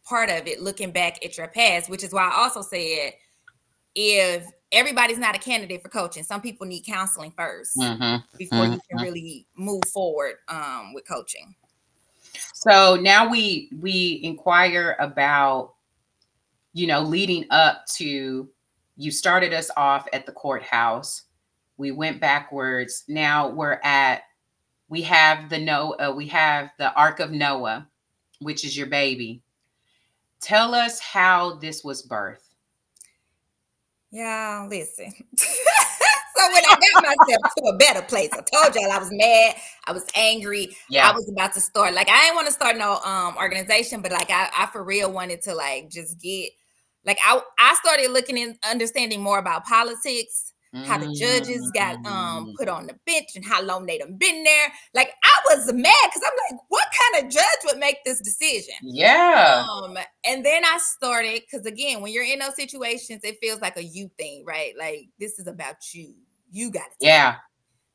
part 0.05 0.31
of 0.31 0.47
it 0.47 0.61
looking 0.61 0.91
back 0.91 1.25
at 1.25 1.39
your 1.39 1.49
past, 1.49 1.89
which 1.89 2.03
is 2.03 2.13
why 2.13 2.29
I 2.29 2.43
also 2.43 2.63
said 2.63 3.13
if 3.95 4.45
everybody's 4.73 5.19
not 5.19 5.35
a 5.35 5.39
candidate 5.39 5.83
for 5.83 5.89
coaching. 5.89 6.23
Some 6.23 6.41
people 6.41 6.67
need 6.67 6.85
counseling 6.85 7.33
1st 7.33 7.77
mm-hmm. 7.79 8.37
before 8.39 8.59
mm-hmm. 8.59 8.73
you 8.73 8.81
can 8.89 8.99
mm-hmm. 8.99 9.05
really 9.05 9.47
move 9.57 9.83
forward 9.93 10.35
um, 10.49 10.93
with 10.95 11.07
coaching. 11.07 11.55
So 12.55 12.97
now 12.97 13.29
we 13.29 13.71
we 13.81 14.21
inquire 14.23 14.97
about, 15.01 15.75
you 16.73 16.87
know, 16.87 17.01
leading 17.01 17.47
up 17.51 17.87
to 17.95 18.49
you 18.97 19.11
started 19.11 19.53
us 19.53 19.71
off 19.77 20.07
at 20.13 20.27
the 20.27 20.33
courthouse. 20.33 21.23
We 21.79 21.91
went 21.91 22.21
backwards. 22.21 23.05
Now 23.09 23.49
we're 23.49 23.81
at 23.83 24.23
we 24.89 25.03
have 25.03 25.49
the 25.49 25.59
Noah, 25.59 26.13
we 26.13 26.27
have 26.29 26.71
the 26.79 26.93
Ark 26.95 27.21
of 27.21 27.31
Noah, 27.31 27.89
which 28.41 28.65
is 28.65 28.77
your 28.77 28.89
baby. 28.89 29.41
Tell 30.41 30.75
us 30.75 31.01
how 31.01 31.55
this 31.57 31.85
was 31.85 32.07
birthed. 32.07 32.50
Yeah, 34.13 34.67
listen. 34.69 35.13
so 35.37 35.47
when 36.53 36.65
I 36.65 36.77
got 36.95 37.03
myself 37.05 37.55
to 37.59 37.65
a 37.73 37.77
better 37.77 38.03
place, 38.03 38.31
I 38.33 38.41
told 38.41 38.75
y'all 38.75 38.91
I 38.91 38.99
was 38.99 39.11
mad, 39.13 39.55
I 39.87 39.93
was 39.93 40.05
angry, 40.17 40.77
yeah. 40.89 41.09
I 41.09 41.15
was 41.15 41.29
about 41.29 41.53
to 41.55 41.61
start. 41.61 41.95
Like 41.95 42.09
I 42.09 42.21
didn't 42.23 42.35
want 42.35 42.49
to 42.49 42.53
start 42.53 42.77
no 42.77 42.99
um 43.05 43.37
organization, 43.37 44.01
but 44.01 44.11
like 44.11 44.31
I, 44.31 44.49
I 44.57 44.67
for 44.67 44.83
real 44.83 45.13
wanted 45.13 45.43
to 45.43 45.55
like 45.55 45.91
just 45.91 46.21
get 46.21 46.51
like 47.07 47.19
I 47.25 47.41
I 47.59 47.75
started 47.75 48.11
looking 48.11 48.39
and 48.39 48.57
understanding 48.69 49.23
more 49.23 49.39
about 49.39 49.65
politics 49.65 50.53
how 50.73 50.99
the 50.99 51.13
judges 51.13 51.69
got 51.75 51.97
um 52.07 52.47
mm. 52.47 52.55
put 52.57 52.69
on 52.69 52.87
the 52.87 52.95
bench 53.05 53.31
and 53.35 53.45
how 53.45 53.63
long 53.63 53.87
they 53.87 53.99
done 53.99 54.17
been 54.17 54.45
there. 54.45 54.73
Like 54.95 55.13
I 55.25 55.33
was 55.49 55.67
mad 55.73 55.95
because 56.05 56.23
I'm 56.25 56.57
like, 56.57 56.61
what 56.69 56.87
kind 57.13 57.25
of 57.25 57.33
judge 57.33 57.45
would 57.65 57.79
make 57.79 57.97
this 58.05 58.21
decision? 58.21 58.75
Yeah. 58.83 59.67
Um, 59.69 59.99
and 60.25 60.45
then 60.45 60.65
I 60.65 60.79
started 60.79 61.41
because 61.41 61.67
again, 61.67 62.01
when 62.01 62.13
you're 62.13 62.25
in 62.25 62.39
those 62.39 62.57
situations, 62.57 63.23
it 63.25 63.39
feels 63.41 63.61
like 63.61 63.77
a 63.77 63.83
you 63.83 64.11
thing, 64.17 64.45
right? 64.47 64.75
Like 64.79 65.09
this 65.19 65.39
is 65.39 65.47
about 65.47 65.93
you. 65.93 66.15
You 66.53 66.71
got 66.71 66.87
it. 66.87 66.97
Yeah. 67.01 67.37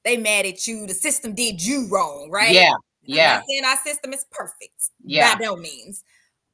They 0.04 0.18
mad 0.18 0.46
at 0.46 0.68
you. 0.68 0.86
The 0.86 0.94
system 0.94 1.34
did 1.34 1.66
you 1.66 1.88
wrong, 1.90 2.30
right? 2.30 2.54
Yeah. 2.54 2.74
Yeah. 3.04 3.42
Saying 3.48 3.66
our 3.66 3.78
system 3.78 4.14
is 4.14 4.26
perfect. 4.32 4.90
Yeah. 5.04 5.36
By 5.36 5.44
no 5.44 5.56
means. 5.56 6.04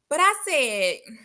But 0.07 0.19
I 0.19 0.36
said 0.45 1.15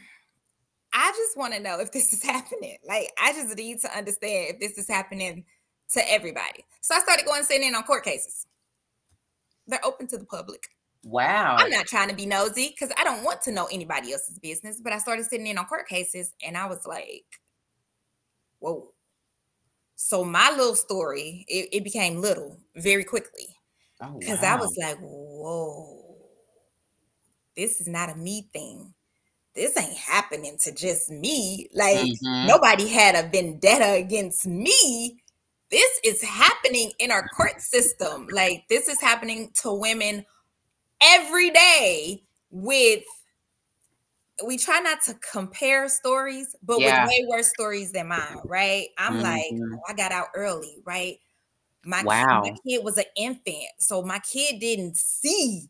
I 0.96 1.12
just 1.14 1.36
want 1.36 1.52
to 1.52 1.60
know 1.60 1.78
if 1.78 1.92
this 1.92 2.12
is 2.12 2.22
happening. 2.24 2.78
Like, 2.88 3.10
I 3.22 3.32
just 3.32 3.54
need 3.56 3.80
to 3.82 3.96
understand 3.96 4.54
if 4.54 4.60
this 4.60 4.78
is 4.78 4.88
happening 4.88 5.44
to 5.92 6.10
everybody. 6.10 6.64
So 6.80 6.94
I 6.94 7.00
started 7.00 7.26
going 7.26 7.44
sitting 7.44 7.68
in 7.68 7.74
on 7.74 7.82
court 7.84 8.04
cases. 8.04 8.46
They're 9.66 9.84
open 9.84 10.06
to 10.08 10.18
the 10.18 10.24
public. 10.24 10.68
Wow. 11.04 11.56
I'm 11.58 11.70
not 11.70 11.86
trying 11.86 12.08
to 12.08 12.14
be 12.14 12.26
nosy 12.26 12.70
because 12.70 12.92
I 12.98 13.04
don't 13.04 13.22
want 13.22 13.42
to 13.42 13.52
know 13.52 13.68
anybody 13.70 14.12
else's 14.12 14.38
business, 14.38 14.80
but 14.82 14.92
I 14.92 14.98
started 14.98 15.26
sitting 15.26 15.46
in 15.46 15.58
on 15.58 15.66
court 15.66 15.86
cases 15.86 16.32
and 16.44 16.56
I 16.56 16.66
was 16.66 16.86
like, 16.86 17.26
whoa. 18.58 18.92
So 19.96 20.24
my 20.24 20.50
little 20.50 20.74
story, 20.74 21.44
it, 21.46 21.68
it 21.72 21.84
became 21.84 22.20
little 22.20 22.58
very 22.74 23.04
quickly. 23.04 23.46
Because 24.18 24.40
oh, 24.40 24.42
wow. 24.42 24.56
I 24.56 24.60
was 24.60 24.76
like, 24.80 24.98
whoa, 25.00 26.16
this 27.56 27.80
is 27.80 27.86
not 27.86 28.10
a 28.10 28.16
me 28.16 28.48
thing. 28.52 28.92
This 29.56 29.76
ain't 29.78 29.96
happening 29.98 30.58
to 30.64 30.72
just 30.72 31.10
me. 31.10 31.68
Like 31.74 32.12
Mhm. 32.20 32.42
nobody 32.42 32.88
had 32.88 33.16
a 33.16 33.28
vendetta 33.28 33.94
against 33.94 34.46
me. 34.46 35.18
This 35.70 36.00
is 36.04 36.22
happening 36.22 36.92
in 37.00 37.10
our 37.10 37.28
court 37.28 37.60
system. 37.60 38.28
Like 38.30 38.66
this 38.68 38.88
is 38.88 39.00
happening 39.00 39.50
to 39.62 39.72
women 39.72 40.26
every 41.02 41.50
day 41.50 42.24
with 42.50 43.04
we 44.46 44.58
try 44.58 44.80
not 44.80 45.02
to 45.02 45.14
compare 45.14 45.88
stories, 45.88 46.54
but 46.62 46.82
Yeah. 46.82 46.84
with 46.84 47.02
way 47.02 47.26
worse 47.28 47.48
stories 47.48 47.92
than 47.92 48.08
mine, 48.08 48.36
right? 48.46 48.88
I'm 48.98 49.20
like, 49.20 49.42
Mhm. 49.52 49.78
oh, 49.78 49.82
I 49.88 49.94
got 49.94 50.12
out 50.12 50.28
early, 50.34 50.76
right? 50.84 51.16
My, 51.84 52.02
Wow. 52.02 52.42
my 52.42 52.52
kid 52.66 52.84
was 52.84 52.98
an 52.98 53.06
infant, 53.16 53.66
so 53.80 54.02
my 54.02 54.20
kid 54.20 54.60
didn't 54.60 54.96
see 54.96 55.68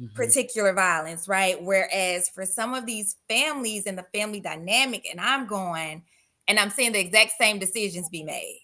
Mhm. 0.00 0.14
particular 0.14 0.72
violence, 0.72 1.28
right? 1.28 1.62
Whereas 1.62 2.28
for 2.28 2.46
some 2.46 2.74
of 2.74 2.86
these 2.86 3.16
families 3.28 3.86
and 3.86 3.96
the 3.98 4.06
family 4.14 4.40
dynamic, 4.40 5.06
and 5.10 5.20
I'm 5.20 5.46
going 5.46 6.04
and 6.48 6.58
I'm 6.58 6.70
seeing 6.70 6.92
the 6.92 7.00
exact 7.00 7.32
same 7.38 7.58
decisions 7.58 8.08
be 8.08 8.22
made. 8.22 8.60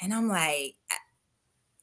And 0.00 0.14
I'm 0.14 0.28
like, 0.28 0.76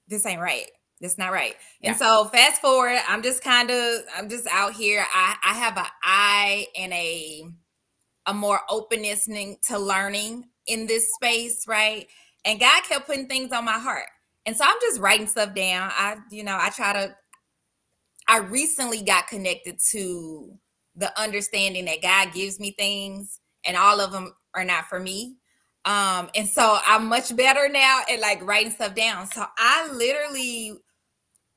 this 0.08 0.26
ain't 0.26 0.42
right. 0.42 0.68
This 1.00 1.18
not 1.18 1.32
right. 1.32 1.56
Yeah. 1.82 1.92
And 1.92 2.00
so 2.00 2.26
fast 2.26 2.62
forward, 2.62 2.98
I'm 3.08 3.22
just 3.22 3.44
kind 3.44 3.70
of, 3.70 4.02
I'm 4.16 4.30
just 4.30 4.48
out 4.48 4.74
here. 4.74 5.06
I, 5.14 5.36
I 5.44 5.54
have 5.54 5.78
an 5.78 5.86
eye 6.04 6.68
and 6.78 6.94
a 6.94 7.46
a 8.28 8.34
more 8.34 8.62
openness 8.70 9.26
to 9.68 9.80
learning 9.80 10.46
in 10.68 10.88
this 10.88 11.14
space, 11.16 11.66
right? 11.68 12.08
And 12.46 12.60
God 12.60 12.84
kept 12.84 13.08
putting 13.08 13.28
things 13.28 13.52
on 13.54 13.66
my 13.66 13.80
heart. 13.80 14.06
And 14.46 14.56
so 14.56 14.66
I'm 14.66 14.78
just 14.82 15.00
writing 15.02 15.28
stuff 15.28 15.56
down. 15.56 15.92
I, 15.94 16.18
you 16.32 16.44
know, 16.44 16.58
I 16.60 16.70
try 16.70 16.94
to 16.94 17.16
I 18.28 18.40
recently 18.40 19.02
got 19.02 19.28
connected 19.28 19.80
to 19.92 20.58
the 20.96 21.18
understanding 21.20 21.86
that 21.86 22.02
God 22.02 22.34
gives 22.34 22.60
me 22.60 22.72
things 22.72 23.40
and 23.66 23.78
all 23.78 24.00
of 24.02 24.12
them 24.12 24.34
are 24.54 24.66
not 24.66 24.86
for 24.86 25.00
me. 25.00 25.38
Um, 25.86 26.30
and 26.36 26.48
so 26.48 26.80
I'm 26.86 27.08
much 27.08 27.34
better 27.36 27.70
now 27.70 28.02
at 28.12 28.20
like 28.20 28.46
writing 28.46 28.72
stuff 28.72 28.96
down. 28.96 29.28
So 29.28 29.46
I 29.58 29.90
literally 29.92 30.74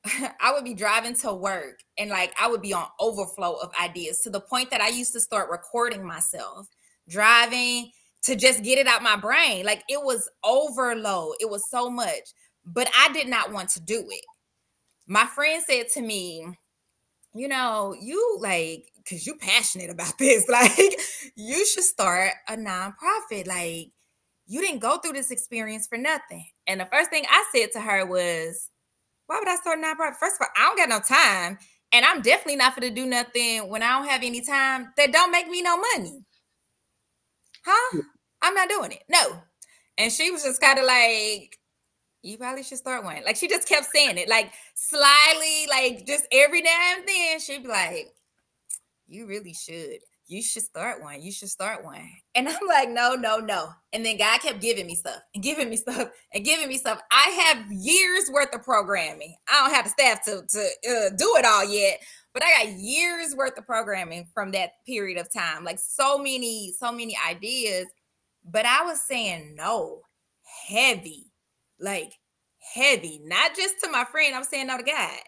I 0.39 0.53
would 0.53 0.63
be 0.63 0.73
driving 0.73 1.15
to 1.15 1.33
work 1.33 1.79
and 1.97 2.09
like 2.09 2.33
I 2.39 2.47
would 2.47 2.61
be 2.61 2.73
on 2.73 2.87
overflow 2.99 3.55
of 3.55 3.71
ideas 3.81 4.21
to 4.21 4.29
the 4.29 4.39
point 4.39 4.71
that 4.71 4.81
I 4.81 4.89
used 4.89 5.13
to 5.13 5.19
start 5.19 5.49
recording 5.49 6.05
myself 6.05 6.67
driving 7.09 7.91
to 8.23 8.35
just 8.35 8.63
get 8.63 8.77
it 8.77 8.87
out 8.87 9.03
my 9.03 9.15
brain. 9.15 9.65
Like 9.65 9.83
it 9.89 10.01
was 10.01 10.29
overload. 10.43 11.35
It 11.39 11.49
was 11.49 11.69
so 11.69 11.89
much, 11.89 12.33
but 12.65 12.89
I 12.97 13.11
did 13.13 13.27
not 13.27 13.51
want 13.51 13.69
to 13.69 13.81
do 13.81 14.05
it. 14.09 14.25
My 15.07 15.25
friend 15.25 15.61
said 15.65 15.87
to 15.95 16.01
me, 16.01 16.47
you 17.33 17.47
know, 17.47 17.95
you 17.99 18.37
like 18.39 18.91
because 18.97 19.25
you 19.25 19.35
passionate 19.35 19.89
about 19.89 20.15
this, 20.19 20.47
like 20.47 20.99
you 21.35 21.65
should 21.65 21.83
start 21.83 22.33
a 22.47 22.55
nonprofit. 22.55 23.47
Like 23.47 23.91
you 24.47 24.61
didn't 24.61 24.79
go 24.79 24.97
through 24.97 25.13
this 25.13 25.31
experience 25.31 25.87
for 25.87 25.97
nothing. 25.97 26.45
And 26.67 26.81
the 26.81 26.85
first 26.85 27.09
thing 27.09 27.25
I 27.29 27.45
said 27.55 27.71
to 27.73 27.81
her 27.81 28.05
was, 28.05 28.69
why 29.27 29.39
would 29.39 29.47
I 29.47 29.55
start 29.55 29.79
a 29.79 29.81
nonprofit? 29.81 30.17
First 30.17 30.35
of 30.39 30.41
all, 30.41 30.47
I 30.57 30.67
don't 30.67 30.77
got 30.77 30.89
no 30.89 30.99
time. 30.99 31.57
And 31.93 32.05
I'm 32.05 32.21
definitely 32.21 32.55
not 32.55 32.75
going 32.75 32.93
to 32.93 33.01
do 33.01 33.07
nothing 33.07 33.69
when 33.69 33.83
I 33.83 33.97
don't 33.97 34.07
have 34.07 34.23
any 34.23 34.41
time 34.41 34.93
that 34.97 35.11
don't 35.11 35.31
make 35.31 35.47
me 35.47 35.61
no 35.61 35.77
money. 35.77 36.23
Huh? 37.65 38.01
I'm 38.41 38.53
not 38.53 38.69
doing 38.69 38.91
it. 38.91 39.03
No. 39.09 39.41
And 39.97 40.11
she 40.11 40.31
was 40.31 40.43
just 40.43 40.61
kind 40.61 40.79
of 40.79 40.85
like, 40.85 41.57
you 42.23 42.37
probably 42.37 42.63
should 42.63 42.77
start 42.77 43.03
one. 43.03 43.23
Like 43.25 43.35
she 43.35 43.47
just 43.47 43.67
kept 43.67 43.87
saying 43.87 44.17
it, 44.17 44.29
like 44.29 44.51
slyly, 44.75 45.67
like 45.69 46.05
just 46.05 46.27
every 46.31 46.61
now 46.61 46.93
and 46.97 47.07
then 47.07 47.39
she'd 47.39 47.63
be 47.63 47.69
like, 47.69 48.13
you 49.07 49.27
really 49.27 49.53
should. 49.53 49.99
You 50.27 50.41
should 50.41 50.63
start 50.63 51.01
one. 51.01 51.21
You 51.21 51.31
should 51.31 51.49
start 51.49 51.83
one. 51.83 52.09
And 52.35 52.47
I'm 52.47 52.65
like, 52.65 52.89
no, 52.89 53.15
no, 53.15 53.37
no. 53.37 53.69
And 53.91 54.05
then 54.05 54.17
God 54.17 54.39
kept 54.39 54.61
giving 54.61 54.87
me 54.87 54.95
stuff 54.95 55.19
and 55.33 55.43
giving 55.43 55.69
me 55.69 55.75
stuff 55.75 56.09
and 56.33 56.45
giving 56.45 56.69
me 56.69 56.77
stuff. 56.77 57.01
I 57.11 57.53
have 57.53 57.69
years 57.69 58.29
worth 58.31 58.55
of 58.55 58.63
programming. 58.63 59.35
I 59.49 59.59
don't 59.59 59.75
have 59.75 59.83
the 59.83 59.89
staff 59.89 60.23
to, 60.25 60.41
to 60.47 60.59
uh, 60.59 61.09
do 61.17 61.35
it 61.37 61.45
all 61.45 61.65
yet, 61.65 61.99
but 62.33 62.43
I 62.45 62.63
got 62.63 62.73
years 62.79 63.35
worth 63.35 63.57
of 63.57 63.65
programming 63.65 64.27
from 64.33 64.51
that 64.51 64.71
period 64.85 65.17
of 65.17 65.31
time. 65.33 65.65
Like 65.65 65.79
so 65.79 66.17
many, 66.17 66.73
so 66.77 66.93
many 66.93 67.17
ideas. 67.29 67.87
But 68.45 68.65
I 68.65 68.83
was 68.83 69.01
saying 69.01 69.55
no, 69.55 69.99
heavy, 70.67 71.30
like 71.81 72.13
heavy, 72.73 73.21
not 73.23 73.55
just 73.55 73.75
to 73.83 73.91
my 73.91 74.05
friend. 74.05 74.35
I'm 74.35 74.43
saying 74.43 74.67
no 74.67 74.77
to 74.77 74.83
God 74.83 75.19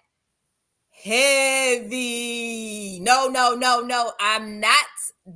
heavy. 1.01 1.79
No, 3.01 3.27
no, 3.27 3.55
no, 3.55 3.81
no. 3.81 4.13
I'm 4.19 4.59
not 4.59 4.85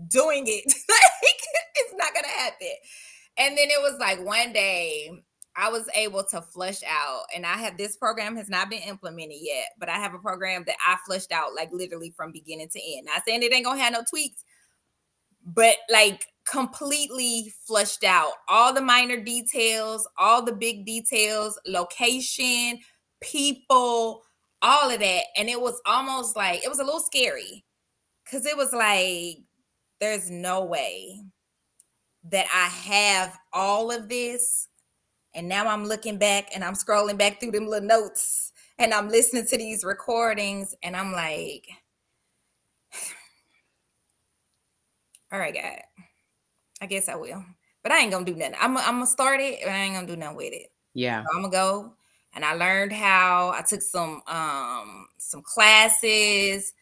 doing 0.08 0.44
it. 0.48 0.66
like 0.90 1.42
it's 1.76 1.94
not 1.96 2.14
gonna 2.14 2.28
happen. 2.28 2.74
And 3.38 3.58
then 3.58 3.68
it 3.70 3.82
was 3.82 3.98
like 4.00 4.24
one 4.24 4.54
day 4.54 5.12
I 5.56 5.70
was 5.70 5.90
able 5.96 6.24
to 6.26 6.42
flush 6.42 6.82
out, 6.88 7.24
and 7.36 7.46
I 7.46 7.58
have 7.58 7.78
this 7.78 7.98
program 7.98 8.36
has 8.38 8.50
not 8.50 8.70
been 8.70 8.84
implemented 8.84 9.38
yet, 9.42 9.70
but 9.80 9.90
I 9.90 9.98
have 9.98 10.14
a 10.14 10.20
program 10.20 10.64
that 10.68 10.78
I 10.86 10.98
flushed 11.06 11.32
out 11.32 11.56
like 11.56 11.70
literally 11.72 12.14
from 12.16 12.32
beginning 12.32 12.70
to 12.70 12.80
end. 12.80 13.06
Not 13.06 13.24
saying 13.28 13.44
it 13.44 13.54
ain't 13.54 13.66
gonna 13.66 13.82
have 13.82 13.94
no 13.94 14.04
tweaks, 14.10 14.44
but 15.46 15.78
like 15.90 16.26
completely 16.50 17.54
flushed 17.66 18.04
out 18.04 18.32
all 18.48 18.74
the 18.74 18.82
minor 18.82 19.18
details, 19.18 20.08
all 20.18 20.44
the 20.44 20.54
big 20.54 20.86
details, 20.86 21.60
location, 21.68 22.80
people, 23.22 24.24
all 24.62 24.90
of 24.90 25.00
that. 25.00 25.24
And 25.36 25.50
it 25.50 25.60
was 25.60 25.82
almost 25.86 26.36
like 26.36 26.64
it 26.64 26.70
was 26.70 26.80
a 26.80 26.84
little 26.84 27.00
scary 27.00 27.66
because 28.24 28.46
it 28.46 28.58
was 28.58 28.74
like, 28.74 29.40
there's 30.00 30.30
no 30.30 30.64
way 30.66 31.22
that 32.30 32.46
I 32.54 32.68
have 32.90 33.38
all 33.54 33.92
of 33.92 34.10
this. 34.10 34.68
And 35.34 35.50
now 35.50 35.68
I'm 35.68 35.86
looking 35.86 36.18
back 36.18 36.50
and 36.56 36.64
I'm 36.64 36.74
scrolling 36.74 37.18
back 37.18 37.40
through 37.40 37.52
them 37.52 37.68
little 37.68 37.88
notes 37.88 38.52
and 38.80 38.94
I'm 38.94 39.10
listening 39.10 39.46
to 39.48 39.58
these 39.58 39.84
recordings 39.84 40.74
and 40.82 40.96
I'm 40.96 41.12
like, 41.12 41.68
all 45.32 45.40
right, 45.40 45.54
God, 45.54 45.82
I 46.82 46.86
guess 46.86 47.10
I 47.10 47.16
will. 47.16 47.44
But 47.84 47.92
I 47.92 48.00
ain't 48.00 48.12
gonna 48.12 48.26
do 48.26 48.36
nothing. 48.36 48.56
I'm, 48.60 48.78
I'm 48.78 48.96
gonna 48.96 49.08
start 49.08 49.40
it 49.40 49.62
and 49.62 49.72
I 49.72 49.78
ain't 49.80 49.96
gonna 49.96 50.08
do 50.08 50.16
nothing 50.16 50.38
with 50.38 50.54
it. 50.54 50.72
Yeah. 50.94 51.24
I'm 51.34 51.42
gonna 51.42 51.52
go 51.52 51.94
and 52.34 52.46
I 52.46 52.54
learned 52.54 52.94
how 52.94 53.50
I 53.50 53.62
took 53.62 53.82
some 53.82 54.22
um 54.28 55.08
some 55.18 55.42
classes. 55.42 56.74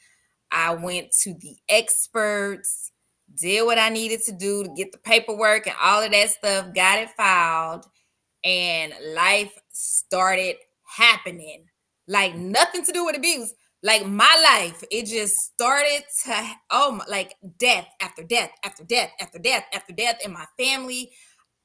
I 0.51 0.73
went 0.73 1.11
to 1.23 1.33
the 1.33 1.55
experts, 1.69 2.91
did 3.35 3.65
what 3.65 3.79
I 3.79 3.89
needed 3.89 4.21
to 4.23 4.31
do 4.31 4.63
to 4.63 4.69
get 4.75 4.91
the 4.91 4.97
paperwork 4.97 5.67
and 5.67 5.75
all 5.81 6.01
of 6.01 6.11
that 6.11 6.29
stuff, 6.29 6.73
got 6.73 6.99
it 6.99 7.09
filed, 7.17 7.85
and 8.43 8.93
life 9.13 9.57
started 9.71 10.57
happening. 10.83 11.65
Like 12.07 12.35
nothing 12.35 12.85
to 12.85 12.91
do 12.91 13.05
with 13.05 13.17
abuse. 13.17 13.53
Like 13.85 14.07
my 14.07 14.35
life, 14.43 14.83
it 14.89 15.05
just 15.05 15.35
started 15.37 16.01
to 16.23 16.43
oh 16.71 16.91
my, 16.93 17.05
like 17.07 17.35
death 17.59 17.87
after 18.01 18.23
death 18.23 18.49
after 18.63 18.83
death 18.83 19.11
after 19.21 19.37
death 19.37 19.63
after 19.75 19.93
death 19.93 20.17
in 20.25 20.33
my 20.33 20.45
family. 20.57 21.11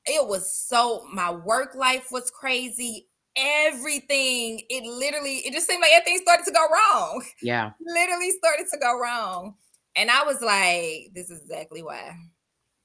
It 0.04 0.28
was 0.28 0.54
so 0.54 1.06
my 1.10 1.30
work 1.30 1.74
life 1.74 2.08
was 2.12 2.30
crazy 2.30 3.06
everything 3.36 4.60
it 4.68 4.82
literally 4.84 5.36
it 5.46 5.52
just 5.52 5.66
seemed 5.68 5.80
like 5.80 5.92
everything 5.94 6.18
started 6.20 6.44
to 6.44 6.50
go 6.52 6.66
wrong 6.68 7.22
Yeah. 7.40 7.70
literally 7.80 8.32
started 8.32 8.66
to 8.72 8.78
go 8.78 8.98
wrong 8.98 9.54
and 9.94 10.10
i 10.10 10.24
was 10.24 10.40
like 10.42 11.14
this 11.14 11.30
is 11.30 11.40
exactly 11.42 11.82
why 11.84 12.12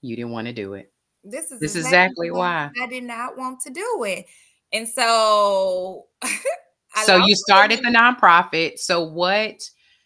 You 0.02 0.16
didn't 0.16 0.32
want 0.32 0.46
to 0.46 0.54
do 0.54 0.76
it. 0.76 0.94
this 1.24 1.52
is 1.52 1.60
This 1.60 1.76
is 1.76 1.86
exactly 1.88 2.30
why. 2.30 2.70
i 2.80 2.86
did 2.86 3.04
not 3.04 3.38
want 3.38 3.60
to 3.62 3.72
do 3.72 4.04
it 4.08 4.28
and 4.72 4.88
so 4.88 6.06
so 7.04 7.18
you 7.18 7.36
started 7.36 7.80
the 7.80 7.90
nonprofit. 7.90 8.80
So 8.80 9.04
what? 9.04 9.62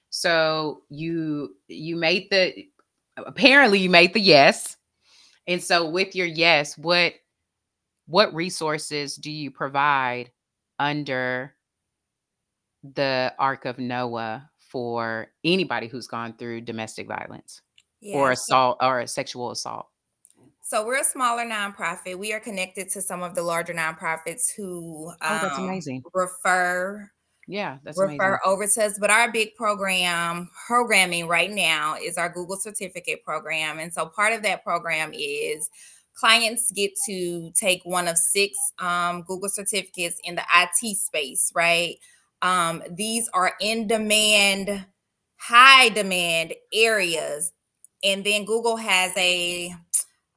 So 0.10 0.84
you 0.90 1.56
you 1.68 1.96
made 1.96 2.30
the 2.32 2.68
apparently 3.18 3.80
you 3.80 3.90
made 3.90 4.14
the 4.14 4.20
yes. 4.20 4.78
And 5.48 5.64
so 5.64 5.90
with 5.90 6.16
your 6.16 6.28
yes, 6.28 6.78
what 6.78 7.14
what 8.08 8.34
resources 8.34 9.16
do 9.16 9.32
you 9.32 9.52
provide 9.52 10.32
under 10.80 11.54
the 12.96 13.34
Ark 13.38 13.66
of 13.66 13.78
Noah 13.78 14.50
for 14.58 15.28
anybody 15.44 15.88
who's 15.88 16.08
gone 16.08 16.34
through 16.34 16.62
domestic 16.62 17.08
violence 17.08 17.62
Yeah, 18.02 18.18
or 18.18 18.32
assault 18.32 18.78
or 18.82 19.06
sexual 19.06 19.52
assault? 19.52 19.89
So 20.70 20.86
we're 20.86 21.00
a 21.00 21.04
smaller 21.04 21.46
nonprofit. 21.46 22.20
We 22.20 22.32
are 22.32 22.40
connected 22.40 22.90
to 22.90 23.02
some 23.02 23.24
of 23.24 23.34
the 23.34 23.42
larger 23.42 23.74
nonprofits 23.74 24.44
who 24.56 25.12
Oh, 25.20 25.40
that's 25.42 25.58
um, 25.58 25.64
amazing. 25.64 26.04
refer 26.14 27.10
Yeah, 27.48 27.80
that's 27.84 27.98
refer 27.98 28.36
amazing. 28.36 28.40
over 28.46 28.68
to 28.68 28.86
us. 28.86 29.00
But 29.00 29.10
our 29.10 29.32
big 29.32 29.56
program 29.56 30.48
programming 30.68 31.28
right 31.28 31.50
now 31.50 31.96
is 32.00 32.20
our 32.20 32.30
Google 32.30 32.58
certificate 32.58 33.24
program. 33.24 33.80
And 33.80 33.92
so 33.92 34.06
part 34.06 34.32
of 34.32 34.44
that 34.44 34.64
program 34.64 35.12
is 35.12 35.68
clients 36.14 36.72
get 36.72 36.92
to 37.08 37.50
take 37.60 37.82
one 37.84 38.08
of 38.08 38.16
six 38.20 38.56
um, 38.78 39.24
Google 39.24 39.50
certificates 39.50 40.20
in 40.24 40.36
the 40.36 40.44
IT 40.56 40.98
space, 40.98 41.52
right? 41.56 41.96
Um, 42.44 42.84
these 42.92 43.28
are 43.34 43.54
in 43.60 43.88
demand, 43.88 44.86
high 45.38 45.90
demand 45.90 46.54
areas. 46.72 47.54
And 48.04 48.24
then 48.24 48.46
Google 48.46 48.78
has 48.78 49.12
a 49.18 49.74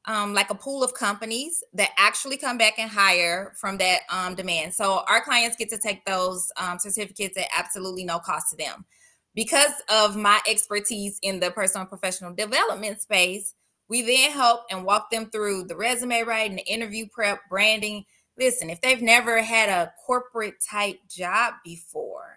um, 0.07 0.35
like 0.35 0.51
a 0.51 0.55
pool 0.55 0.83
of 0.83 0.95
companies 0.95 1.63
that 1.75 1.91
actually 1.97 2.37
come 2.37 2.59
back 2.59 2.79
and 2.79 2.91
hire 2.91 3.53
from 3.61 3.79
that 3.79 4.01
um, 4.11 4.35
demand. 4.35 4.75
So 4.75 5.03
our 5.09 5.23
clients 5.23 5.57
get 5.57 5.69
to 5.71 5.79
take 5.79 6.05
those 6.05 6.51
um, 6.57 6.79
certificates 6.79 7.37
at 7.37 7.47
absolutely 7.57 8.05
no 8.05 8.19
cost 8.19 8.51
to 8.51 8.57
them. 8.57 8.85
Because 9.35 9.73
of 9.89 10.17
my 10.17 10.41
expertise 10.49 11.19
in 11.23 11.41
the 11.41 11.51
personal 11.51 11.87
professional 11.87 12.35
development 12.35 13.01
space, 13.01 13.55
we 13.89 14.03
then 14.03 14.31
help 14.31 14.63
and 14.71 14.85
walk 14.85 15.11
them 15.11 15.31
through 15.31 15.65
the 15.65 15.77
resume 15.77 16.23
writing, 16.23 16.57
the 16.57 16.67
interview 16.67 17.07
prep, 17.11 17.41
branding. 17.49 18.05
Listen, 18.39 18.71
if 18.71 18.81
they've 18.81 19.03
never 19.03 19.43
had 19.43 19.69
a 19.69 19.93
corporate 20.05 20.55
type 20.69 20.99
job 21.09 21.55
before, 21.65 22.37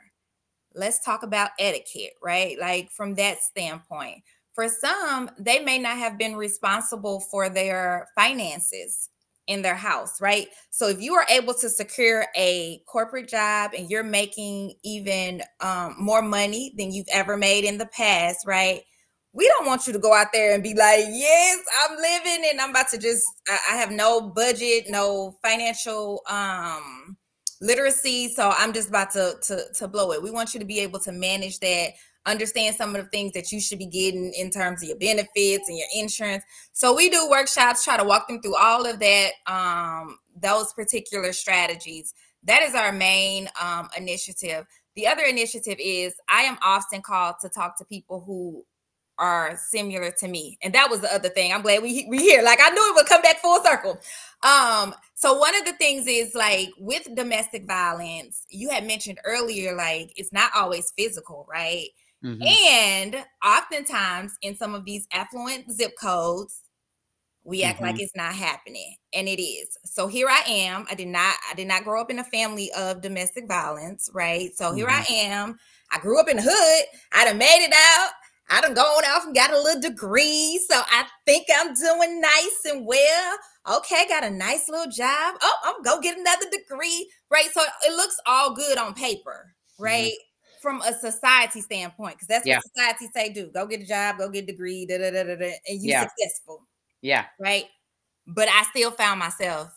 let's 0.74 1.04
talk 1.04 1.24
about 1.24 1.52
etiquette, 1.58 2.14
right? 2.22 2.60
Like 2.60 2.92
from 2.92 3.16
that 3.16 3.42
standpoint 3.42 4.24
for 4.56 4.70
some, 4.70 5.30
they 5.38 5.60
may 5.60 5.78
not 5.78 5.98
have 5.98 6.18
been 6.18 6.36
responsible 6.36 7.20
for 7.20 7.50
their 7.50 8.08
finances 8.16 9.10
in 9.48 9.62
their 9.62 9.76
house, 9.76 10.20
right? 10.22 10.48
So 10.72 10.88
if 10.88 11.02
you 11.02 11.14
are 11.14 11.26
able 11.30 11.54
to 11.56 11.70
secure 11.70 12.26
a 12.36 12.82
corporate 12.88 13.28
job 13.28 13.72
and 13.78 13.90
you're 13.90 14.02
making 14.02 14.74
even 14.84 15.44
um, 15.60 15.96
more 16.00 16.22
money 16.22 16.74
than 16.78 16.92
you've 16.92 17.06
ever 17.12 17.38
made 17.38 17.64
in 17.66 17.78
the 17.78 17.86
past, 17.88 18.48
right? 18.48 18.82
We 19.34 19.48
don't 19.50 19.68
want 19.68 19.86
you 19.86 19.94
to 19.94 20.00
go 20.00 20.14
out 20.16 20.28
there 20.34 20.54
and 20.54 20.64
be 20.64 20.74
like, 20.74 21.04
yes, 21.10 21.60
I'm 21.84 21.98
living 21.98 22.50
and 22.50 22.62
I'm 22.62 22.70
about 22.70 22.90
to 22.92 22.98
just, 22.98 23.26
I, 23.48 23.60
I 23.74 23.76
have 23.76 23.92
no 23.92 24.30
budget, 24.30 24.86
no 24.90 25.38
financial 25.44 26.22
um, 26.30 27.18
literacy. 27.62 28.30
So 28.30 28.54
I'm 28.58 28.72
just 28.72 28.90
about 28.90 29.12
to, 29.12 29.36
to, 29.44 29.66
to 29.76 29.88
blow 29.90 30.14
it. 30.14 30.24
We 30.24 30.32
want 30.32 30.54
you 30.54 30.62
to 30.62 30.66
be 30.66 30.80
able 30.80 31.00
to 31.02 31.12
manage 31.12 31.60
that 31.60 31.90
understand 32.26 32.76
some 32.76 32.96
of 32.96 33.04
the 33.04 33.10
things 33.10 33.34
that 33.34 33.52
you 33.52 33.60
should 33.60 33.80
be 33.80 33.86
getting 33.86 34.34
in 34.34 34.50
terms 34.50 34.82
of 34.82 34.90
your 34.90 34.98
benefits 34.98 35.70
and 35.70 35.78
your 35.78 35.88
insurance. 35.96 36.44
So 36.74 36.96
we 36.96 37.10
do 37.10 37.30
workshops, 37.30 37.84
try 37.84 37.98
to 37.98 38.04
walk 38.04 38.28
them 38.28 38.42
through 38.42 38.56
all 38.56 38.86
of 38.86 39.00
that, 39.00 39.32
um, 39.48 40.18
those 40.36 40.74
particular 40.74 41.34
strategies. 41.34 42.14
That 42.44 42.62
is 42.62 42.76
our 42.76 42.92
main 42.92 43.50
um, 43.62 43.90
initiative. 43.98 44.66
The 44.96 45.08
other 45.08 45.24
initiative 45.24 45.78
is 45.80 46.14
I 46.30 46.42
am 46.44 46.58
often 46.64 47.02
called 47.02 47.36
to 47.42 47.50
talk 47.50 47.78
to 47.78 47.86
people 47.86 48.22
who 48.22 48.64
are 49.18 49.58
similar 49.58 50.12
to 50.20 50.28
me. 50.28 50.58
And 50.62 50.74
that 50.74 50.90
was 50.90 51.02
the 51.02 51.14
other 51.14 51.30
thing. 51.30 51.54
I'm 51.54 51.62
glad 51.62 51.82
we 51.82 52.06
we 52.10 52.18
here. 52.18 52.44
Like 52.44 52.60
I 52.62 52.70
knew 52.70 52.90
it 52.90 52.96
would 52.96 53.06
come 53.06 53.22
back 53.22 53.38
full 53.38 53.64
circle. 53.64 54.00
Um 54.44 54.94
so 55.14 55.38
one 55.38 55.56
of 55.56 55.66
the 55.66 55.74
things 55.74 56.06
is 56.08 56.36
like 56.36 56.70
with 56.78 57.08
domestic 57.16 57.66
violence, 57.66 58.46
you 58.50 58.70
had 58.70 58.86
mentioned 58.86 59.20
earlier 59.24 59.76
like 59.76 60.12
it's 60.18 60.34
not 60.34 60.52
always 60.56 60.92
physical, 60.98 61.46
right? 61.50 61.88
Mhm. 62.22 62.60
And 62.64 63.26
oftentimes 63.46 64.34
in 64.42 64.56
some 64.58 64.76
of 64.76 64.86
these 64.86 65.08
affluent 65.12 65.72
zip 65.72 65.94
codes, 66.00 66.62
we 67.44 67.64
act 67.64 67.82
like 67.82 67.96
Mhm. 67.96 68.00
it's 68.00 68.16
not 68.16 68.36
happening, 68.36 68.98
and 69.14 69.28
it 69.30 69.42
is. 69.42 69.78
So 69.86 70.08
here 70.08 70.28
I 70.30 70.42
am. 70.48 70.86
I 70.90 70.96
did 70.96 71.10
not 71.10 71.36
I 71.50 71.56
did 71.56 71.68
not 71.68 71.84
grow 71.86 72.02
up 72.02 72.12
in 72.12 72.20
a 72.20 72.24
family 72.26 72.72
of 72.74 73.02
domestic 73.02 73.48
violence, 73.48 74.10
right? 74.14 74.52
So 74.56 74.74
here 74.74 74.90
I 74.90 75.04
am. 75.12 75.58
I 75.92 76.00
grew 76.00 76.20
up 76.20 76.30
in 76.30 76.38
the 76.38 76.44
hood. 76.46 76.86
I 77.14 77.26
done 77.26 77.38
made 77.40 77.66
it 77.66 77.74
out. 77.74 78.12
I 78.50 78.62
done 78.62 78.76
gone 78.76 79.06
off 79.06 79.26
and 79.26 79.36
got 79.36 79.52
a 79.54 79.60
little 79.62 79.82
degree. 79.82 80.60
So 80.70 80.82
I 80.92 81.08
think 81.26 81.48
I'm 81.56 81.74
doing 81.74 82.22
nice 82.22 82.62
and 82.66 82.86
well. 82.86 83.38
Okay, 83.78 84.08
got 84.10 84.24
a 84.24 84.30
nice 84.32 84.70
little 84.70 84.92
job. 84.92 85.36
Oh, 85.42 85.56
I'm 85.64 85.82
go 85.84 86.00
get 86.02 86.18
another 86.18 86.48
degree, 86.52 87.12
right? 87.32 87.50
So 87.54 87.64
it 87.86 87.96
looks 87.96 88.18
all 88.28 88.56
good 88.56 88.78
on 88.78 88.94
paper, 88.96 89.56
right? 89.80 90.14
From 90.66 90.82
a 90.82 90.94
society 90.94 91.62
standpoint, 91.62 92.16
because 92.16 92.28
that's 92.28 92.48
Yeah. 92.48 92.56
what 92.58 92.64
society 92.76 93.08
say 93.14 93.30
do. 93.32 93.52
Go 93.52 93.68
get 93.68 93.82
a 93.82 93.86
job, 93.86 94.18
go 94.18 94.30
get 94.30 94.46
a 94.46 94.48
degree, 94.48 94.88
da 94.88 94.98
da 94.98 95.12
da 95.12 95.22
da, 95.24 95.36
da 95.36 95.46
and 95.68 95.84
you 95.84 95.92
Yeah. 95.92 96.08
successful 96.08 96.66
Yeah. 97.02 97.28
right? 97.40 97.66
But 98.26 98.50
I 98.50 98.64
still 98.64 98.90
found 98.90 99.20
myself 99.20 99.72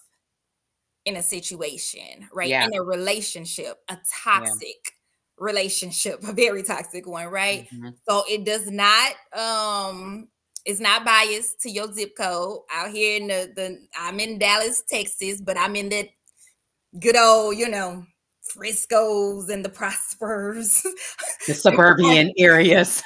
in 1.05 1.17
a 1.17 1.23
situation, 1.23 2.27
right? 2.33 2.49
Yeah. 2.49 2.65
In 2.65 2.75
a 2.75 2.83
relationship, 2.83 3.79
a 3.89 3.99
toxic 4.25 4.95
relationship, 5.37 6.23
a 6.27 6.33
very 6.33 6.63
toxic 6.63 7.07
one, 7.07 7.27
right? 7.29 7.69
Mhm. 7.71 7.95
So 8.09 8.25
it 8.27 8.45
does 8.45 8.71
not 8.71 9.13
um 9.35 10.29
it's 10.65 10.81
not 10.81 11.05
biased 11.05 11.61
to 11.61 11.71
your 11.71 11.93
zip 11.93 12.17
code 12.17 12.63
out 12.73 12.91
here 12.91 13.21
in 13.21 13.29
the, 13.29 13.53
the 13.55 13.87
I'm 13.99 14.21
in 14.21 14.39
Dallas, 14.39 14.83
Texas, 14.89 15.41
but 15.43 15.59
I'm 15.59 15.77
in 15.77 15.91
the 15.91 16.09
good 17.01 17.17
old, 17.17 17.57
you 17.59 17.69
know, 17.69 18.07
Frisco's 18.53 19.49
and 19.49 19.65
the 19.65 19.69
Prospers. 19.69 20.85
The 21.47 21.55
suburban 21.55 22.33
areas. 22.39 23.03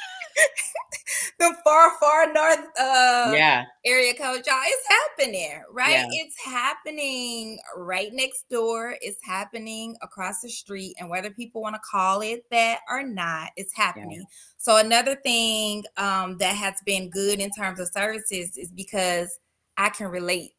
the 1.39 1.55
far, 1.63 1.93
far 2.01 2.33
north 2.33 2.59
uh 2.81 3.33
yeah. 3.35 3.65
area 3.85 4.15
code, 4.15 4.43
y'all. 4.47 4.57
It's 4.65 4.89
happening, 4.89 5.63
right? 5.71 5.91
Yeah. 5.93 6.07
It's 6.11 6.37
happening 6.45 7.59
right 7.77 8.13
next 8.13 8.49
door. 8.49 8.97
It's 9.01 9.21
happening 9.23 9.97
across 10.03 10.41
the 10.41 10.49
street. 10.49 10.97
And 10.99 11.09
whether 11.09 11.31
people 11.31 11.63
want 11.63 11.77
to 11.77 11.81
call 11.89 12.23
it 12.23 12.45
that 12.51 12.81
or 12.89 13.03
not, 13.03 13.51
it's 13.57 13.75
happening. 13.75 14.25
So 14.57 14.79
another 14.79 15.15
thing 15.17 15.85
um, 15.97 16.39
that 16.39 16.57
has 16.57 16.75
been 16.85 17.11
good 17.11 17.39
in 17.39 17.51
terms 17.51 17.79
of 17.79 17.89
services 17.89 18.57
is 18.57 18.73
because 18.73 19.39
I 19.77 19.89
can 19.91 20.09
relate 20.09 20.53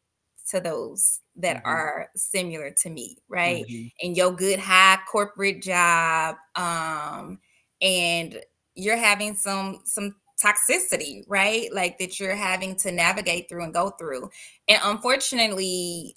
to 0.50 0.60
those 0.60 1.20
that 1.36 1.60
Mhm. 1.64 1.64
are 1.64 2.10
similar 2.16 2.70
to 2.70 2.90
me, 2.90 3.16
right? 3.28 3.66
Mhm. 3.68 3.90
and 4.02 4.16
your 4.16 4.32
good 4.32 4.58
high 4.58 4.98
corporate 5.10 5.62
job 5.62 6.36
um 6.56 7.40
and 7.80 8.40
you're 8.74 8.96
having 8.96 9.34
some 9.34 9.80
some 9.84 10.16
toxicity 10.42 11.22
right 11.28 11.72
like 11.72 11.96
that 11.98 12.18
you're 12.18 12.34
having 12.34 12.74
to 12.76 12.90
navigate 12.90 13.48
through 13.48 13.62
and 13.64 13.72
go 13.74 13.90
through 13.90 14.28
and 14.68 14.80
unfortunately 14.84 16.16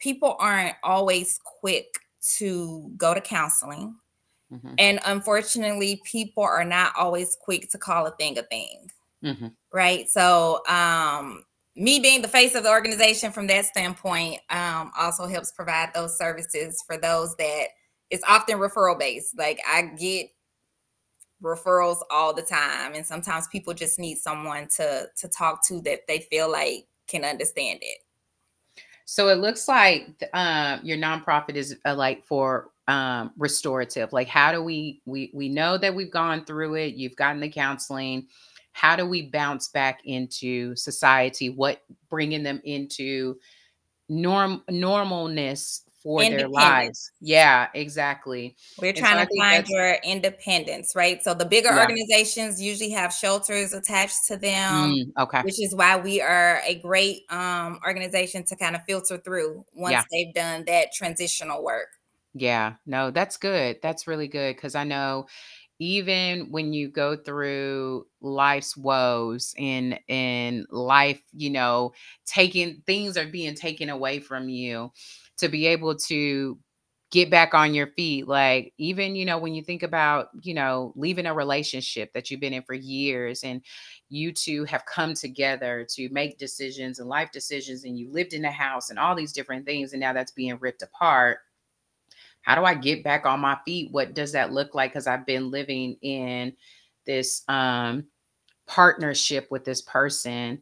people 0.00 0.36
aren't 0.40 0.76
always 0.84 1.38
quick 1.44 1.86
to 2.20 2.90
go 2.96 3.14
to 3.14 3.20
counseling 3.20 3.96
Mhm. 4.50 4.78
and 4.78 5.00
unfortunately 5.06 6.00
people 6.04 6.42
are 6.44 6.64
not 6.64 6.92
always 6.96 7.36
quick 7.36 7.70
to 7.70 7.78
call 7.78 8.06
a 8.06 8.16
thing 8.16 8.38
a 8.38 8.42
thing 8.44 8.90
Mhm. 9.22 9.56
right 9.72 10.08
so 10.10 10.62
um 10.68 11.44
me 11.76 11.98
being 11.98 12.22
the 12.22 12.28
face 12.28 12.54
of 12.54 12.62
the 12.62 12.70
organization 12.70 13.32
from 13.32 13.46
that 13.46 13.64
standpoint 13.64 14.40
um 14.50 14.90
also 14.98 15.26
helps 15.26 15.52
provide 15.52 15.90
those 15.94 16.16
services 16.16 16.82
for 16.86 16.96
those 16.96 17.34
that 17.36 17.66
it's 18.10 18.24
often 18.28 18.58
referral 18.58 18.98
based 18.98 19.36
like 19.38 19.60
i 19.68 19.82
get 19.98 20.26
referrals 21.42 21.98
all 22.10 22.32
the 22.32 22.42
time 22.42 22.94
and 22.94 23.04
sometimes 23.04 23.48
people 23.48 23.74
just 23.74 23.98
need 23.98 24.16
someone 24.16 24.68
to 24.68 25.06
to 25.16 25.28
talk 25.28 25.66
to 25.66 25.80
that 25.82 26.00
they 26.06 26.20
feel 26.20 26.50
like 26.50 26.86
can 27.06 27.24
understand 27.24 27.78
it 27.82 27.98
So 29.06 29.28
it 29.28 29.38
looks 29.38 29.68
like 29.68 30.22
um, 30.32 30.80
your 30.82 30.96
nonprofit 30.96 31.56
is 31.56 31.76
uh, 31.84 31.94
like 31.94 32.24
for 32.24 32.70
um, 32.88 33.32
restorative. 33.36 34.12
Like, 34.12 34.28
how 34.28 34.52
do 34.52 34.62
we 34.62 35.02
we 35.04 35.30
we 35.34 35.48
know 35.48 35.76
that 35.78 35.94
we've 35.94 36.10
gone 36.10 36.44
through 36.44 36.74
it? 36.76 36.94
You've 36.94 37.16
gotten 37.16 37.40
the 37.40 37.48
counseling. 37.48 38.28
How 38.74 38.96
do 38.96 39.06
we 39.06 39.30
bounce 39.30 39.68
back 39.68 40.00
into 40.04 40.74
society? 40.76 41.48
What 41.48 41.82
bringing 42.10 42.42
them 42.42 42.60
into 42.64 43.38
norm 44.08 44.62
normalness 44.70 45.82
for 46.02 46.24
their 46.26 46.48
lives? 46.48 47.12
Yeah, 47.20 47.68
exactly. 47.74 48.56
we're 48.76 48.92
And 48.94 49.06
so 49.08 49.16
trying 49.16 49.18
I 49.18 49.24
to 49.26 49.30
find 49.38 49.64
your 49.68 49.94
independence 50.04 50.92
right 50.96 51.22
so 51.22 51.32
the 51.34 51.44
bigger 51.44 51.70
Yeah. 51.70 51.80
organizations 51.80 52.60
usually 52.60 52.90
have 52.90 53.12
shelters 53.12 53.72
attached 53.72 54.26
to 54.28 54.36
them 54.36 54.96
Mm, 54.96 55.12
okay. 55.18 55.44
which 55.44 55.60
is 55.62 55.74
why 55.74 55.96
we 55.96 56.20
are 56.20 56.60
a 56.66 56.74
great 56.80 57.22
um, 57.30 57.78
organization 57.86 58.44
to 58.44 58.56
kind 58.56 58.74
of 58.76 58.82
filter 58.88 59.18
through 59.18 59.64
once 59.74 59.92
Yeah. 59.92 60.02
they've 60.10 60.34
done 60.34 60.64
that 60.66 60.88
transitional 60.92 61.62
work. 61.62 61.88
Yeah, 62.36 62.74
no, 62.84 63.10
that's 63.12 63.36
good. 63.36 63.78
That's 63.80 64.08
really 64.08 64.26
good 64.26 64.56
because 64.56 64.74
I 64.74 64.82
know 64.84 65.26
even 65.78 66.50
when 66.50 66.72
you 66.72 66.88
go 66.88 67.16
through 67.16 68.06
life's 68.20 68.76
woes 68.76 69.54
and 69.58 69.98
and 70.08 70.66
life, 70.70 71.20
you 71.32 71.50
know, 71.50 71.92
taking 72.26 72.82
things 72.86 73.16
are 73.16 73.26
being 73.26 73.54
taken 73.54 73.88
away 73.90 74.20
from 74.20 74.48
you 74.48 74.90
to 75.38 75.48
be 75.48 75.66
able 75.66 75.96
to 75.96 76.58
get 77.10 77.30
back 77.30 77.54
on 77.54 77.74
your 77.74 77.86
feet 77.88 78.26
like 78.26 78.72
even 78.76 79.14
you 79.14 79.24
know 79.24 79.38
when 79.38 79.54
you 79.54 79.62
think 79.62 79.84
about 79.84 80.28
you 80.42 80.52
know 80.52 80.92
leaving 80.96 81.26
a 81.26 81.34
relationship 81.34 82.12
that 82.12 82.28
you've 82.28 82.40
been 82.40 82.52
in 82.52 82.62
for 82.62 82.74
years 82.74 83.44
and 83.44 83.60
you 84.08 84.32
two 84.32 84.64
have 84.64 84.84
come 84.86 85.14
together 85.14 85.86
to 85.88 86.08
make 86.10 86.38
decisions 86.38 86.98
and 86.98 87.08
life 87.08 87.30
decisions 87.30 87.84
and 87.84 87.96
you 87.96 88.10
lived 88.10 88.32
in 88.32 88.44
a 88.44 88.50
house 88.50 88.90
and 88.90 88.98
all 88.98 89.14
these 89.14 89.32
different 89.32 89.64
things 89.64 89.92
and 89.92 90.00
now 90.00 90.12
that's 90.12 90.32
being 90.32 90.58
ripped 90.58 90.82
apart 90.82 91.38
how 92.44 92.54
do 92.54 92.64
i 92.64 92.74
get 92.74 93.02
back 93.02 93.26
on 93.26 93.40
my 93.40 93.58
feet? 93.64 93.90
What 93.90 94.14
does 94.14 94.32
that 94.32 94.52
look 94.52 94.74
like? 94.74 94.92
Because 94.92 95.06
i've 95.06 95.26
been 95.26 95.50
living 95.50 95.96
in 96.02 96.54
this 97.06 97.42
um 97.48 98.04
partnership 98.66 99.48
with 99.50 99.64
this 99.64 99.82
person 99.82 100.60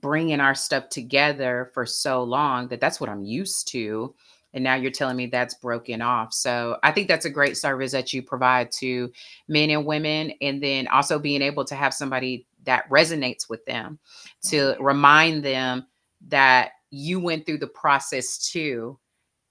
bringing 0.00 0.40
our 0.40 0.54
stuff 0.54 0.88
together 0.88 1.70
for 1.74 1.86
so 1.86 2.24
long 2.24 2.66
that 2.68 2.80
that's 2.80 3.00
what 3.00 3.08
i'm 3.08 3.22
used 3.22 3.68
to 3.68 4.12
and 4.52 4.64
now 4.64 4.74
you're 4.74 4.90
telling 4.90 5.18
me 5.18 5.26
that's 5.26 5.54
broken 5.54 6.00
off. 6.00 6.32
So 6.32 6.78
i 6.82 6.90
think 6.90 7.08
that's 7.08 7.26
a 7.26 7.30
great 7.30 7.56
service 7.56 7.92
that 7.92 8.12
you 8.12 8.22
provide 8.22 8.72
to 8.78 9.12
men 9.48 9.70
and 9.70 9.84
women 9.84 10.32
and 10.40 10.62
then 10.62 10.88
also 10.88 11.18
being 11.18 11.42
able 11.42 11.64
to 11.66 11.74
have 11.74 11.94
somebody 11.94 12.46
that 12.64 12.88
resonates 12.90 13.48
with 13.48 13.64
them 13.64 13.98
to 14.46 14.74
remind 14.80 15.44
them 15.44 15.86
that 16.28 16.72
you 16.90 17.20
went 17.20 17.46
through 17.46 17.58
the 17.58 17.66
process 17.66 18.50
too 18.50 18.98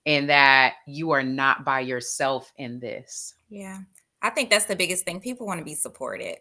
and 0.05 0.29
that 0.29 0.75
you 0.87 1.11
are 1.11 1.23
not 1.23 1.65
by 1.65 1.79
yourself 1.81 2.51
in 2.57 2.79
this 2.79 3.33
Yeah. 3.49 3.79
I 4.21 4.29
think 4.31 4.49
that's 4.49 4.65
the 4.65 4.75
biggest 4.75 5.05
thing. 5.05 5.19
People 5.19 5.45
want 5.45 5.59
to 5.59 5.65
be 5.65 5.75
supported, 5.75 6.37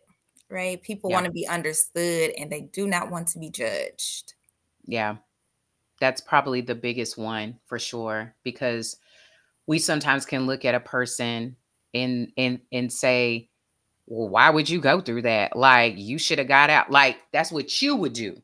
right? 0.49 0.83
People 0.83 1.11
Yeah. 1.11 1.17
want 1.17 1.27
to 1.27 1.33
be 1.33 1.47
understood 1.47 2.31
and 2.39 2.51
they 2.51 2.63
do 2.63 2.87
not 2.87 3.11
want 3.11 3.29
to 3.29 3.39
be 3.39 3.51
judged. 3.51 4.35
Yeah. 4.87 5.17
That's 6.01 6.21
probably 6.21 6.61
the 6.61 6.75
biggest 6.75 7.17
one 7.19 7.61
for 7.67 7.79
sure 7.79 8.35
because 8.43 8.97
we 9.67 9.79
sometimes 9.79 10.27
can 10.27 10.47
look 10.47 10.65
at 10.65 10.75
a 10.75 10.81
person 10.81 11.57
and 11.95 12.33
and 12.37 12.61
and 12.73 12.93
say, 12.93 13.51
"Well, 14.07 14.29
why 14.29 14.51
would 14.51 14.69
you 14.69 14.81
go 14.81 15.01
through 15.01 15.23
that? 15.23 15.57
Like 15.57 15.95
you 15.97 16.19
should 16.19 16.39
have 16.39 16.49
got 16.49 16.71
out." 16.71 16.91
Like 16.91 17.19
that's 17.33 17.53
what 17.53 17.81
you 17.83 17.97
would 17.97 18.13
do. 18.15 18.43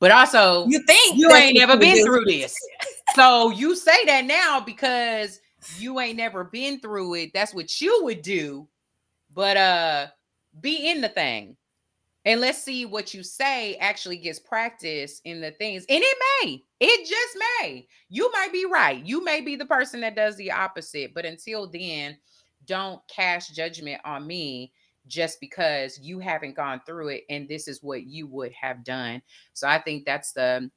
But 0.00 0.10
also, 0.10 0.66
you, 0.66 0.82
think 0.86 1.18
You 1.18 1.30
ain't 1.32 1.56
never 1.56 1.76
been 1.76 2.04
through 2.04 2.24
this. 2.24 2.56
so 3.14 3.50
you 3.50 3.76
say 3.76 4.04
that 4.06 4.24
now 4.24 4.58
because 4.58 5.40
you 5.78 6.00
ain't 6.00 6.16
never 6.16 6.42
been 6.42 6.80
through 6.80 7.14
it. 7.14 7.30
That's 7.34 7.54
what 7.54 7.80
you 7.80 8.00
would 8.04 8.22
do. 8.22 8.66
But 9.32 9.56
uh 9.56 10.06
be 10.60 10.90
in 10.90 11.02
the 11.02 11.10
thing. 11.10 11.56
And 12.24 12.40
let's 12.40 12.62
see 12.62 12.84
what 12.84 13.14
you 13.14 13.22
say 13.22 13.76
actually 13.76 14.18
gets 14.18 14.38
practice 14.38 15.20
in 15.24 15.40
the 15.40 15.52
things. 15.52 15.86
And 15.88 16.02
it 16.02 16.18
may, 16.42 16.62
it 16.80 17.08
just 17.08 17.38
may. 17.62 17.86
You 18.08 18.30
might 18.32 18.52
be 18.52 18.66
right. 18.66 19.04
You 19.04 19.24
may 19.24 19.40
be 19.40 19.56
the 19.56 19.64
person 19.64 20.00
that 20.00 20.16
does 20.16 20.36
the 20.36 20.50
opposite. 20.50 21.14
But 21.14 21.24
until 21.24 21.66
then, 21.66 22.18
don't 22.66 23.00
cast 23.08 23.54
judgment 23.54 24.02
on 24.04 24.26
me 24.26 24.72
just 25.10 25.40
because 25.40 25.98
you 25.98 26.20
haven't 26.20 26.56
gone 26.56 26.80
through 26.86 27.08
it 27.08 27.24
and 27.28 27.48
this 27.48 27.68
is 27.68 27.82
what 27.82 28.04
you 28.04 28.26
would 28.28 28.52
have 28.52 28.84
done. 28.84 29.20
So 29.52 29.68
I 29.68 29.78
think 29.78 30.06
that's 30.06 30.32
the 30.32 30.70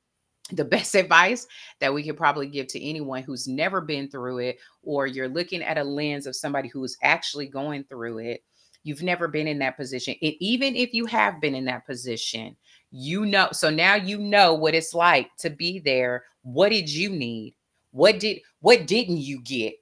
the 0.51 0.65
best 0.75 0.95
advice 0.95 1.47
that 1.79 1.93
we 1.93 2.03
could 2.03 2.17
probably 2.17 2.47
give 2.47 2.67
to 2.67 2.83
anyone 2.83 3.23
who's 3.23 3.47
never 3.47 3.79
been 3.79 4.09
through 4.09 4.39
it 4.39 4.57
or 4.81 5.07
you're 5.07 5.29
looking 5.29 5.61
at 5.61 5.77
a 5.77 5.83
lens 5.83 6.27
of 6.27 6.35
somebody 6.35 6.67
who 6.67 6.83
is 6.83 6.97
actually 7.01 7.47
going 7.47 7.85
through 7.85 8.17
it. 8.17 8.43
You've 8.83 9.03
never 9.03 9.29
been 9.29 9.47
in 9.47 9.59
that 9.59 9.77
position 9.77 10.15
and 10.21 10.33
even 10.41 10.75
if 10.75 10.93
you 10.93 11.05
have 11.05 11.39
been 11.39 11.55
in 11.55 11.63
that 11.65 11.85
position 11.85 12.57
you 12.91 13.25
know 13.25 13.47
so 13.53 13.69
now 13.69 13.95
you 13.95 14.17
know 14.17 14.53
what 14.53 14.75
it's 14.75 14.93
like 14.93 15.29
to 15.37 15.49
be 15.49 15.79
there. 15.79 16.25
What 16.41 16.69
did 16.69 16.89
you 16.89 17.09
need? 17.09 17.55
What 17.91 18.19
did 18.19 18.39
what 18.59 18.87
didn't 18.87 19.17
you 19.17 19.41
get? 19.41 19.75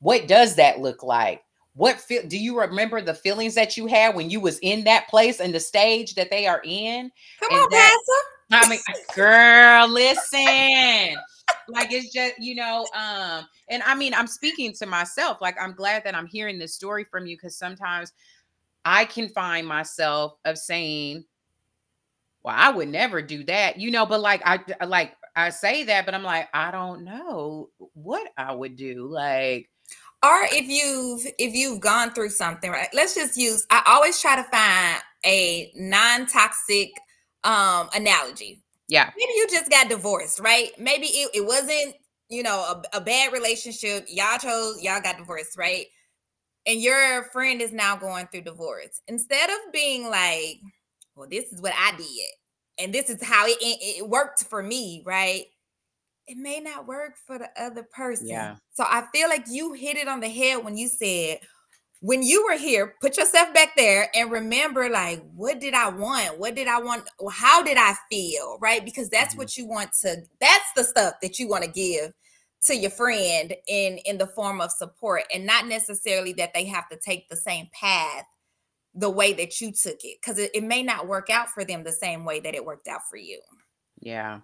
What 0.00 0.26
does 0.26 0.56
that 0.56 0.80
look 0.80 1.02
like 1.02 1.42
what 1.74 2.00
feel 2.00 2.22
do 2.26 2.36
you 2.36 2.58
remember 2.58 3.00
the 3.00 3.14
feelings 3.14 3.54
that 3.54 3.76
you 3.76 3.86
had 3.86 4.14
when 4.14 4.28
you 4.28 4.40
was 4.40 4.58
in 4.60 4.84
that 4.84 5.08
place 5.08 5.40
and 5.40 5.54
the 5.54 5.60
stage 5.60 6.14
that 6.16 6.30
they 6.30 6.46
are 6.46 6.60
in 6.64 7.10
Come 7.40 7.52
And 7.52 7.62
on, 7.62 7.70
that- 7.70 7.98
Pastor. 8.06 8.26
I 8.52 8.68
mean, 8.68 8.80
girl, 9.14 9.88
listen. 9.88 11.16
Like 11.68 11.92
it's 11.92 12.12
just, 12.12 12.34
you 12.40 12.56
know, 12.56 12.84
um, 12.96 13.46
and 13.68 13.80
I 13.84 13.94
mean, 13.94 14.12
I'm 14.12 14.26
speaking 14.26 14.72
to 14.74 14.86
myself. 14.86 15.38
Like, 15.40 15.54
I'm 15.60 15.72
glad 15.72 16.02
that 16.04 16.16
I'm 16.16 16.26
hearing 16.26 16.58
this 16.58 16.74
story 16.74 17.04
from 17.04 17.26
you 17.26 17.36
because 17.36 17.56
sometimes 17.56 18.12
I 18.84 19.04
can 19.04 19.28
find 19.28 19.66
myself 19.68 20.34
of 20.44 20.58
saying, 20.58 21.24
Well, 22.42 22.56
I 22.58 22.70
would 22.70 22.88
never 22.88 23.22
do 23.22 23.44
that, 23.44 23.78
you 23.78 23.92
know, 23.92 24.04
but 24.04 24.20
like 24.20 24.42
I 24.44 24.58
like 24.84 25.14
I 25.36 25.50
say 25.50 25.84
that, 25.84 26.04
but 26.06 26.14
I'm 26.14 26.24
like, 26.24 26.48
I 26.52 26.72
don't 26.72 27.04
know 27.04 27.70
what 27.94 28.32
I 28.36 28.52
would 28.52 28.74
do. 28.74 29.06
Like, 29.06 29.70
or 30.22 30.42
if 30.52 30.68
you've 30.68 31.26
if 31.38 31.54
you've 31.54 31.80
gone 31.80 32.12
through 32.12 32.30
something 32.30 32.70
right? 32.70 32.88
Let's 32.92 33.14
just 33.14 33.36
use 33.36 33.66
i 33.70 33.82
always 33.86 34.20
try 34.20 34.36
to 34.36 34.44
find 34.44 35.02
a 35.24 35.72
non-toxic 35.76 36.90
um 37.44 37.88
analogy. 37.94 38.62
Yeah, 38.88 39.10
maybe 39.16 39.32
you 39.36 39.46
just 39.50 39.70
got 39.70 39.88
divorced 39.88 40.40
right? 40.40 40.70
Maybe 40.78 41.06
it, 41.06 41.30
it 41.34 41.46
wasn't 41.46 41.94
you 42.28 42.42
know 42.42 42.82
a, 42.92 42.98
a 42.98 43.00
bad 43.00 43.32
relationship. 43.32 44.06
Y'all 44.08 44.38
chose 44.38 44.82
y'all 44.82 45.00
got 45.00 45.18
divorced 45.18 45.56
right? 45.56 45.86
And 46.66 46.80
your 46.80 47.24
friend 47.32 47.62
is 47.62 47.72
now 47.72 47.96
going 47.96 48.26
through 48.26 48.42
divorce. 48.42 49.00
Instead 49.08 49.48
of 49.48 49.72
being 49.72 50.08
like 50.08 50.60
well 51.20 51.28
this 51.28 51.52
is 51.52 51.60
what 51.60 51.74
i 51.76 51.94
did 51.96 52.28
and 52.78 52.94
this 52.94 53.10
is 53.10 53.22
how 53.22 53.46
it, 53.46 53.58
it, 53.60 53.98
it 53.98 54.08
worked 54.08 54.44
for 54.44 54.62
me 54.62 55.02
right 55.04 55.44
it 56.30 56.36
may 56.38 56.60
not 56.60 56.86
work 56.86 57.16
for 57.26 57.38
the 57.38 57.50
other 57.60 57.82
person. 57.82 58.28
Yeah. 58.28 58.56
So 58.72 58.84
I 58.86 59.04
feel 59.12 59.28
like 59.28 59.46
you 59.48 59.72
hit 59.72 59.96
it 59.96 60.08
on 60.08 60.20
the 60.20 60.28
head 60.28 60.64
when 60.64 60.76
you 60.76 60.88
said, 60.88 61.40
when 62.00 62.22
you 62.22 62.44
were 62.44 62.56
here, 62.56 62.94
put 63.00 63.18
yourself 63.18 63.52
back 63.52 63.76
there 63.76 64.08
and 64.14 64.30
remember, 64.30 64.88
like, 64.88 65.22
what 65.34 65.60
did 65.60 65.74
I 65.74 65.90
want? 65.90 66.38
What 66.38 66.54
did 66.54 66.68
I 66.68 66.80
want? 66.80 67.08
How 67.32 67.62
did 67.62 67.76
I 67.78 67.94
feel? 68.10 68.58
Right? 68.60 68.84
Because 68.84 69.10
that's 69.10 69.34
Mhm. 69.34 69.38
what 69.38 69.56
you 69.56 69.66
want 69.66 69.92
to, 70.02 70.22
that's 70.40 70.72
the 70.76 70.84
stuff 70.84 71.14
that 71.22 71.38
you 71.38 71.48
want 71.48 71.64
to 71.64 71.70
give 71.70 72.12
to 72.66 72.76
your 72.76 72.90
friend 72.90 73.54
in 73.68 73.98
in 73.98 74.18
the 74.18 74.26
form 74.28 74.60
of 74.60 74.70
support 74.70 75.24
and 75.34 75.46
not 75.46 75.66
necessarily 75.66 76.32
that 76.34 76.54
they 76.54 76.64
have 76.64 76.88
to 76.90 76.96
take 76.98 77.28
the 77.28 77.36
same 77.36 77.68
path 77.72 78.24
the 78.94 79.10
way 79.10 79.32
that 79.32 79.60
you 79.60 79.72
took 79.72 79.98
it 80.04 80.18
because 80.20 80.38
it, 80.38 80.50
it 80.54 80.64
may 80.64 80.82
not 80.82 81.08
work 81.08 81.30
out 81.30 81.48
for 81.50 81.64
them 81.64 81.84
the 81.84 81.92
same 81.92 82.24
way 82.24 82.40
that 82.40 82.54
it 82.54 82.64
worked 82.64 82.88
out 82.88 83.02
for 83.10 83.16
you 83.16 83.40
yeah. 84.00 84.40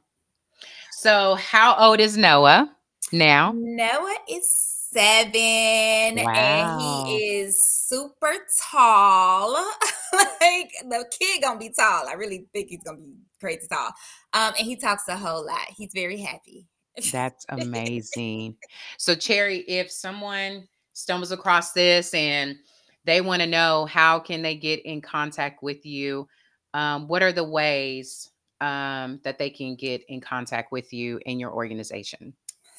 So, 0.99 1.34
how 1.34 1.76
old 1.76 2.01
is 2.01 2.16
Noah 2.16 2.74
now? 3.12 3.53
Noah 3.55 4.16
is 4.30 4.51
seven 4.90 6.24
Wow. 6.24 6.32
and 6.34 6.80
he 6.80 7.36
is 7.36 7.62
super 7.86 8.32
tall. 8.70 9.53
like 10.14 10.70
the 10.88 11.05
kid 11.20 11.42
gonna 11.42 11.59
be 11.59 11.68
tall. 11.78 12.09
I 12.09 12.14
really 12.14 12.47
think 12.55 12.70
he's 12.70 12.82
gonna 12.82 12.97
be 12.97 13.12
crazy 13.38 13.66
tall. 13.70 13.90
Um, 14.32 14.55
and 14.59 14.66
he 14.66 14.74
talks 14.74 15.07
a 15.09 15.18
whole 15.18 15.44
lot. 15.44 15.66
He's 15.76 15.90
very 15.92 16.16
happy. 16.16 16.66
That's 17.12 17.44
amazing. 17.51 18.57
so, 18.97 19.14
Cherry, 19.14 19.59
if 19.68 19.90
someone 19.90 20.66
stumbles 20.94 21.30
across 21.30 21.72
this 21.72 22.14
and 22.14 22.57
they 23.05 23.20
want 23.20 23.42
to 23.42 23.47
know 23.47 23.84
how 23.84 24.18
can 24.18 24.40
they 24.40 24.55
get 24.55 24.80
in 24.86 25.03
contact 25.03 25.62
with 25.62 25.84
you, 25.84 26.26
um, 26.72 27.07
what 27.07 27.22
are 27.22 27.32
the 27.32 27.44
ways 27.44 28.30
um, 28.61 29.20
that 29.24 29.38
they 29.38 29.50
can 29.50 29.74
get 29.74 30.02
in 30.09 30.20
contact 30.20 30.72
with 30.72 30.92
you 30.92 31.20
and 31.26 31.40
your 31.40 31.52
organization? 31.52 32.34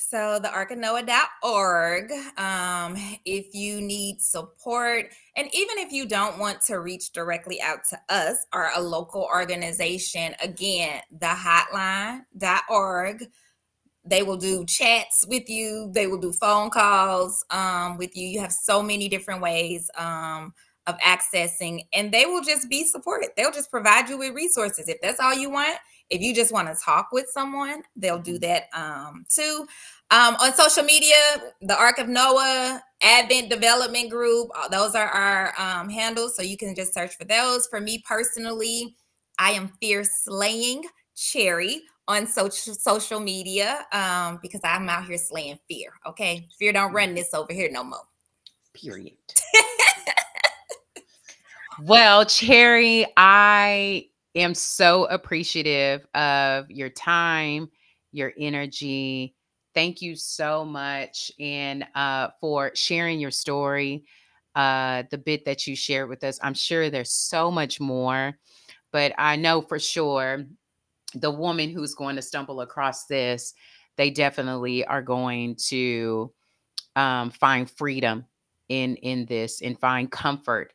So 0.10 0.40
the 0.40 0.48
arkofnoah.org. 0.48 2.12
Um, 2.38 2.96
if 3.26 3.54
you 3.54 3.82
need 3.82 4.22
support, 4.22 5.08
and 5.36 5.50
even 5.52 5.78
if 5.80 5.92
you 5.92 6.08
don't 6.08 6.40
want 6.40 6.62
to 6.68 6.80
reach 6.80 7.12
directly 7.12 7.60
out 7.62 7.80
to 7.90 8.00
us 8.08 8.38
or 8.54 8.70
a 8.74 8.82
local 8.82 9.24
organization, 9.24 10.34
again, 10.42 11.02
the 11.12 11.28
hotline.org. 11.28 13.26
They 14.06 14.24
will 14.24 14.38
do 14.38 14.64
chats 14.66 15.26
with 15.28 15.50
you, 15.50 15.92
they 15.94 16.08
will 16.08 16.20
do 16.20 16.32
phone 16.32 16.70
calls 16.70 17.44
um, 17.50 17.98
with 17.98 18.16
you. 18.16 18.26
You 18.26 18.40
have 18.40 18.54
so 18.54 18.82
many 18.82 19.10
different 19.10 19.42
ways 19.42 19.90
um, 19.98 20.54
of 20.88 20.98
accessing, 21.00 21.86
and 21.94 22.12
they 22.12 22.26
will 22.26 22.42
just 22.42 22.70
be 22.70 22.86
supported. 22.86 23.30
They'll 23.36 23.52
just 23.52 23.70
provide 23.70 24.10
you 24.10 24.18
with 24.18 24.34
resources. 24.34 24.88
If 24.88 25.00
that's 25.02 25.20
all 25.20 25.34
you 25.34 25.50
want, 25.50 25.78
if 26.10 26.22
you 26.22 26.34
just 26.34 26.54
want 26.54 26.68
to 26.70 26.84
talk 26.84 27.10
with 27.12 27.30
someone, 27.30 27.84
they'll 27.96 28.20
do 28.20 28.40
that 28.40 28.64
um, 28.74 29.26
too. 29.30 29.68
Um, 30.10 30.36
on 30.36 30.54
social 30.54 30.84
media, 30.84 31.16
the 31.62 31.78
Ark 31.78 32.00
of 32.00 32.08
Noah, 32.08 32.82
Advent 33.02 33.50
Development 33.50 34.10
Group, 34.10 34.50
uh, 34.56 34.70
those 34.70 34.96
are 34.96 35.08
our 35.08 35.54
um, 35.60 35.90
handles. 35.90 36.36
So 36.36 36.42
you 36.42 36.58
can 36.58 36.74
just 36.74 36.94
search 36.94 37.16
for 37.18 37.26
those. 37.26 37.68
For 37.68 37.82
me 37.82 38.02
personally, 38.08 38.96
I 39.38 39.52
am 39.52 39.68
Fierce 39.82 40.10
Slaying 40.24 40.84
Cherry 41.16 41.82
on 42.08 42.26
social 42.26 42.74
social 42.74 43.20
media 43.20 43.86
um, 43.92 44.40
because 44.42 44.62
I'm 44.64 44.88
out 44.88 45.06
here 45.06 45.18
slaying 45.18 45.60
fear. 45.68 45.92
Okay, 46.06 46.48
fear 46.58 46.72
don't 46.72 46.94
run 46.94 47.14
this 47.14 47.34
over 47.34 47.52
here 47.52 47.70
no 47.70 47.84
more. 47.84 48.00
Period. 48.74 49.18
well, 51.84 52.26
Cherry, 52.26 53.06
I 53.18 54.08
am 54.36 54.54
so 54.54 55.06
appreciative 55.06 56.06
of 56.14 56.70
your 56.72 56.90
time, 56.90 57.70
your 58.12 58.34
energy. 58.40 59.36
thank 59.74 60.02
you 60.02 60.16
so 60.16 60.66
much 60.66 61.32
and 61.40 61.86
uh, 61.94 62.30
for 62.42 62.72
sharing 62.74 63.20
your 63.20 63.30
story, 63.30 64.04
uh, 64.56 65.04
the 65.12 65.18
bit 65.20 65.46
that 65.46 65.68
you 65.68 65.76
shared 65.76 66.10
with 66.10 66.24
us. 66.24 66.40
I'm 66.42 66.56
sure 66.56 66.90
there's 66.90 67.12
so 67.12 67.52
much 67.52 67.80
more, 67.80 68.40
but 68.92 69.14
I 69.20 69.36
know 69.36 69.62
for 69.62 69.78
sure 69.78 70.46
the 71.14 71.30
woman 71.30 71.70
who's 71.70 71.94
going 71.94 72.16
to 72.16 72.24
stumble 72.24 72.62
across 72.62 73.06
this, 73.06 73.54
they 73.98 74.10
definitely 74.10 74.84
are 74.84 75.04
going 75.04 75.56
to 75.68 76.34
um, 76.96 77.30
find 77.30 77.70
freedom 77.70 78.26
in 78.70 78.96
in 78.98 79.28
this 79.28 79.62
and 79.62 79.80
find 79.80 80.12
comfort 80.12 80.74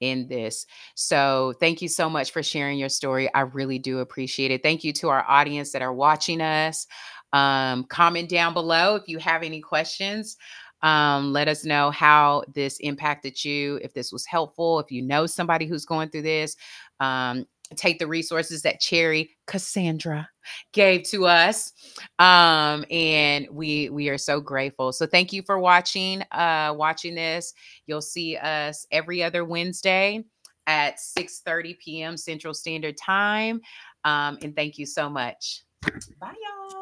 in 0.00 0.26
this. 0.28 0.66
So, 0.94 1.54
thank 1.60 1.80
you 1.82 1.88
so 1.88 2.10
much 2.10 2.32
for 2.32 2.42
sharing 2.42 2.78
your 2.78 2.88
story. 2.88 3.32
I 3.34 3.40
really 3.40 3.78
do 3.78 4.00
appreciate 4.00 4.50
it. 4.50 4.62
Thank 4.62 4.84
you 4.84 4.92
to 4.94 5.08
our 5.08 5.24
audience 5.28 5.72
that 5.72 5.82
are 5.82 5.94
watching 5.94 6.40
us. 6.40 6.86
Um, 7.32 7.84
comment 7.84 8.28
down 8.28 8.54
below 8.54 8.96
if 8.96 9.06
you 9.06 9.18
have 9.18 9.42
any 9.42 9.60
questions. 9.60 10.36
Um, 10.82 11.32
let 11.32 11.46
us 11.48 11.64
know 11.64 11.90
how 11.90 12.42
this 12.54 12.78
impacted 12.80 13.44
you, 13.44 13.78
if 13.82 13.92
this 13.92 14.12
was 14.12 14.24
helpful, 14.26 14.80
if 14.80 14.90
you 14.90 15.02
know 15.02 15.26
somebody 15.26 15.66
who's 15.66 15.84
going 15.84 16.08
through 16.08 16.22
this. 16.22 16.56
Um, 17.00 17.46
take 17.76 17.98
the 17.98 18.06
resources 18.06 18.62
that 18.62 18.80
Cherry 18.80 19.30
Cassandra 19.46 20.28
gave 20.72 21.04
to 21.04 21.26
us. 21.26 21.72
Um, 22.18 22.84
and 22.90 23.46
we 23.50 23.90
we 23.90 24.08
are 24.08 24.18
so 24.18 24.40
grateful. 24.40 24.92
So 24.92 25.06
thank 25.06 25.32
you 25.32 25.42
for 25.42 25.58
watching, 25.58 26.22
uh, 26.32 26.74
watching 26.76 27.14
this. 27.14 27.52
You'll 27.86 28.02
see 28.02 28.36
us 28.36 28.86
every 28.90 29.22
other 29.22 29.44
Wednesday 29.44 30.24
at 30.66 31.00
6 31.00 31.40
30 31.40 31.78
p.m. 31.82 32.16
Central 32.16 32.54
Standard 32.54 32.96
Time. 32.96 33.60
Um, 34.04 34.38
and 34.42 34.54
thank 34.56 34.78
you 34.78 34.86
so 34.86 35.08
much. 35.08 35.62
Bye, 36.20 36.34
y'all. 36.42 36.79